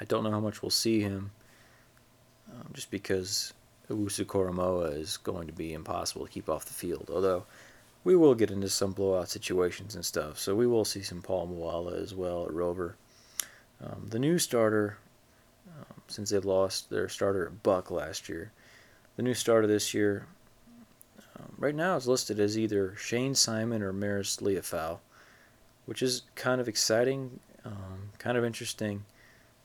I 0.00 0.04
don't 0.04 0.22
know 0.22 0.30
how 0.30 0.38
much 0.38 0.62
we'll 0.62 0.70
see 0.70 1.00
him, 1.00 1.32
um, 2.54 2.68
just 2.72 2.90
because 2.90 3.52
Owusu-Koramoah 3.90 4.96
is 4.96 5.16
going 5.18 5.46
to 5.46 5.52
be 5.52 5.72
impossible 5.72 6.26
to 6.26 6.32
keep 6.32 6.48
off 6.48 6.64
the 6.64 6.72
field. 6.72 7.10
Although 7.12 7.44
we 8.02 8.16
will 8.16 8.34
get 8.34 8.50
into 8.50 8.68
some 8.68 8.92
blowout 8.92 9.28
situations 9.28 9.94
and 9.94 10.04
stuff, 10.04 10.38
so 10.38 10.54
we 10.54 10.66
will 10.66 10.84
see 10.84 11.02
some 11.02 11.22
Paul 11.22 11.48
Moala 11.48 12.00
as 12.00 12.14
well 12.14 12.44
at 12.44 12.52
Rover. 12.52 12.96
Um, 13.82 14.06
the 14.08 14.18
new 14.18 14.38
starter, 14.38 14.98
um, 15.68 16.02
since 16.08 16.30
they 16.30 16.38
lost 16.38 16.90
their 16.90 17.08
starter 17.08 17.46
at 17.46 17.62
Buck 17.62 17.90
last 17.90 18.28
year, 18.28 18.52
the 19.16 19.22
new 19.22 19.34
starter 19.34 19.66
this 19.66 19.94
year 19.94 20.26
um, 21.38 21.52
right 21.58 21.74
now 21.74 21.96
is 21.96 22.08
listed 22.08 22.40
as 22.40 22.58
either 22.58 22.94
Shane 22.96 23.34
Simon 23.34 23.82
or 23.82 23.92
Marist 23.92 24.40
Liufau, 24.40 24.98
which 25.86 26.02
is 26.02 26.22
kind 26.34 26.60
of 26.60 26.68
exciting, 26.68 27.40
um, 27.64 28.10
kind 28.18 28.38
of 28.38 28.44
interesting. 28.44 29.04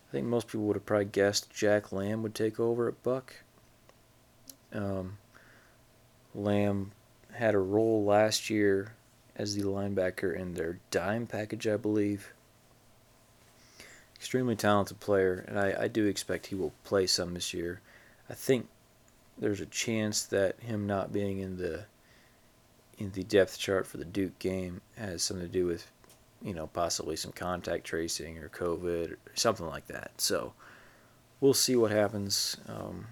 I 0.10 0.12
think 0.12 0.26
most 0.26 0.48
people 0.48 0.66
would 0.66 0.76
have 0.76 0.86
probably 0.88 1.06
guessed 1.06 1.52
Jack 1.52 1.92
Lamb 1.92 2.24
would 2.24 2.34
take 2.34 2.60
over 2.60 2.88
at 2.88 3.04
Buck. 3.04 3.36
Um, 4.74 5.20
Lamb 6.34 6.92
had 7.34 7.54
a 7.54 7.60
role 7.60 8.04
last 8.04 8.50
year 8.50 8.94
as 9.36 9.56
the 9.56 9.64
linebacker 9.64 10.36
in 10.36 10.56
their 10.56 10.80
dime 10.90 11.28
package, 11.28 11.68
I 11.68 11.78
believe. 11.78 12.34
Extremely 14.16 14.56
talented 14.56 15.00
player, 15.00 15.46
and 15.48 15.60
I, 15.60 15.84
I 15.84 15.88
do 15.88 16.08
expect 16.08 16.48
he 16.48 16.56
will 16.56 16.74
play 16.84 17.06
some 17.06 17.36
this 17.36 17.54
year. 17.54 17.80
I 18.30 18.34
think 18.34 18.68
there's 19.38 19.62
a 19.62 19.66
chance 19.68 20.24
that 20.24 20.60
him 20.60 20.88
not 20.88 21.14
being 21.14 21.40
in 21.40 21.58
the 21.58 21.86
in 22.98 23.12
the 23.12 23.24
depth 23.24 23.58
chart 23.58 23.88
for 23.88 23.96
the 23.96 24.04
Duke 24.04 24.38
game 24.40 24.82
has 24.98 25.24
something 25.24 25.48
to 25.48 25.52
do 25.52 25.66
with 25.66 25.90
you 26.42 26.54
know 26.54 26.68
possibly 26.68 27.16
some 27.16 27.32
contact 27.32 27.86
tracing 27.86 28.38
or 28.38 28.50
COVID 28.50 29.12
or 29.12 29.18
something 29.36 29.68
like 29.68 29.88
that. 29.88 30.12
So 30.18 30.54
we'll 31.40 31.54
see 31.54 31.76
what 31.76 31.92
happens. 31.92 32.58
Um, 32.68 33.08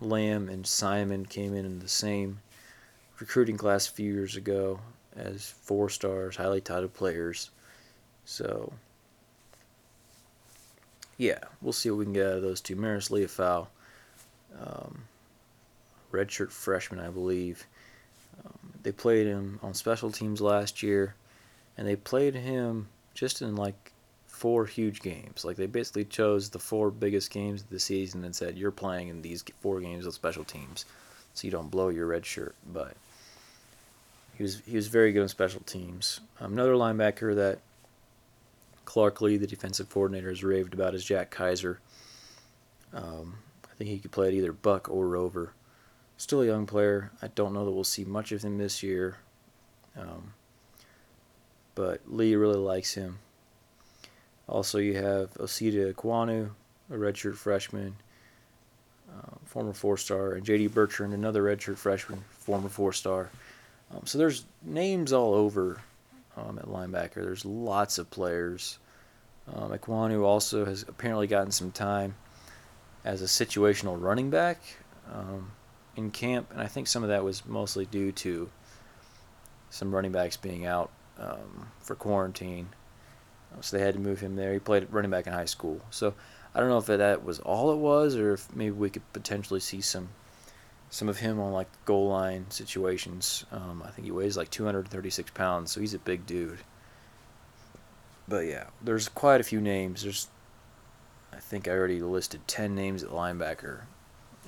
Lamb 0.00 0.48
and 0.48 0.66
Simon 0.66 1.24
came 1.26 1.54
in 1.54 1.64
in 1.64 1.78
the 1.78 1.88
same 1.88 2.40
recruiting 3.18 3.56
class 3.56 3.88
a 3.88 3.92
few 3.92 4.12
years 4.12 4.36
ago 4.36 4.80
as 5.16 5.46
four 5.62 5.88
stars, 5.88 6.36
highly 6.36 6.60
touted 6.60 6.92
players. 6.92 7.50
So 8.24 8.72
yeah, 11.16 11.38
we'll 11.62 11.72
see 11.72 11.90
what 11.90 11.98
we 11.98 12.04
can 12.04 12.12
get 12.12 12.26
out 12.26 12.36
of 12.36 12.42
those 12.42 12.60
two. 12.60 12.76
Marist 12.76 13.10
Liufau. 13.10 13.68
Um, 14.58 15.04
redshirt 16.12 16.50
freshman, 16.50 17.00
I 17.00 17.08
believe. 17.08 17.66
Um, 18.44 18.72
they 18.82 18.92
played 18.92 19.26
him 19.26 19.58
on 19.62 19.74
special 19.74 20.10
teams 20.10 20.40
last 20.40 20.82
year, 20.82 21.14
and 21.76 21.86
they 21.86 21.96
played 21.96 22.34
him 22.34 22.88
just 23.14 23.42
in 23.42 23.56
like 23.56 23.92
four 24.26 24.66
huge 24.66 25.00
games. 25.00 25.44
Like 25.44 25.56
they 25.56 25.66
basically 25.66 26.04
chose 26.04 26.50
the 26.50 26.58
four 26.58 26.90
biggest 26.90 27.30
games 27.30 27.62
of 27.62 27.70
the 27.70 27.80
season 27.80 28.24
and 28.24 28.34
said, 28.34 28.56
"You're 28.56 28.70
playing 28.70 29.08
in 29.08 29.22
these 29.22 29.44
four 29.60 29.80
games 29.80 30.06
of 30.06 30.14
special 30.14 30.44
teams, 30.44 30.84
so 31.34 31.46
you 31.46 31.50
don't 31.50 31.70
blow 31.70 31.88
your 31.88 32.06
red 32.06 32.26
shirt." 32.26 32.54
But 32.72 32.94
he 34.36 34.42
was 34.42 34.62
he 34.66 34.76
was 34.76 34.88
very 34.88 35.12
good 35.12 35.22
on 35.22 35.28
special 35.28 35.60
teams. 35.60 36.20
Um, 36.40 36.52
another 36.52 36.74
linebacker 36.74 37.34
that 37.34 37.58
Clark 38.84 39.20
Lea, 39.20 39.36
the 39.36 39.46
defensive 39.46 39.90
coordinator, 39.90 40.28
has 40.28 40.44
raved 40.44 40.74
about 40.74 40.94
is 40.94 41.04
Jack 41.04 41.30
Kiser. 41.30 41.78
Um, 42.92 43.38
I 43.64 43.74
think 43.74 43.90
he 43.90 43.98
could 43.98 44.12
play 44.12 44.28
at 44.28 44.34
either 44.34 44.52
Buck 44.52 44.88
or 44.88 45.06
Rover 45.08 45.52
still 46.16 46.42
a 46.42 46.46
young 46.46 46.66
player. 46.66 47.10
I 47.22 47.28
don't 47.28 47.52
know 47.52 47.64
that 47.64 47.70
we'll 47.70 47.84
see 47.84 48.04
much 48.04 48.32
of 48.32 48.42
him 48.42 48.58
this 48.58 48.82
year. 48.82 49.18
Um, 49.96 50.34
but 51.76 52.00
Lea 52.08 52.34
really 52.34 52.56
likes 52.56 52.94
him. 52.94 53.18
Also, 54.48 54.78
you 54.78 54.94
have 54.94 55.32
Osita 55.34 55.92
Ekwonu, 55.92 56.50
a 56.90 56.94
redshirt 56.94 57.36
freshman, 57.36 57.94
uh, 59.12 59.36
former 59.44 59.72
four 59.72 59.96
star, 59.96 60.32
and 60.32 60.44
JD 60.44 60.72
Bertrand, 60.72 61.12
another 61.12 61.42
redshirt 61.42 61.76
freshman, 61.76 62.24
former 62.30 62.68
four 62.68 62.92
star. 62.92 63.30
Um, 63.92 64.02
so 64.04 64.18
there's 64.18 64.44
names 64.62 65.12
all 65.12 65.34
over 65.34 65.80
um, 66.36 66.58
at 66.58 66.66
linebacker. 66.66 67.14
There's 67.14 67.44
lots 67.44 67.98
of 67.98 68.10
players. 68.10 68.78
Um, 69.54 69.70
Ekwonu 69.70 70.24
also 70.24 70.64
has 70.64 70.82
apparently 70.88 71.26
gotten 71.26 71.52
some 71.52 71.70
time 71.70 72.16
as 73.04 73.22
a 73.22 73.26
situational 73.26 74.00
running 74.00 74.30
back 74.30 74.60
um, 75.12 75.52
in 75.94 76.10
camp, 76.10 76.50
and 76.52 76.60
I 76.60 76.66
think 76.66 76.86
some 76.86 77.02
of 77.02 77.10
that 77.10 77.22
was 77.22 77.44
mostly 77.46 77.84
due 77.86 78.12
to 78.12 78.48
some 79.70 79.94
running 79.94 80.12
backs 80.12 80.36
being 80.36 80.66
out 80.66 80.90
um, 81.18 81.68
for 81.80 81.94
quarantine. 81.94 82.68
So 83.60 83.76
they 83.76 83.82
had 83.82 83.94
to 83.94 84.00
move 84.00 84.20
him 84.20 84.36
there. 84.36 84.52
He 84.52 84.58
played 84.58 84.88
running 84.90 85.10
back 85.10 85.26
in 85.26 85.32
high 85.32 85.46
school. 85.46 85.80
So 85.90 86.14
I 86.54 86.60
don't 86.60 86.68
know 86.68 86.78
if 86.78 86.86
that 86.86 87.24
was 87.24 87.38
all 87.40 87.72
it 87.72 87.78
was, 87.78 88.16
or 88.16 88.34
if 88.34 88.54
maybe 88.54 88.72
we 88.72 88.90
could 88.90 89.10
potentially 89.12 89.60
see 89.60 89.80
some 89.80 90.08
some 90.88 91.08
of 91.08 91.18
him 91.18 91.40
on 91.40 91.52
like 91.52 91.68
goal 91.84 92.08
line 92.08 92.46
situations. 92.50 93.44
Um, 93.50 93.82
I 93.84 93.90
think 93.90 94.06
he 94.06 94.12
weighs 94.12 94.36
like 94.36 94.50
236 94.50 95.30
pounds, 95.32 95.70
so 95.70 95.80
he's 95.80 95.94
a 95.94 95.98
big 95.98 96.26
dude. 96.26 96.60
But 98.28 98.46
yeah, 98.46 98.64
there's 98.82 99.08
quite 99.08 99.40
a 99.40 99.44
few 99.44 99.60
names. 99.60 100.02
There's, 100.02 100.28
I 101.32 101.38
think 101.38 101.68
I 101.68 101.72
already 101.72 102.00
listed 102.00 102.46
10 102.46 102.74
names 102.74 103.02
at 103.02 103.10
linebacker. 103.10 103.82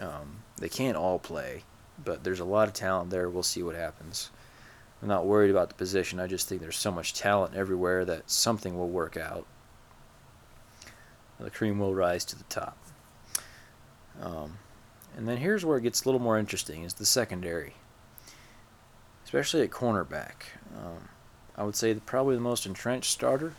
Um, 0.01 0.43
they 0.57 0.69
can't 0.69 0.97
all 0.97 1.19
play, 1.19 1.65
but 2.03 2.25
there's 2.25 2.41
a 2.41 2.45
lot 2.45 2.69
of 2.69 2.75
talent 2.75 3.11
there. 3.11 3.29
We'll 3.29 3.43
see 3.43 3.63
what 3.63 3.77
happens. 3.77 4.31
I'm 5.03 5.09
not 5.09 5.27
worried 5.27 5.51
about 5.51 5.69
the 5.69 5.75
position. 5.75 6.19
I 6.19 6.27
just 6.27 6.49
think 6.49 6.61
there's 6.61 6.77
so 6.77 6.91
much 6.91 7.15
talent 7.15 7.55
everywhere 7.55 8.05
that 8.05 8.31
something 8.31 8.77
will 8.77 8.89
work 8.89 9.17
out. 9.17 9.47
The 11.39 11.51
cream 11.51 11.79
will 11.79 11.95
rise 11.95 12.25
to 12.27 12.37
the 12.37 12.45
top. 12.45 12.77
Um, 14.21 14.59
and 15.17 15.29
then 15.29 15.37
here's 15.37 15.65
where 15.65 15.79
it 15.79 15.83
gets 15.83 16.03
a 16.03 16.05
little 16.07 16.21
more 16.21 16.37
interesting: 16.37 16.83
is 16.83 16.95
the 16.95 17.07
secondary, 17.07 17.75
especially 19.25 19.63
at 19.63 19.71
cornerback. 19.71 20.57
Um, 20.77 21.09
I 21.57 21.63
would 21.63 21.77
say 21.77 21.95
probably 21.95 22.35
the 22.35 22.41
most 22.41 22.67
entrenched 22.67 23.11
starter 23.11 23.55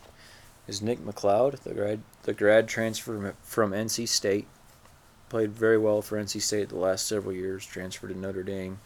is 0.66 0.82
Nick 0.82 1.00
McCloud, 1.00 1.60
the 1.60 1.72
grad 1.72 2.02
the 2.24 2.34
grad 2.34 2.68
transfer 2.68 3.34
from 3.42 3.72
NC 3.72 4.08
State. 4.08 4.46
Played 5.30 5.52
very 5.52 5.78
well 5.78 6.02
for 6.02 6.18
NC 6.18 6.42
State 6.42 6.68
the 6.68 6.76
last 6.76 7.06
several 7.06 7.32
years. 7.32 7.64
Transferred 7.64 8.08
to 8.08 8.18
Notre 8.18 8.42
Dame. 8.42 8.80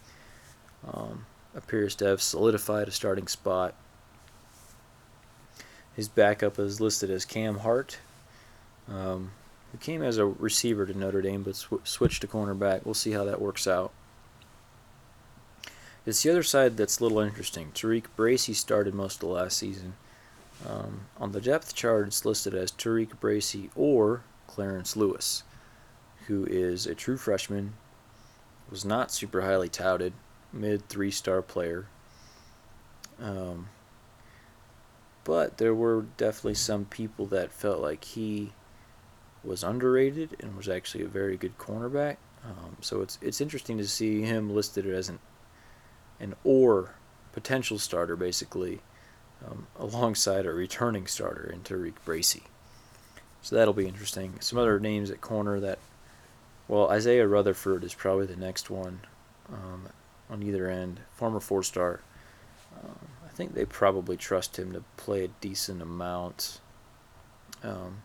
Um, 0.87 1.27
appears 1.55 1.95
to 1.97 2.07
have 2.07 2.21
solidified 2.21 2.89
a 2.89 2.93
starting 2.93 3.29
spot. 3.29 3.75
His 5.95 6.09
backup 6.09 6.59
is 6.59 6.81
listed 6.81 7.11
as 7.11 7.25
Cam 7.25 7.59
Hart, 7.59 7.99
um, 8.89 9.31
who 9.71 9.79
came 9.79 10.03
as 10.03 10.19
a 10.19 10.27
receiver 10.27 10.87
to 10.87 10.99
Notre 10.99 11.23
Dame 11.23 11.43
but 11.43 11.57
sw- 11.57 11.85
switched 11.85 12.23
to 12.23 12.27
cornerback. 12.27 12.85
We'll 12.85 12.95
see 12.95 13.13
how 13.13 13.25
that 13.25 13.41
works 13.41 13.67
out. 13.67 13.93
It's 16.07 16.23
the 16.23 16.31
other 16.31 16.43
side 16.43 16.77
that's 16.77 16.99
a 16.99 17.03
little 17.03 17.21
interesting. 17.21 17.71
TaRiq 17.73 18.05
Bracy 18.17 18.53
started 18.53 18.93
most 18.93 19.23
of 19.23 19.31
last 19.31 19.57
season. 19.57 19.95
Um, 20.69 21.03
on 21.19 21.33
the 21.33 21.41
depth 21.41 21.75
chart, 21.75 22.09
it's 22.09 22.25
listed 22.25 22.55
as 22.55 22.71
TaRiq 22.73 23.21
Bracy 23.21 23.71
or 23.75 24.23
Clarence 24.47 24.97
Lewis, 24.97 25.45
who 26.27 26.45
is 26.45 26.87
a 26.87 26.95
true 26.95 27.17
freshman, 27.17 27.75
was 28.71 28.85
not 28.85 29.11
super 29.11 29.43
highly 29.43 29.69
touted, 29.69 30.13
mid 30.55 30.89
three 30.89 31.11
star 31.11 31.43
player. 31.43 31.87
Um, 33.21 33.69
but 35.25 35.59
there 35.59 35.75
were 35.75 36.07
definitely 36.17 36.55
some 36.55 36.85
people 36.85 37.27
that 37.27 37.53
felt 37.53 37.81
like 37.81 38.05
he 38.05 38.53
was 39.43 39.63
underrated 39.63 40.37
and 40.41 40.57
was 40.57 40.69
actually 40.69 41.05
a 41.05 41.09
very 41.09 41.37
good 41.37 41.59
cornerback. 41.59 42.17
Um, 42.45 42.77
so 42.81 43.03
it's 43.03 43.19
it's 43.21 43.41
interesting 43.41 43.79
to 43.79 43.89
see 43.89 44.23
him 44.23 44.51
listed 44.55 44.87
as 44.87 45.09
an 45.09 45.19
an 46.21 46.35
or 46.45 46.95
potential 47.33 47.79
starter, 47.79 48.17
basically, 48.17 48.81
um, 49.45 49.67
alongside 49.77 50.47
a 50.47 50.53
returning 50.53 51.07
starter 51.07 51.51
in 51.53 51.61
Tariq 51.61 51.95
Bracy. 52.05 52.45
So 53.43 53.57
that'll 53.57 53.75
be 53.75 53.89
interesting. 53.89 54.35
Some 54.41 54.59
other 54.59 54.79
names 54.79 55.11
at 55.11 55.21
corner 55.21 55.61
that, 55.61 55.79
well, 56.69 56.89
Isaiah 56.91 57.27
Rutherford 57.27 57.85
is 57.85 57.93
probably 57.93 58.27
the 58.27 58.37
next 58.37 58.71
one 58.71 59.01
um, 59.53 59.89
on 60.31 60.43
either 60.43 60.69
end. 60.69 61.01
Former 61.13 61.41
four 61.41 61.63
star. 61.63 62.01
Um, 62.83 63.09
I 63.25 63.29
think 63.29 63.55
they 63.55 63.65
probably 63.65 64.17
trust 64.17 64.59
him 64.59 64.73
to 64.73 64.85
play 64.97 65.25
a 65.25 65.29
decent 65.41 65.83
amount. 65.83 66.61
Um, 67.63 68.03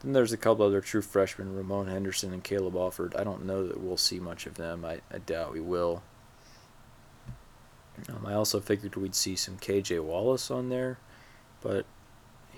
then 0.00 0.12
there's 0.12 0.32
a 0.32 0.36
couple 0.36 0.64
other 0.64 0.80
true 0.80 1.02
freshmen, 1.02 1.56
Ramon 1.56 1.88
Henderson 1.88 2.32
and 2.32 2.44
Caleb 2.44 2.74
Offord. 2.74 3.18
I 3.18 3.24
don't 3.24 3.44
know 3.44 3.66
that 3.66 3.80
we'll 3.80 3.96
see 3.96 4.20
much 4.20 4.46
of 4.46 4.54
them. 4.54 4.84
I, 4.84 5.00
I 5.12 5.18
doubt 5.18 5.52
we 5.52 5.60
will. 5.60 6.02
Um, 8.08 8.24
I 8.26 8.34
also 8.34 8.60
figured 8.60 8.94
we'd 8.94 9.14
see 9.14 9.34
some 9.34 9.56
KJ 9.58 10.02
Wallace 10.04 10.50
on 10.50 10.68
there, 10.68 10.98
but 11.60 11.84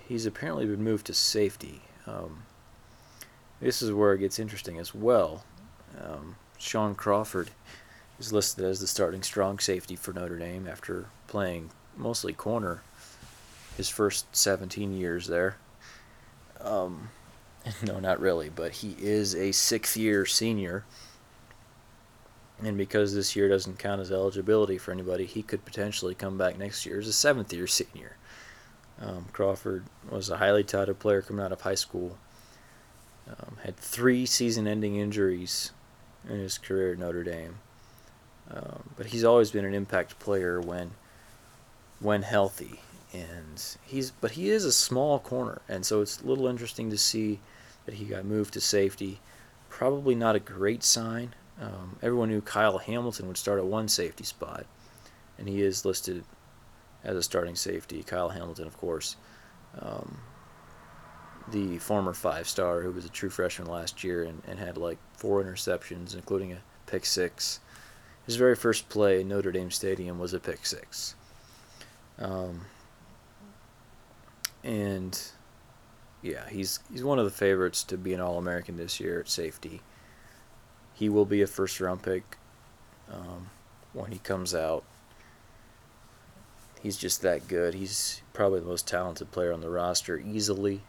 he's 0.07 0.25
apparently 0.27 0.67
been 0.67 0.83
moved 0.83 1.07
to 1.07 1.13
safety. 1.13 1.81
Um, 2.05 2.43
this 3.59 3.81
is 3.81 3.91
where 3.91 4.13
it 4.13 4.19
gets 4.19 4.37
interesting 4.37 4.77
as 4.77 4.93
well. 4.93 5.43
Um, 5.99 6.35
Shaun 6.57 6.93
Crawford 6.93 7.51
is 8.21 8.31
listed 8.31 8.63
as 8.63 8.79
the 8.79 8.87
starting 8.87 9.23
strong 9.23 9.57
safety 9.57 9.95
for 9.95 10.13
Notre 10.13 10.37
Dame 10.37 10.67
after 10.67 11.07
playing 11.27 11.71
mostly 11.97 12.33
corner 12.33 12.81
his 13.77 13.89
first 13.89 14.35
17 14.35 14.93
years 14.93 15.27
there. 15.27 15.57
Um, 16.59 17.09
no, 17.83 17.99
not 17.99 18.19
really, 18.19 18.49
but 18.49 18.73
he 18.73 18.95
is 18.99 19.35
a 19.35 19.51
sixth 19.51 19.97
year 19.97 20.25
senior. 20.25 20.85
And 22.63 22.77
because 22.77 23.15
this 23.15 23.35
year 23.35 23.49
doesn't 23.49 23.79
count 23.79 24.01
as 24.01 24.11
eligibility 24.11 24.77
for 24.77 24.91
anybody, 24.91 25.25
he 25.25 25.41
could 25.41 25.65
potentially 25.65 26.13
come 26.13 26.37
back 26.37 26.59
next 26.59 26.85
year 26.85 26.99
as 26.99 27.07
a 27.07 27.13
seventh 27.13 27.51
year 27.51 27.65
senior. 27.65 28.17
Um, 29.01 29.25
Crawford 29.33 29.85
was 30.07 30.29
a 30.29 30.37
highly 30.37 30.63
touted 30.63 30.99
player 30.99 31.23
coming 31.23 31.43
out 31.43 31.51
of 31.51 31.61
high 31.61 31.73
school. 31.73 32.19
Um, 33.27 33.57
had 33.63 33.77
three 33.77 34.27
season 34.27 34.67
ending 34.67 34.95
injuries 34.95 35.71
in 36.29 36.37
his 36.37 36.59
career 36.59 36.93
at 36.93 36.99
Notre 36.99 37.23
Dame. 37.23 37.55
Um, 38.53 38.89
but 38.97 39.07
he's 39.07 39.23
always 39.23 39.51
been 39.51 39.65
an 39.65 39.73
impact 39.73 40.19
player 40.19 40.59
when 40.59 40.91
when 41.99 42.23
healthy. 42.23 42.81
And 43.13 43.63
he's 43.85 44.11
but 44.11 44.31
he 44.31 44.49
is 44.49 44.65
a 44.65 44.71
small 44.71 45.19
corner. 45.19 45.61
And 45.69 45.85
so 45.85 46.01
it's 46.01 46.21
a 46.21 46.25
little 46.25 46.47
interesting 46.47 46.89
to 46.89 46.97
see 46.97 47.39
that 47.85 47.95
he 47.95 48.05
got 48.05 48.25
moved 48.25 48.53
to 48.53 48.61
safety. 48.61 49.19
Probably 49.69 50.15
not 50.15 50.35
a 50.35 50.39
great 50.39 50.83
sign. 50.83 51.33
Um, 51.59 51.97
everyone 52.01 52.29
knew 52.29 52.41
Kyle 52.41 52.77
Hamilton 52.77 53.27
would 53.27 53.37
start 53.37 53.59
at 53.59 53.65
one 53.65 53.87
safety 53.87 54.23
spot. 54.23 54.65
And 55.37 55.47
he 55.47 55.61
is 55.61 55.85
listed 55.85 56.23
as 57.03 57.15
a 57.15 57.23
starting 57.23 57.55
safety 57.55 58.03
Kyle 58.03 58.29
Hamilton 58.29 58.67
of 58.67 58.77
course. 58.77 59.15
Um, 59.79 60.19
the 61.49 61.79
former 61.79 62.13
five 62.13 62.47
star 62.47 62.81
who 62.81 62.91
was 62.91 63.05
a 63.05 63.09
true 63.09 63.29
freshman 63.29 63.67
last 63.67 64.03
year 64.03 64.23
and, 64.23 64.41
and 64.47 64.59
had 64.59 64.77
like 64.77 64.99
four 65.17 65.43
interceptions 65.43 66.13
including 66.13 66.53
a 66.53 66.57
pick 66.85 67.05
six 67.05 67.59
his 68.31 68.37
very 68.37 68.55
first 68.55 68.87
play 68.87 69.19
in 69.19 69.27
Notre 69.27 69.51
Dame 69.51 69.71
Stadium 69.71 70.17
was 70.17 70.33
a 70.33 70.39
pick 70.39 70.65
six. 70.65 71.15
Um, 72.17 72.61
and 74.63 75.21
yeah, 76.21 76.47
he's 76.47 76.79
he's 76.89 77.03
one 77.03 77.19
of 77.19 77.25
the 77.25 77.31
favorites 77.31 77.83
to 77.83 77.97
be 77.97 78.13
an 78.13 78.21
All 78.21 78.37
American 78.37 78.77
this 78.77 79.01
year 79.01 79.19
at 79.19 79.27
safety. 79.27 79.81
He 80.93 81.09
will 81.09 81.25
be 81.25 81.41
a 81.41 81.47
first 81.47 81.81
round 81.81 82.03
pick 82.03 82.37
um, 83.11 83.49
when 83.91 84.13
he 84.13 84.19
comes 84.19 84.55
out. 84.55 84.85
He's 86.81 86.95
just 86.95 87.21
that 87.23 87.49
good. 87.49 87.73
He's 87.73 88.21
probably 88.31 88.61
the 88.61 88.65
most 88.67 88.87
talented 88.87 89.31
player 89.31 89.51
on 89.51 89.59
the 89.59 89.69
roster, 89.69 90.17
easily. 90.17 90.83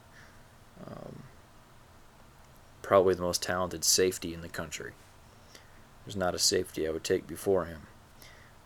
Um, 0.86 1.24
probably 2.82 3.14
the 3.14 3.22
most 3.22 3.43
talented 3.43 3.82
safety 3.82 4.32
in 4.32 4.43
the 4.43 4.49
country. 4.49 4.93
There's 6.05 6.16
not 6.16 6.34
a 6.34 6.38
safety 6.38 6.86
I 6.86 6.90
would 6.90 7.05
take 7.05 7.26
before 7.26 7.66
him. 7.66 7.82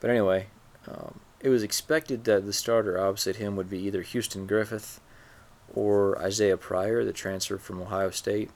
But 0.00 0.10
anyway, 0.10 0.46
um, 0.88 1.20
it 1.40 1.48
was 1.48 1.62
expected 1.62 2.24
that 2.24 2.46
the 2.46 2.52
starter 2.52 2.98
opposite 2.98 3.36
him 3.36 3.56
would 3.56 3.70
be 3.70 3.78
either 3.80 4.02
Houston 4.02 4.46
Griffith 4.46 5.00
or 5.74 6.18
Isaiah 6.18 6.56
Pryor, 6.56 7.04
the 7.04 7.12
transfer 7.12 7.58
from 7.58 7.80
Ohio 7.80 8.10
State. 8.10 8.50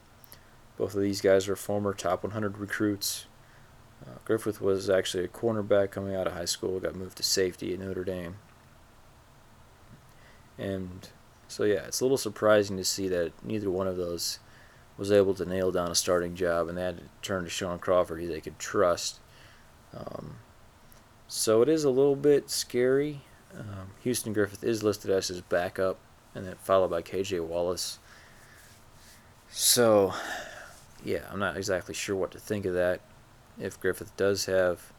Both 0.78 0.94
of 0.94 1.02
these 1.02 1.20
guys 1.20 1.48
are 1.48 1.56
former 1.56 1.92
top 1.92 2.22
100 2.22 2.58
recruits. 2.58 3.26
Uh, 4.06 4.14
Griffith 4.24 4.60
was 4.60 4.88
actually 4.88 5.24
a 5.24 5.28
cornerback 5.28 5.90
coming 5.90 6.14
out 6.14 6.26
of 6.26 6.32
high 6.32 6.46
school, 6.46 6.80
got 6.80 6.94
moved 6.94 7.18
to 7.18 7.22
safety 7.22 7.74
at 7.74 7.80
Notre 7.80 8.04
Dame. 8.04 8.36
And 10.56 11.08
so, 11.48 11.64
yeah, 11.64 11.86
it's 11.86 12.00
a 12.00 12.04
little 12.04 12.16
surprising 12.16 12.76
to 12.76 12.84
see 12.84 13.08
that 13.08 13.32
neither 13.44 13.70
one 13.70 13.86
of 13.86 13.96
those 13.96 14.38
was 15.00 15.10
able 15.10 15.32
to 15.32 15.46
nail 15.46 15.72
down 15.72 15.90
a 15.90 15.94
starting 15.94 16.34
job, 16.34 16.68
and 16.68 16.76
they 16.76 16.82
had 16.82 16.98
to 16.98 17.04
turn 17.22 17.44
to 17.44 17.48
Shaun 17.48 17.78
Crawford, 17.78 18.20
who 18.20 18.28
they 18.28 18.42
could 18.42 18.58
trust. 18.58 19.18
Um, 19.96 20.34
so 21.26 21.62
it 21.62 21.70
is 21.70 21.84
a 21.84 21.90
little 21.90 22.14
bit 22.14 22.50
scary. 22.50 23.22
Um, 23.58 23.92
Houston 24.02 24.34
Griffith 24.34 24.62
is 24.62 24.82
listed 24.82 25.10
as 25.10 25.28
his 25.28 25.40
backup, 25.40 25.98
and 26.34 26.46
then 26.46 26.54
followed 26.62 26.90
by 26.90 27.00
KJ 27.00 27.42
Wallace. 27.46 27.98
So, 29.48 30.12
yeah, 31.02 31.24
I'm 31.32 31.40
not 31.40 31.56
exactly 31.56 31.94
sure 31.94 32.14
what 32.14 32.30
to 32.32 32.38
think 32.38 32.66
of 32.66 32.74
that. 32.74 33.00
If 33.58 33.80
Griffith 33.80 34.14
does 34.18 34.44
have, 34.44 34.92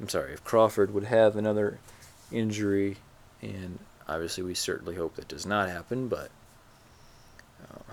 I'm 0.00 0.08
sorry, 0.08 0.32
if 0.32 0.42
Crawford 0.42 0.92
would 0.92 1.04
have 1.04 1.36
another 1.36 1.78
injury, 2.32 2.96
and 3.40 3.78
obviously, 4.08 4.42
we 4.42 4.54
certainly 4.54 4.96
hope 4.96 5.14
that 5.14 5.28
does 5.28 5.46
not 5.46 5.68
happen, 5.68 6.08
but 6.08 6.32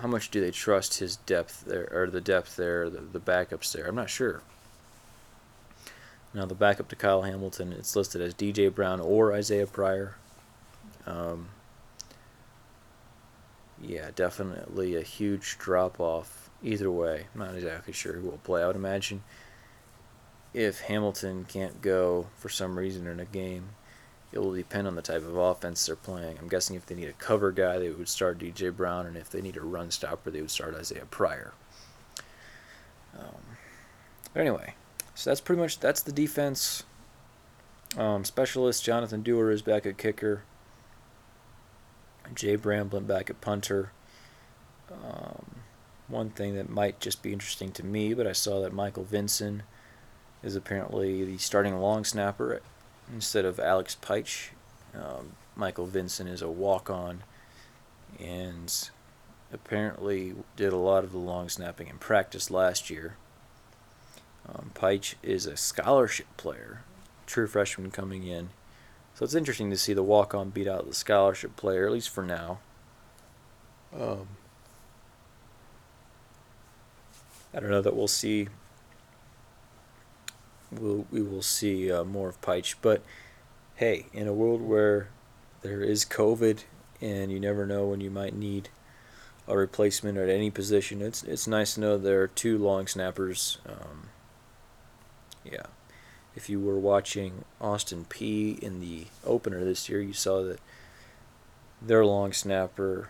how 0.00 0.08
much 0.08 0.30
do 0.30 0.40
they 0.40 0.50
trust 0.50 0.98
his 0.98 1.16
depth 1.16 1.64
there, 1.66 1.88
or 1.92 2.08
the 2.10 2.20
depth 2.20 2.56
there, 2.56 2.88
the, 2.88 3.00
the 3.00 3.20
backups 3.20 3.72
there? 3.72 3.86
I'm 3.86 3.94
not 3.94 4.10
sure. 4.10 4.42
Now, 6.34 6.44
the 6.44 6.54
backup 6.54 6.88
to 6.88 6.96
Kyle 6.96 7.22
Hamilton, 7.22 7.72
it's 7.72 7.96
listed 7.96 8.20
as 8.20 8.34
DJ 8.34 8.72
Brown 8.72 9.00
or 9.00 9.32
Isaiah 9.32 9.66
Pryor. 9.66 10.16
Um, 11.06 11.48
yeah, 13.80 14.10
definitely 14.14 14.94
a 14.96 15.02
huge 15.02 15.56
drop 15.58 15.98
off 16.00 16.50
either 16.62 16.90
way. 16.90 17.26
I'm 17.34 17.40
not 17.40 17.54
exactly 17.54 17.92
sure 17.92 18.14
who 18.14 18.28
will 18.28 18.38
play. 18.38 18.62
I 18.62 18.66
would 18.66 18.76
imagine 18.76 19.22
if 20.52 20.80
Hamilton 20.80 21.44
can't 21.48 21.80
go 21.80 22.26
for 22.36 22.48
some 22.48 22.78
reason 22.78 23.06
in 23.06 23.20
a 23.20 23.24
game, 23.24 23.70
it 24.32 24.38
will 24.38 24.52
depend 24.52 24.86
on 24.86 24.94
the 24.94 25.02
type 25.02 25.22
of 25.26 25.36
offense 25.36 25.86
they're 25.86 25.96
playing. 25.96 26.38
I'm 26.38 26.48
guessing 26.48 26.76
if 26.76 26.86
they 26.86 26.94
need 26.94 27.08
a 27.08 27.14
cover 27.14 27.50
guy, 27.50 27.78
they 27.78 27.90
would 27.90 28.08
start 28.08 28.38
DJ 28.38 28.74
Brown, 28.74 29.06
and 29.06 29.16
if 29.16 29.30
they 29.30 29.40
need 29.40 29.56
a 29.56 29.62
run 29.62 29.90
stopper, 29.90 30.30
they 30.30 30.40
would 30.40 30.50
start 30.50 30.74
Isaiah 30.74 31.06
Pryor. 31.10 31.52
Um, 33.18 33.56
but 34.34 34.40
anyway, 34.40 34.74
so 35.14 35.30
that's 35.30 35.40
pretty 35.40 35.60
much 35.60 35.80
that's 35.80 36.02
the 36.02 36.12
defense. 36.12 36.84
Um, 37.96 38.24
specialist 38.24 38.84
Jonathan 38.84 39.22
Doerer 39.22 39.52
is 39.52 39.62
back 39.62 39.86
at 39.86 39.96
kicker. 39.96 40.42
Jay 42.34 42.56
Bramblett 42.56 43.06
back 43.06 43.30
at 43.30 43.40
punter. 43.40 43.92
Um, 44.92 45.46
one 46.08 46.30
thing 46.30 46.54
that 46.56 46.68
might 46.68 47.00
just 47.00 47.22
be 47.22 47.32
interesting 47.32 47.72
to 47.72 47.84
me, 47.84 48.12
but 48.12 48.26
I 48.26 48.32
saw 48.32 48.60
that 48.60 48.72
Michael 48.72 49.04
Vinson 49.04 49.62
is 50.42 50.54
apparently 50.54 51.24
the 51.24 51.38
starting 51.38 51.78
long 51.78 52.04
snapper 52.04 52.60
instead 53.12 53.44
of 53.44 53.58
Alex 53.58 53.96
Peitsch. 54.00 54.50
Um, 54.94 55.32
Michael 55.56 55.86
Vinson 55.86 56.28
is 56.28 56.42
a 56.42 56.48
walk 56.48 56.88
on 56.88 57.22
and 58.18 58.90
apparently 59.52 60.34
did 60.56 60.72
a 60.72 60.76
lot 60.76 61.04
of 61.04 61.12
the 61.12 61.18
long 61.18 61.48
snapping 61.48 61.88
in 61.88 61.98
practice 61.98 62.50
last 62.50 62.90
year. 62.90 63.16
Um, 64.48 64.72
is 65.22 65.46
a 65.46 65.56
scholarship 65.56 66.26
player, 66.36 66.82
true 67.26 67.46
freshman 67.46 67.90
coming 67.90 68.26
in. 68.26 68.48
So 69.14 69.24
it's 69.24 69.34
interesting 69.34 69.68
to 69.70 69.76
see 69.76 69.92
the 69.92 70.02
walk 70.02 70.34
on 70.34 70.50
beat 70.50 70.68
out 70.68 70.86
the 70.86 70.94
scholarship 70.94 71.56
player, 71.56 71.86
at 71.86 71.92
least 71.92 72.08
for 72.08 72.22
now. 72.22 72.60
Um, 73.98 74.28
I 77.52 77.60
don't 77.60 77.70
know 77.70 77.82
that 77.82 77.96
we'll 77.96 78.08
see. 78.08 78.48
We'll, 80.70 81.06
we 81.10 81.22
will 81.22 81.42
see 81.42 81.90
uh, 81.90 82.04
more 82.04 82.28
of 82.28 82.40
Peitsch. 82.40 82.74
But 82.82 83.02
hey, 83.76 84.06
in 84.12 84.26
a 84.26 84.32
world 84.32 84.60
where 84.60 85.08
there 85.62 85.80
is 85.82 86.04
COVID 86.04 86.64
and 87.00 87.32
you 87.32 87.40
never 87.40 87.66
know 87.66 87.86
when 87.86 88.00
you 88.00 88.10
might 88.10 88.34
need 88.34 88.68
a 89.46 89.56
replacement 89.56 90.18
at 90.18 90.28
any 90.28 90.50
position, 90.50 91.00
it's 91.00 91.22
it's 91.22 91.46
nice 91.46 91.74
to 91.74 91.80
know 91.80 91.96
there 91.96 92.22
are 92.22 92.28
two 92.28 92.58
long 92.58 92.86
snappers. 92.86 93.58
Um, 93.66 94.08
yeah 95.44 95.66
if 96.38 96.48
you 96.48 96.60
were 96.60 96.78
watching 96.78 97.44
Austin 97.60 98.06
Peay 98.08 98.56
in 98.60 98.78
the 98.78 99.06
opener 99.24 99.64
this 99.64 99.88
year, 99.88 100.00
you 100.00 100.12
saw 100.12 100.44
that 100.44 100.60
their 101.82 102.06
long 102.06 102.32
snapper 102.32 103.08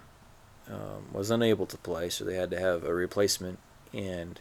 um, 0.67 1.13
was 1.13 1.31
unable 1.31 1.67
to 1.67 1.77
play, 1.77 2.09
so 2.09 2.25
they 2.25 2.37
had 2.37 2.51
to 2.51 2.59
have 2.59 2.85
a 2.85 2.95
replacement. 2.95 3.59
And 3.93 4.41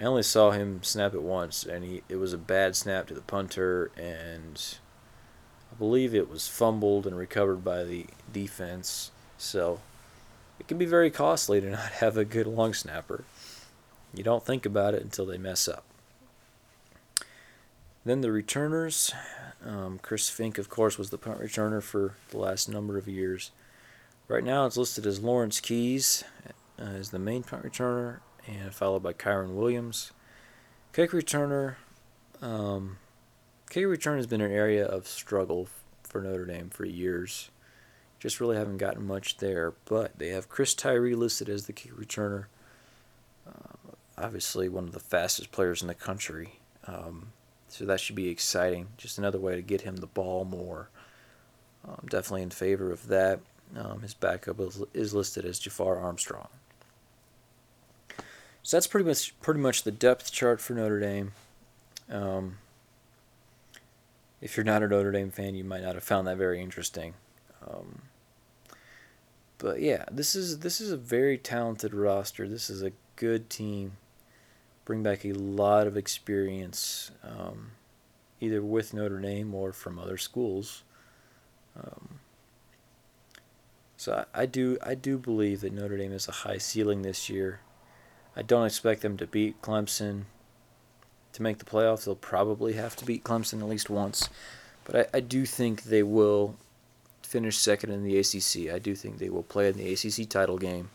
I 0.00 0.04
only 0.04 0.22
saw 0.22 0.50
him 0.50 0.82
snap 0.82 1.14
it 1.14 1.22
once, 1.22 1.64
and 1.64 1.84
he 1.84 2.02
it 2.08 2.16
was 2.16 2.32
a 2.32 2.38
bad 2.38 2.76
snap 2.76 3.06
to 3.06 3.14
the 3.14 3.22
punter, 3.22 3.90
and 3.96 4.76
I 5.72 5.74
believe 5.76 6.14
it 6.14 6.30
was 6.30 6.48
fumbled 6.48 7.06
and 7.06 7.16
recovered 7.16 7.64
by 7.64 7.84
the 7.84 8.06
defense. 8.32 9.10
So 9.38 9.80
it 10.58 10.68
can 10.68 10.78
be 10.78 10.86
very 10.86 11.10
costly 11.10 11.60
to 11.60 11.70
not 11.70 11.92
have 12.00 12.16
a 12.16 12.24
good 12.24 12.46
long 12.46 12.74
snapper. 12.74 13.24
You 14.14 14.22
don't 14.22 14.44
think 14.44 14.64
about 14.64 14.94
it 14.94 15.02
until 15.02 15.26
they 15.26 15.38
mess 15.38 15.68
up. 15.68 15.84
Then 18.04 18.20
the 18.20 18.32
returners. 18.32 19.12
Um, 19.64 19.98
Chris 20.00 20.30
Finke, 20.30 20.58
of 20.58 20.68
course, 20.68 20.96
was 20.96 21.10
the 21.10 21.18
punt 21.18 21.40
returner 21.40 21.82
for 21.82 22.14
the 22.30 22.38
last 22.38 22.68
number 22.68 22.96
of 22.98 23.08
years. 23.08 23.50
Right 24.28 24.44
now, 24.44 24.64
it's 24.66 24.76
listed 24.76 25.06
as 25.06 25.20
Lawrence 25.20 25.58
Keys 25.58 26.22
uh, 26.78 26.82
as 26.82 27.10
the 27.10 27.18
main 27.18 27.42
punt 27.42 27.64
returner, 27.64 28.20
and 28.46 28.74
followed 28.74 29.02
by 29.02 29.12
Kyren 29.12 29.54
Williams. 29.54 30.12
Kick 30.92 31.10
returner. 31.10 31.76
Um, 32.40 32.98
kick 33.70 33.86
return 33.86 34.16
has 34.16 34.26
been 34.26 34.40
an 34.40 34.52
area 34.52 34.86
of 34.86 35.06
struggle 35.06 35.68
for 36.02 36.20
Notre 36.20 36.46
Dame 36.46 36.70
for 36.70 36.84
years. 36.84 37.50
Just 38.18 38.40
really 38.40 38.56
haven't 38.56 38.78
gotten 38.78 39.06
much 39.06 39.38
there, 39.38 39.74
but 39.84 40.18
they 40.18 40.28
have 40.28 40.48
Chris 40.48 40.74
Tyree 40.74 41.14
listed 41.14 41.48
as 41.48 41.66
the 41.66 41.72
kick 41.72 41.94
returner. 41.94 42.46
Uh, 43.46 43.92
obviously, 44.16 44.68
one 44.68 44.84
of 44.84 44.92
the 44.92 45.00
fastest 45.00 45.52
players 45.52 45.82
in 45.82 45.88
the 45.88 45.94
country. 45.94 46.60
Um, 46.86 47.32
so 47.68 47.84
that 47.84 48.00
should 48.00 48.16
be 48.16 48.28
exciting. 48.28 48.88
Just 48.96 49.18
another 49.18 49.38
way 49.38 49.56
to 49.56 49.62
get 49.62 49.82
him 49.82 49.96
the 49.96 50.06
ball 50.06 50.44
more. 50.44 50.88
Um, 51.86 52.06
definitely 52.08 52.42
in 52.42 52.50
favor 52.50 52.90
of 52.90 53.08
that. 53.08 53.40
Um, 53.76 54.00
his 54.00 54.14
backup 54.14 54.60
is, 54.60 54.82
is 54.94 55.12
listed 55.12 55.44
as 55.44 55.58
Jafar 55.58 55.98
Armstrong. 55.98 56.48
So 58.66 58.76
that's 58.76 58.88
pretty 58.88 59.06
much 59.06 59.32
pretty 59.40 59.60
much 59.60 59.84
the 59.84 59.92
depth 59.92 60.32
chart 60.32 60.60
for 60.60 60.74
Notre 60.74 60.98
Dame. 60.98 61.30
Um, 62.10 62.58
if 64.40 64.56
you're 64.56 64.64
not 64.64 64.82
a 64.82 64.88
Notre 64.88 65.12
Dame 65.12 65.30
fan, 65.30 65.54
you 65.54 65.62
might 65.62 65.84
not 65.84 65.94
have 65.94 66.02
found 66.02 66.26
that 66.26 66.36
very 66.36 66.60
interesting. 66.60 67.14
Um, 67.64 68.02
but 69.58 69.80
yeah, 69.80 70.04
this 70.10 70.34
is 70.34 70.58
this 70.58 70.80
is 70.80 70.90
a 70.90 70.96
very 70.96 71.38
talented 71.38 71.94
roster. 71.94 72.48
This 72.48 72.68
is 72.68 72.82
a 72.82 72.90
good 73.14 73.48
team 73.48 73.98
bring 74.84 75.00
back 75.00 75.24
a 75.24 75.32
lot 75.32 75.86
of 75.86 75.96
experience, 75.96 77.12
um, 77.22 77.70
either 78.40 78.62
with 78.62 78.92
Notre 78.92 79.20
Dame 79.20 79.54
or 79.54 79.72
from 79.72 79.96
other 79.96 80.18
schools. 80.18 80.82
Um, 81.80 82.18
so 83.96 84.24
I, 84.34 84.42
I, 84.42 84.46
do 84.46 84.76
I 84.82 84.96
do 84.96 85.18
believe 85.18 85.60
that 85.60 85.72
Notre 85.72 85.96
Dame 85.96 86.10
has 86.10 86.26
a 86.26 86.32
high 86.32 86.58
ceiling 86.58 87.02
this 87.02 87.30
year. 87.30 87.60
I 88.36 88.42
don't 88.42 88.66
expect 88.66 89.02
them 89.02 89.16
to 89.16 89.26
beat 89.26 89.62
Clemson. 89.62 90.24
To 91.32 91.42
make 91.42 91.58
the 91.58 91.64
playoffs, 91.64 92.04
they'll 92.04 92.14
probably 92.14 92.74
have 92.74 92.96
to 92.96 93.04
beat 93.04 93.24
Clemson 93.24 93.60
at 93.60 93.68
least 93.68 93.90
once. 93.90 94.28
But 94.84 95.10
I, 95.14 95.18
I 95.18 95.20
do 95.20 95.44
think 95.44 95.84
they 95.84 96.02
will 96.02 96.56
finish 97.22 97.58
second 97.58 97.90
in 97.90 98.04
the 98.04 98.18
ACC. 98.18 98.72
I 98.72 98.78
do 98.78 98.94
think 98.94 99.18
they 99.18 99.28
will 99.28 99.42
play 99.42 99.68
in 99.68 99.76
the 99.76 99.92
ACC 99.92 100.28
title 100.28 100.58
game 100.58 100.88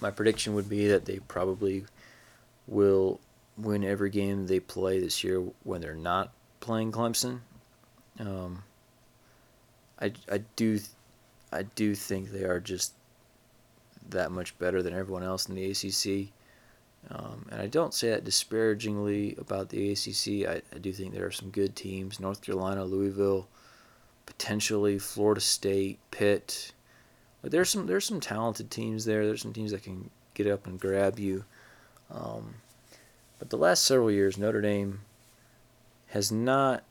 my 0.00 0.10
prediction 0.10 0.54
would 0.54 0.68
be 0.68 0.88
that 0.88 1.04
they 1.04 1.18
probably 1.20 1.84
will 2.66 3.20
win 3.56 3.82
every 3.84 4.10
game 4.10 4.46
they 4.46 4.60
play 4.60 5.00
this 5.00 5.24
year 5.24 5.42
when 5.64 5.80
they're 5.80 5.94
not 5.94 6.32
playing 6.60 6.92
Clemson. 6.92 7.40
Um, 8.20 8.62
I, 10.00 10.12
I 10.30 10.38
do 10.56 10.78
I 11.52 11.62
do 11.62 11.94
think 11.94 12.30
they 12.30 12.44
are 12.44 12.60
just 12.60 12.92
that 14.08 14.32
much 14.32 14.58
better 14.58 14.82
than 14.82 14.94
everyone 14.94 15.22
else 15.22 15.48
in 15.48 15.54
the 15.54 15.70
ACC. 15.70 16.32
Um, 17.10 17.46
and 17.50 17.60
I 17.60 17.66
don't 17.66 17.94
say 17.94 18.10
that 18.10 18.24
disparagingly 18.24 19.34
about 19.38 19.68
the 19.68 19.92
ACC. 19.92 20.48
I, 20.48 20.62
I 20.74 20.78
do 20.78 20.92
think 20.92 21.14
there 21.14 21.26
are 21.26 21.30
some 21.30 21.50
good 21.50 21.76
teams 21.76 22.20
North 22.20 22.42
Carolina, 22.42 22.84
Louisville, 22.84 23.48
potentially 24.26 24.98
Florida 24.98 25.40
State, 25.40 25.98
Pitt. 26.10 26.72
Like 27.42 27.52
there's 27.52 27.70
some 27.70 27.86
there's 27.86 28.04
some 28.04 28.20
talented 28.20 28.70
teams 28.70 29.04
there. 29.04 29.26
There's 29.26 29.42
some 29.42 29.52
teams 29.52 29.70
that 29.70 29.82
can 29.82 30.10
get 30.34 30.46
up 30.46 30.66
and 30.66 30.78
grab 30.78 31.18
you. 31.18 31.44
Um, 32.10 32.56
but 33.38 33.50
the 33.50 33.56
last 33.56 33.84
several 33.84 34.10
years, 34.10 34.36
Notre 34.36 34.60
Dame 34.60 35.00
has 36.08 36.32
not 36.32 36.82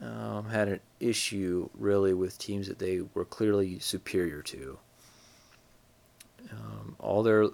um, 0.00 0.48
had 0.50 0.68
an 0.68 0.80
issue 1.00 1.68
really 1.74 2.14
with 2.14 2.38
teams 2.38 2.68
that 2.68 2.78
they 2.78 3.00
were 3.14 3.24
clearly 3.24 3.78
superior 3.78 4.42
to. 4.42 4.78
Um, 6.50 6.96
all 6.98 7.22
their 7.22 7.48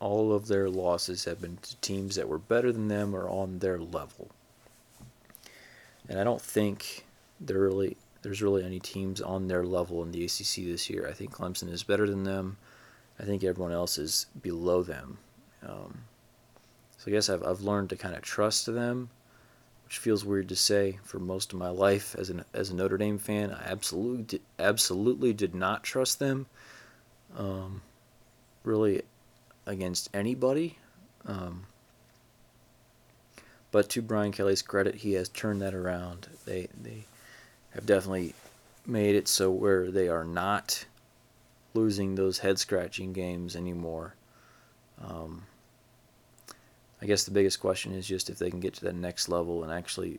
all 0.00 0.32
of 0.32 0.46
their 0.46 0.68
losses 0.68 1.24
have 1.24 1.40
been 1.40 1.58
to 1.62 1.76
teams 1.76 2.14
that 2.16 2.28
were 2.28 2.38
better 2.38 2.70
than 2.70 2.88
them 2.88 3.14
or 3.14 3.28
on 3.28 3.58
their 3.58 3.78
level. 3.78 4.30
And 6.08 6.20
I 6.20 6.24
don't 6.24 6.40
think 6.40 7.04
there 7.40 7.58
really 7.58 7.96
there's 8.22 8.42
really 8.42 8.64
any 8.64 8.80
teams 8.80 9.20
on 9.20 9.48
their 9.48 9.64
level 9.64 10.02
in 10.02 10.12
the 10.12 10.24
ACC 10.24 10.66
this 10.66 10.90
year. 10.90 11.06
I 11.08 11.12
think 11.12 11.32
Clemson 11.32 11.70
is 11.72 11.82
better 11.82 12.08
than 12.08 12.24
them. 12.24 12.56
I 13.18 13.24
think 13.24 13.42
everyone 13.42 13.72
else 13.72 13.98
is 13.98 14.26
below 14.42 14.82
them. 14.82 15.18
Um, 15.66 16.02
so 16.96 17.10
I 17.10 17.10
guess 17.10 17.28
I've, 17.28 17.44
I've 17.44 17.60
learned 17.60 17.90
to 17.90 17.96
kind 17.96 18.14
of 18.14 18.22
trust 18.22 18.66
them, 18.66 19.10
which 19.84 19.98
feels 19.98 20.24
weird 20.24 20.48
to 20.48 20.56
say 20.56 20.98
for 21.04 21.18
most 21.18 21.52
of 21.52 21.58
my 21.58 21.68
life 21.68 22.14
as 22.18 22.30
an 22.30 22.44
as 22.52 22.70
a 22.70 22.74
Notre 22.74 22.98
Dame 22.98 23.18
fan. 23.18 23.52
I 23.52 23.62
absolutely 23.66 24.40
absolutely 24.58 25.32
did 25.32 25.54
not 25.54 25.84
trust 25.84 26.18
them, 26.18 26.46
um, 27.36 27.82
really, 28.68 29.02
against 29.66 30.08
anybody. 30.14 30.78
Um, 31.26 31.66
but 33.70 33.88
to 33.90 34.02
Brian 34.02 34.32
Kelly's 34.32 34.62
credit, 34.62 34.96
he 34.96 35.12
has 35.14 35.28
turned 35.28 35.60
that 35.60 35.74
around. 35.74 36.28
They 36.46 36.68
they 36.80 37.04
have 37.70 37.84
definitely 37.84 38.34
made 38.86 39.14
it 39.14 39.28
so 39.28 39.50
where 39.50 39.90
they 39.90 40.08
are 40.08 40.24
not 40.24 40.86
losing 41.74 42.14
those 42.14 42.38
head 42.38 42.58
scratching 42.58 43.12
games 43.12 43.54
anymore. 43.54 44.14
Um, 45.04 45.44
I 47.00 47.06
guess 47.06 47.24
the 47.24 47.30
biggest 47.30 47.60
question 47.60 47.92
is 47.92 48.06
just 48.06 48.30
if 48.30 48.38
they 48.38 48.50
can 48.50 48.60
get 48.60 48.74
to 48.74 48.84
that 48.86 48.94
next 48.94 49.28
level 49.28 49.62
and 49.62 49.72
actually 49.72 50.18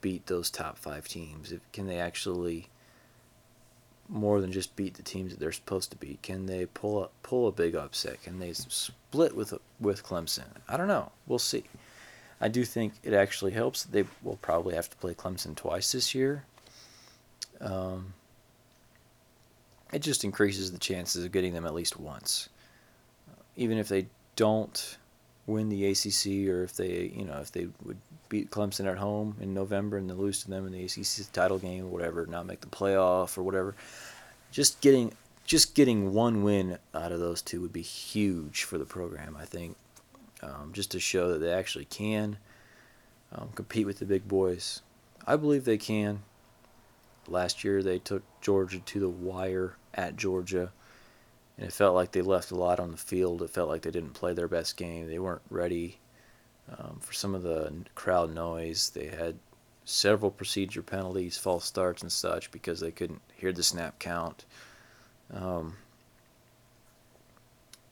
beat 0.00 0.26
those 0.26 0.50
top 0.50 0.78
five 0.78 1.06
teams. 1.06 1.52
If, 1.52 1.60
can 1.72 1.86
they 1.86 1.98
actually 1.98 2.69
more 4.10 4.40
than 4.40 4.52
just 4.52 4.74
beat 4.76 4.94
the 4.94 5.02
teams 5.02 5.32
that 5.32 5.40
they're 5.40 5.52
supposed 5.52 5.90
to 5.92 5.96
beat? 5.96 6.20
Can 6.22 6.46
they 6.46 6.66
pull 6.66 7.04
a, 7.04 7.08
pull 7.22 7.46
a 7.46 7.52
big 7.52 7.74
upset? 7.74 8.22
Can 8.22 8.40
they 8.40 8.52
split 8.52 9.34
with 9.34 9.54
with 9.80 10.04
Clemson? 10.04 10.46
I 10.68 10.76
don't 10.76 10.88
know. 10.88 11.12
We'll 11.26 11.38
see. 11.38 11.64
I 12.40 12.48
do 12.48 12.64
think 12.64 12.94
it 13.02 13.12
actually 13.12 13.52
helps. 13.52 13.84
They 13.84 14.04
will 14.22 14.36
probably 14.36 14.74
have 14.74 14.90
to 14.90 14.96
play 14.96 15.14
Clemson 15.14 15.54
twice 15.54 15.92
this 15.92 16.14
year. 16.14 16.44
Um, 17.60 18.14
it 19.92 20.00
just 20.00 20.24
increases 20.24 20.72
the 20.72 20.78
chances 20.78 21.24
of 21.24 21.32
getting 21.32 21.52
them 21.52 21.66
at 21.66 21.74
least 21.74 21.98
once. 22.00 22.48
Even 23.56 23.76
if 23.76 23.88
they 23.88 24.06
don't 24.36 24.98
win 25.46 25.68
the 25.68 25.86
ACC, 25.86 26.48
or 26.48 26.62
if 26.62 26.74
they, 26.76 27.12
you 27.14 27.24
know, 27.24 27.38
if 27.40 27.52
they 27.52 27.68
would 27.84 27.98
beat 28.30 28.50
Clemson 28.50 28.90
at 28.90 28.96
home 28.96 29.36
in 29.40 29.52
November 29.52 29.98
and 29.98 30.08
then 30.08 30.16
lose 30.16 30.42
to 30.42 30.48
them 30.50 30.66
in 30.66 30.72
the 30.72 30.84
ACC 30.84 31.30
title 31.32 31.58
game 31.58 31.84
or 31.84 31.88
whatever, 31.88 32.24
not 32.24 32.46
make 32.46 32.62
the 32.62 32.66
playoff 32.68 33.36
or 33.36 33.42
whatever, 33.42 33.74
just 34.50 34.80
getting 34.80 35.12
just 35.44 35.74
getting 35.74 36.14
one 36.14 36.42
win 36.44 36.78
out 36.94 37.12
of 37.12 37.18
those 37.18 37.42
two 37.42 37.60
would 37.60 37.72
be 37.72 37.82
huge 37.82 38.62
for 38.62 38.78
the 38.78 38.84
program. 38.84 39.36
I 39.38 39.44
think, 39.44 39.76
um, 40.42 40.70
just 40.72 40.92
to 40.92 41.00
show 41.00 41.32
that 41.32 41.38
they 41.40 41.52
actually 41.52 41.86
can 41.86 42.38
um, 43.32 43.50
compete 43.54 43.84
with 43.84 43.98
the 43.98 44.06
big 44.06 44.26
boys. 44.26 44.80
I 45.26 45.36
believe 45.36 45.64
they 45.64 45.78
can. 45.78 46.22
Last 47.26 47.64
year 47.64 47.82
they 47.82 47.98
took 47.98 48.22
Georgia 48.40 48.80
to 48.80 49.00
the 49.00 49.08
wire 49.08 49.76
at 49.92 50.16
Georgia 50.16 50.72
and 51.58 51.66
it 51.66 51.72
felt 51.72 51.94
like 51.94 52.12
they 52.12 52.22
left 52.22 52.52
a 52.52 52.56
lot 52.56 52.80
on 52.80 52.90
the 52.90 52.96
field. 52.96 53.42
It 53.42 53.50
felt 53.50 53.68
like 53.68 53.82
they 53.82 53.90
didn't 53.90 54.14
play 54.14 54.32
their 54.32 54.48
best 54.48 54.76
game. 54.76 55.08
They 55.08 55.18
weren't 55.18 55.42
ready 55.50 55.98
um, 56.78 56.98
for 57.00 57.12
some 57.12 57.34
of 57.34 57.42
the 57.42 57.72
crowd 57.94 58.34
noise. 58.34 58.90
They 58.90 59.06
had 59.06 59.36
several 59.84 60.30
procedure 60.30 60.82
penalties, 60.82 61.36
false 61.36 61.64
starts, 61.64 62.02
and 62.02 62.12
such 62.12 62.50
because 62.50 62.80
they 62.80 62.90
couldn't 62.90 63.22
hear 63.36 63.52
the 63.52 63.62
snap 63.62 63.98
count. 63.98 64.44
Um, 65.32 65.76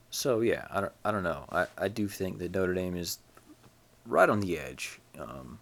so 0.09 0.41
yeah, 0.41 0.65
I 0.71 0.81
don't, 0.81 0.93
I 1.05 1.11
don't 1.11 1.23
know. 1.23 1.45
I, 1.51 1.67
I 1.77 1.87
do 1.87 2.07
think 2.07 2.39
that 2.39 2.53
Notre 2.53 2.73
Dame 2.73 2.95
is 2.95 3.19
right 4.05 4.29
on 4.29 4.39
the 4.39 4.57
edge. 4.57 4.99
Um, 5.19 5.59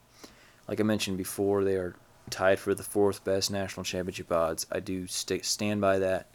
like 0.67 0.79
I 0.79 0.83
mentioned 0.83 1.17
before, 1.17 1.63
they 1.63 1.75
are 1.75 1.95
tied 2.29 2.59
for 2.59 2.73
the 2.75 2.83
fourth 2.83 3.23
best 3.23 3.51
national 3.51 3.83
championship 3.83 4.31
odds. 4.31 4.65
I 4.71 4.79
do 4.79 5.07
st- 5.07 5.45
stand 5.45 5.81
by 5.81 5.99
that. 5.99 6.27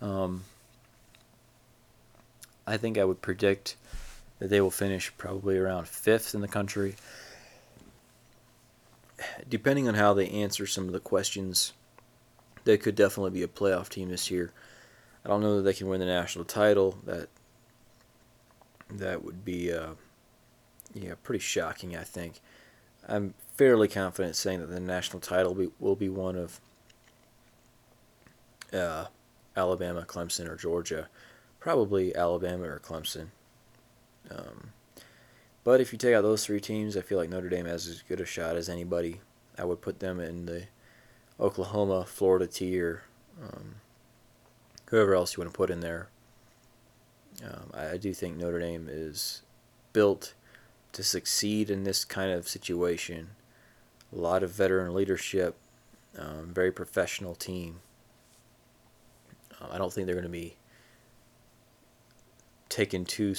Um, 0.00 0.44
I 2.66 2.76
think 2.76 2.98
I 2.98 3.04
would 3.04 3.22
predict 3.22 3.76
that 4.42 4.48
they 4.48 4.60
will 4.60 4.72
finish 4.72 5.12
probably 5.16 5.56
around 5.56 5.86
fifth 5.86 6.34
in 6.34 6.40
the 6.40 6.48
country. 6.48 6.96
Depending 9.48 9.86
on 9.86 9.94
how 9.94 10.14
they 10.14 10.28
answer 10.28 10.66
some 10.66 10.88
of 10.88 10.92
the 10.92 10.98
questions, 10.98 11.72
they 12.64 12.76
could 12.76 12.96
definitely 12.96 13.30
be 13.30 13.44
a 13.44 13.46
playoff 13.46 13.88
team 13.88 14.08
this 14.08 14.32
year. 14.32 14.52
I 15.24 15.28
don't 15.28 15.42
know 15.42 15.58
that 15.58 15.62
they 15.62 15.72
can 15.72 15.86
win 15.86 16.00
the 16.00 16.06
national 16.06 16.44
title. 16.44 16.98
That 17.04 17.28
that 18.90 19.24
would 19.24 19.44
be 19.44 19.72
uh, 19.72 19.92
yeah 20.92 21.14
pretty 21.22 21.38
shocking. 21.38 21.96
I 21.96 22.02
think. 22.02 22.40
I'm 23.06 23.34
fairly 23.54 23.86
confident 23.86 24.34
saying 24.34 24.58
that 24.58 24.70
the 24.70 24.80
national 24.80 25.20
title 25.20 25.54
be, 25.54 25.68
will 25.78 25.94
be 25.94 26.08
one 26.08 26.34
of 26.34 26.60
uh, 28.72 29.06
Alabama, 29.56 30.02
Clemson, 30.02 30.48
or 30.48 30.56
Georgia 30.56 31.08
probably 31.60 32.14
Alabama 32.16 32.64
or 32.64 32.80
Clemson. 32.80 33.28
Um, 34.30 34.70
but 35.64 35.80
if 35.80 35.92
you 35.92 35.98
take 35.98 36.14
out 36.14 36.22
those 36.22 36.44
three 36.44 36.60
teams, 36.60 36.96
I 36.96 37.02
feel 37.02 37.18
like 37.18 37.30
Notre 37.30 37.48
Dame 37.48 37.66
has 37.66 37.86
as 37.86 38.02
good 38.02 38.20
a 38.20 38.26
shot 38.26 38.56
as 38.56 38.68
anybody. 38.68 39.20
I 39.58 39.64
would 39.64 39.80
put 39.80 40.00
them 40.00 40.20
in 40.20 40.46
the 40.46 40.64
Oklahoma, 41.38 42.04
Florida 42.04 42.46
tier, 42.46 43.02
um, 43.40 43.76
whoever 44.86 45.14
else 45.14 45.36
you 45.36 45.40
want 45.40 45.52
to 45.52 45.56
put 45.56 45.70
in 45.70 45.80
there. 45.80 46.08
Um, 47.44 47.70
I, 47.74 47.90
I, 47.90 47.96
do 47.96 48.12
think 48.12 48.36
Notre 48.36 48.60
Dame 48.60 48.88
is 48.90 49.42
built 49.92 50.34
to 50.92 51.02
succeed 51.02 51.70
in 51.70 51.84
this 51.84 52.04
kind 52.04 52.30
of 52.30 52.48
situation. 52.48 53.30
A 54.14 54.18
lot 54.18 54.42
of 54.42 54.50
veteran 54.50 54.94
leadership, 54.94 55.56
um, 56.18 56.52
very 56.52 56.70
professional 56.70 57.34
team. 57.34 57.80
Uh, 59.60 59.68
I 59.72 59.78
don't 59.78 59.92
think 59.92 60.06
they're 60.06 60.14
going 60.14 60.24
to 60.24 60.28
be 60.28 60.56
taken 62.68 63.04
too 63.04 63.34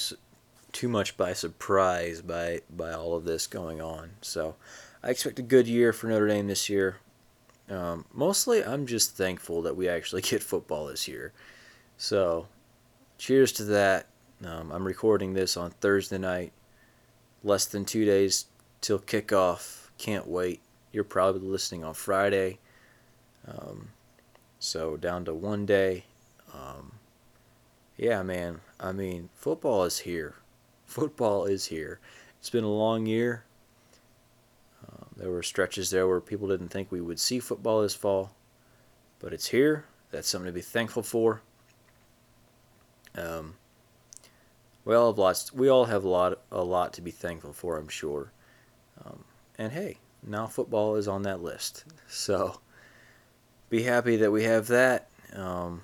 too 0.73 0.89
much 0.89 1.15
by 1.15 1.31
surprise 1.33 2.21
by 2.21 2.61
by 2.69 2.91
all 2.91 3.15
of 3.15 3.23
this 3.23 3.47
going 3.47 3.79
on. 3.79 4.11
So 4.21 4.55
I 5.01 5.09
expect 5.09 5.39
a 5.39 5.43
good 5.43 5.67
year 5.67 5.93
for 5.93 6.07
Notre 6.07 6.27
Dame 6.27 6.47
this 6.47 6.69
year. 6.69 6.97
Um, 7.69 8.05
mostly, 8.13 8.63
I'm 8.63 8.85
just 8.85 9.15
thankful 9.15 9.61
that 9.61 9.77
we 9.77 9.87
actually 9.87 10.21
get 10.23 10.43
football 10.43 10.87
this 10.87 11.07
year. 11.07 11.33
So, 11.97 12.47
cheers 13.17 13.51
to 13.53 13.63
that. 13.65 14.07
Um, 14.43 14.71
I'm 14.71 14.85
recording 14.85 15.33
this 15.33 15.55
on 15.55 15.71
Thursday 15.71 16.17
night. 16.17 16.51
Less 17.43 17.65
than 17.65 17.85
two 17.85 18.05
days 18.05 18.45
till 18.81 18.99
kickoff. 18.99 19.89
Can't 19.97 20.27
wait. 20.27 20.61
You're 20.91 21.03
probably 21.03 21.47
listening 21.47 21.83
on 21.83 21.93
Friday. 21.93 22.59
Um, 23.47 23.89
so 24.59 24.95
down 24.95 25.25
to 25.25 25.33
one 25.33 25.65
day. 25.65 26.05
Um, 26.53 26.93
yeah, 27.97 28.21
man. 28.23 28.61
I 28.79 28.91
mean, 28.91 29.29
football 29.33 29.83
is 29.83 29.99
here. 29.99 30.35
Football 30.93 31.45
is 31.45 31.65
here. 31.65 31.99
It's 32.39 32.51
been 32.51 32.63
a 32.63 32.69
long 32.69 33.07
year. 33.07 33.45
Uh, 34.85 35.05
there 35.17 35.31
were 35.31 35.41
stretches 35.41 35.89
there 35.89 36.07
where 36.07 36.21
people 36.21 36.47
didn't 36.47 36.67
think 36.67 36.91
we 36.91 37.01
would 37.01 37.19
see 37.19 37.39
football 37.39 37.81
this 37.81 37.95
fall, 37.95 38.35
but 39.17 39.33
it's 39.33 39.47
here. 39.47 39.85
That's 40.11 40.29
something 40.29 40.45
to 40.45 40.53
be 40.53 40.61
thankful 40.61 41.01
for. 41.01 41.41
Um, 43.15 43.55
we 44.85 44.93
all 44.93 45.07
have 45.07 45.17
lots. 45.17 45.51
We 45.51 45.67
all 45.67 45.85
have 45.85 46.03
a 46.03 46.09
lot, 46.09 46.39
a 46.51 46.63
lot 46.63 46.93
to 46.93 47.01
be 47.01 47.09
thankful 47.09 47.53
for. 47.53 47.79
I'm 47.79 47.89
sure. 47.89 48.31
Um, 49.03 49.23
and 49.57 49.71
hey, 49.71 49.97
now 50.21 50.45
football 50.45 50.95
is 50.95 51.07
on 51.07 51.23
that 51.23 51.41
list. 51.41 51.85
So 52.07 52.59
be 53.71 53.81
happy 53.81 54.17
that 54.17 54.31
we 54.31 54.43
have 54.43 54.67
that. 54.67 55.09
Um, 55.33 55.81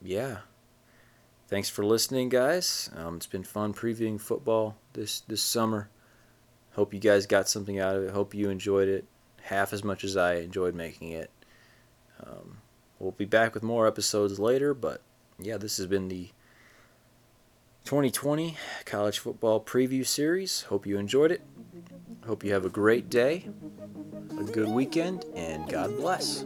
yeah. 0.00 0.38
Thanks 1.54 1.70
for 1.70 1.84
listening, 1.84 2.30
guys. 2.30 2.90
Um, 2.96 3.14
it's 3.14 3.28
been 3.28 3.44
fun 3.44 3.74
previewing 3.74 4.20
football 4.20 4.74
this 4.94 5.20
this 5.20 5.40
summer. 5.40 5.88
Hope 6.72 6.92
you 6.92 6.98
guys 6.98 7.26
got 7.26 7.48
something 7.48 7.78
out 7.78 7.94
of 7.94 8.02
it. 8.02 8.10
Hope 8.10 8.34
you 8.34 8.50
enjoyed 8.50 8.88
it 8.88 9.04
half 9.40 9.72
as 9.72 9.84
much 9.84 10.02
as 10.02 10.16
I 10.16 10.34
enjoyed 10.38 10.74
making 10.74 11.10
it. 11.10 11.30
Um, 12.20 12.56
we'll 12.98 13.12
be 13.12 13.24
back 13.24 13.54
with 13.54 13.62
more 13.62 13.86
episodes 13.86 14.40
later, 14.40 14.74
but 14.74 15.00
yeah, 15.38 15.56
this 15.56 15.76
has 15.76 15.86
been 15.86 16.08
the 16.08 16.30
2020 17.84 18.56
college 18.84 19.20
football 19.20 19.60
preview 19.60 20.04
series. 20.04 20.62
Hope 20.62 20.88
you 20.88 20.98
enjoyed 20.98 21.30
it. 21.30 21.42
Hope 22.26 22.42
you 22.42 22.52
have 22.52 22.64
a 22.64 22.68
great 22.68 23.08
day, 23.08 23.48
a 24.40 24.42
good 24.42 24.70
weekend, 24.70 25.24
and 25.36 25.68
God 25.68 25.96
bless. 25.98 26.44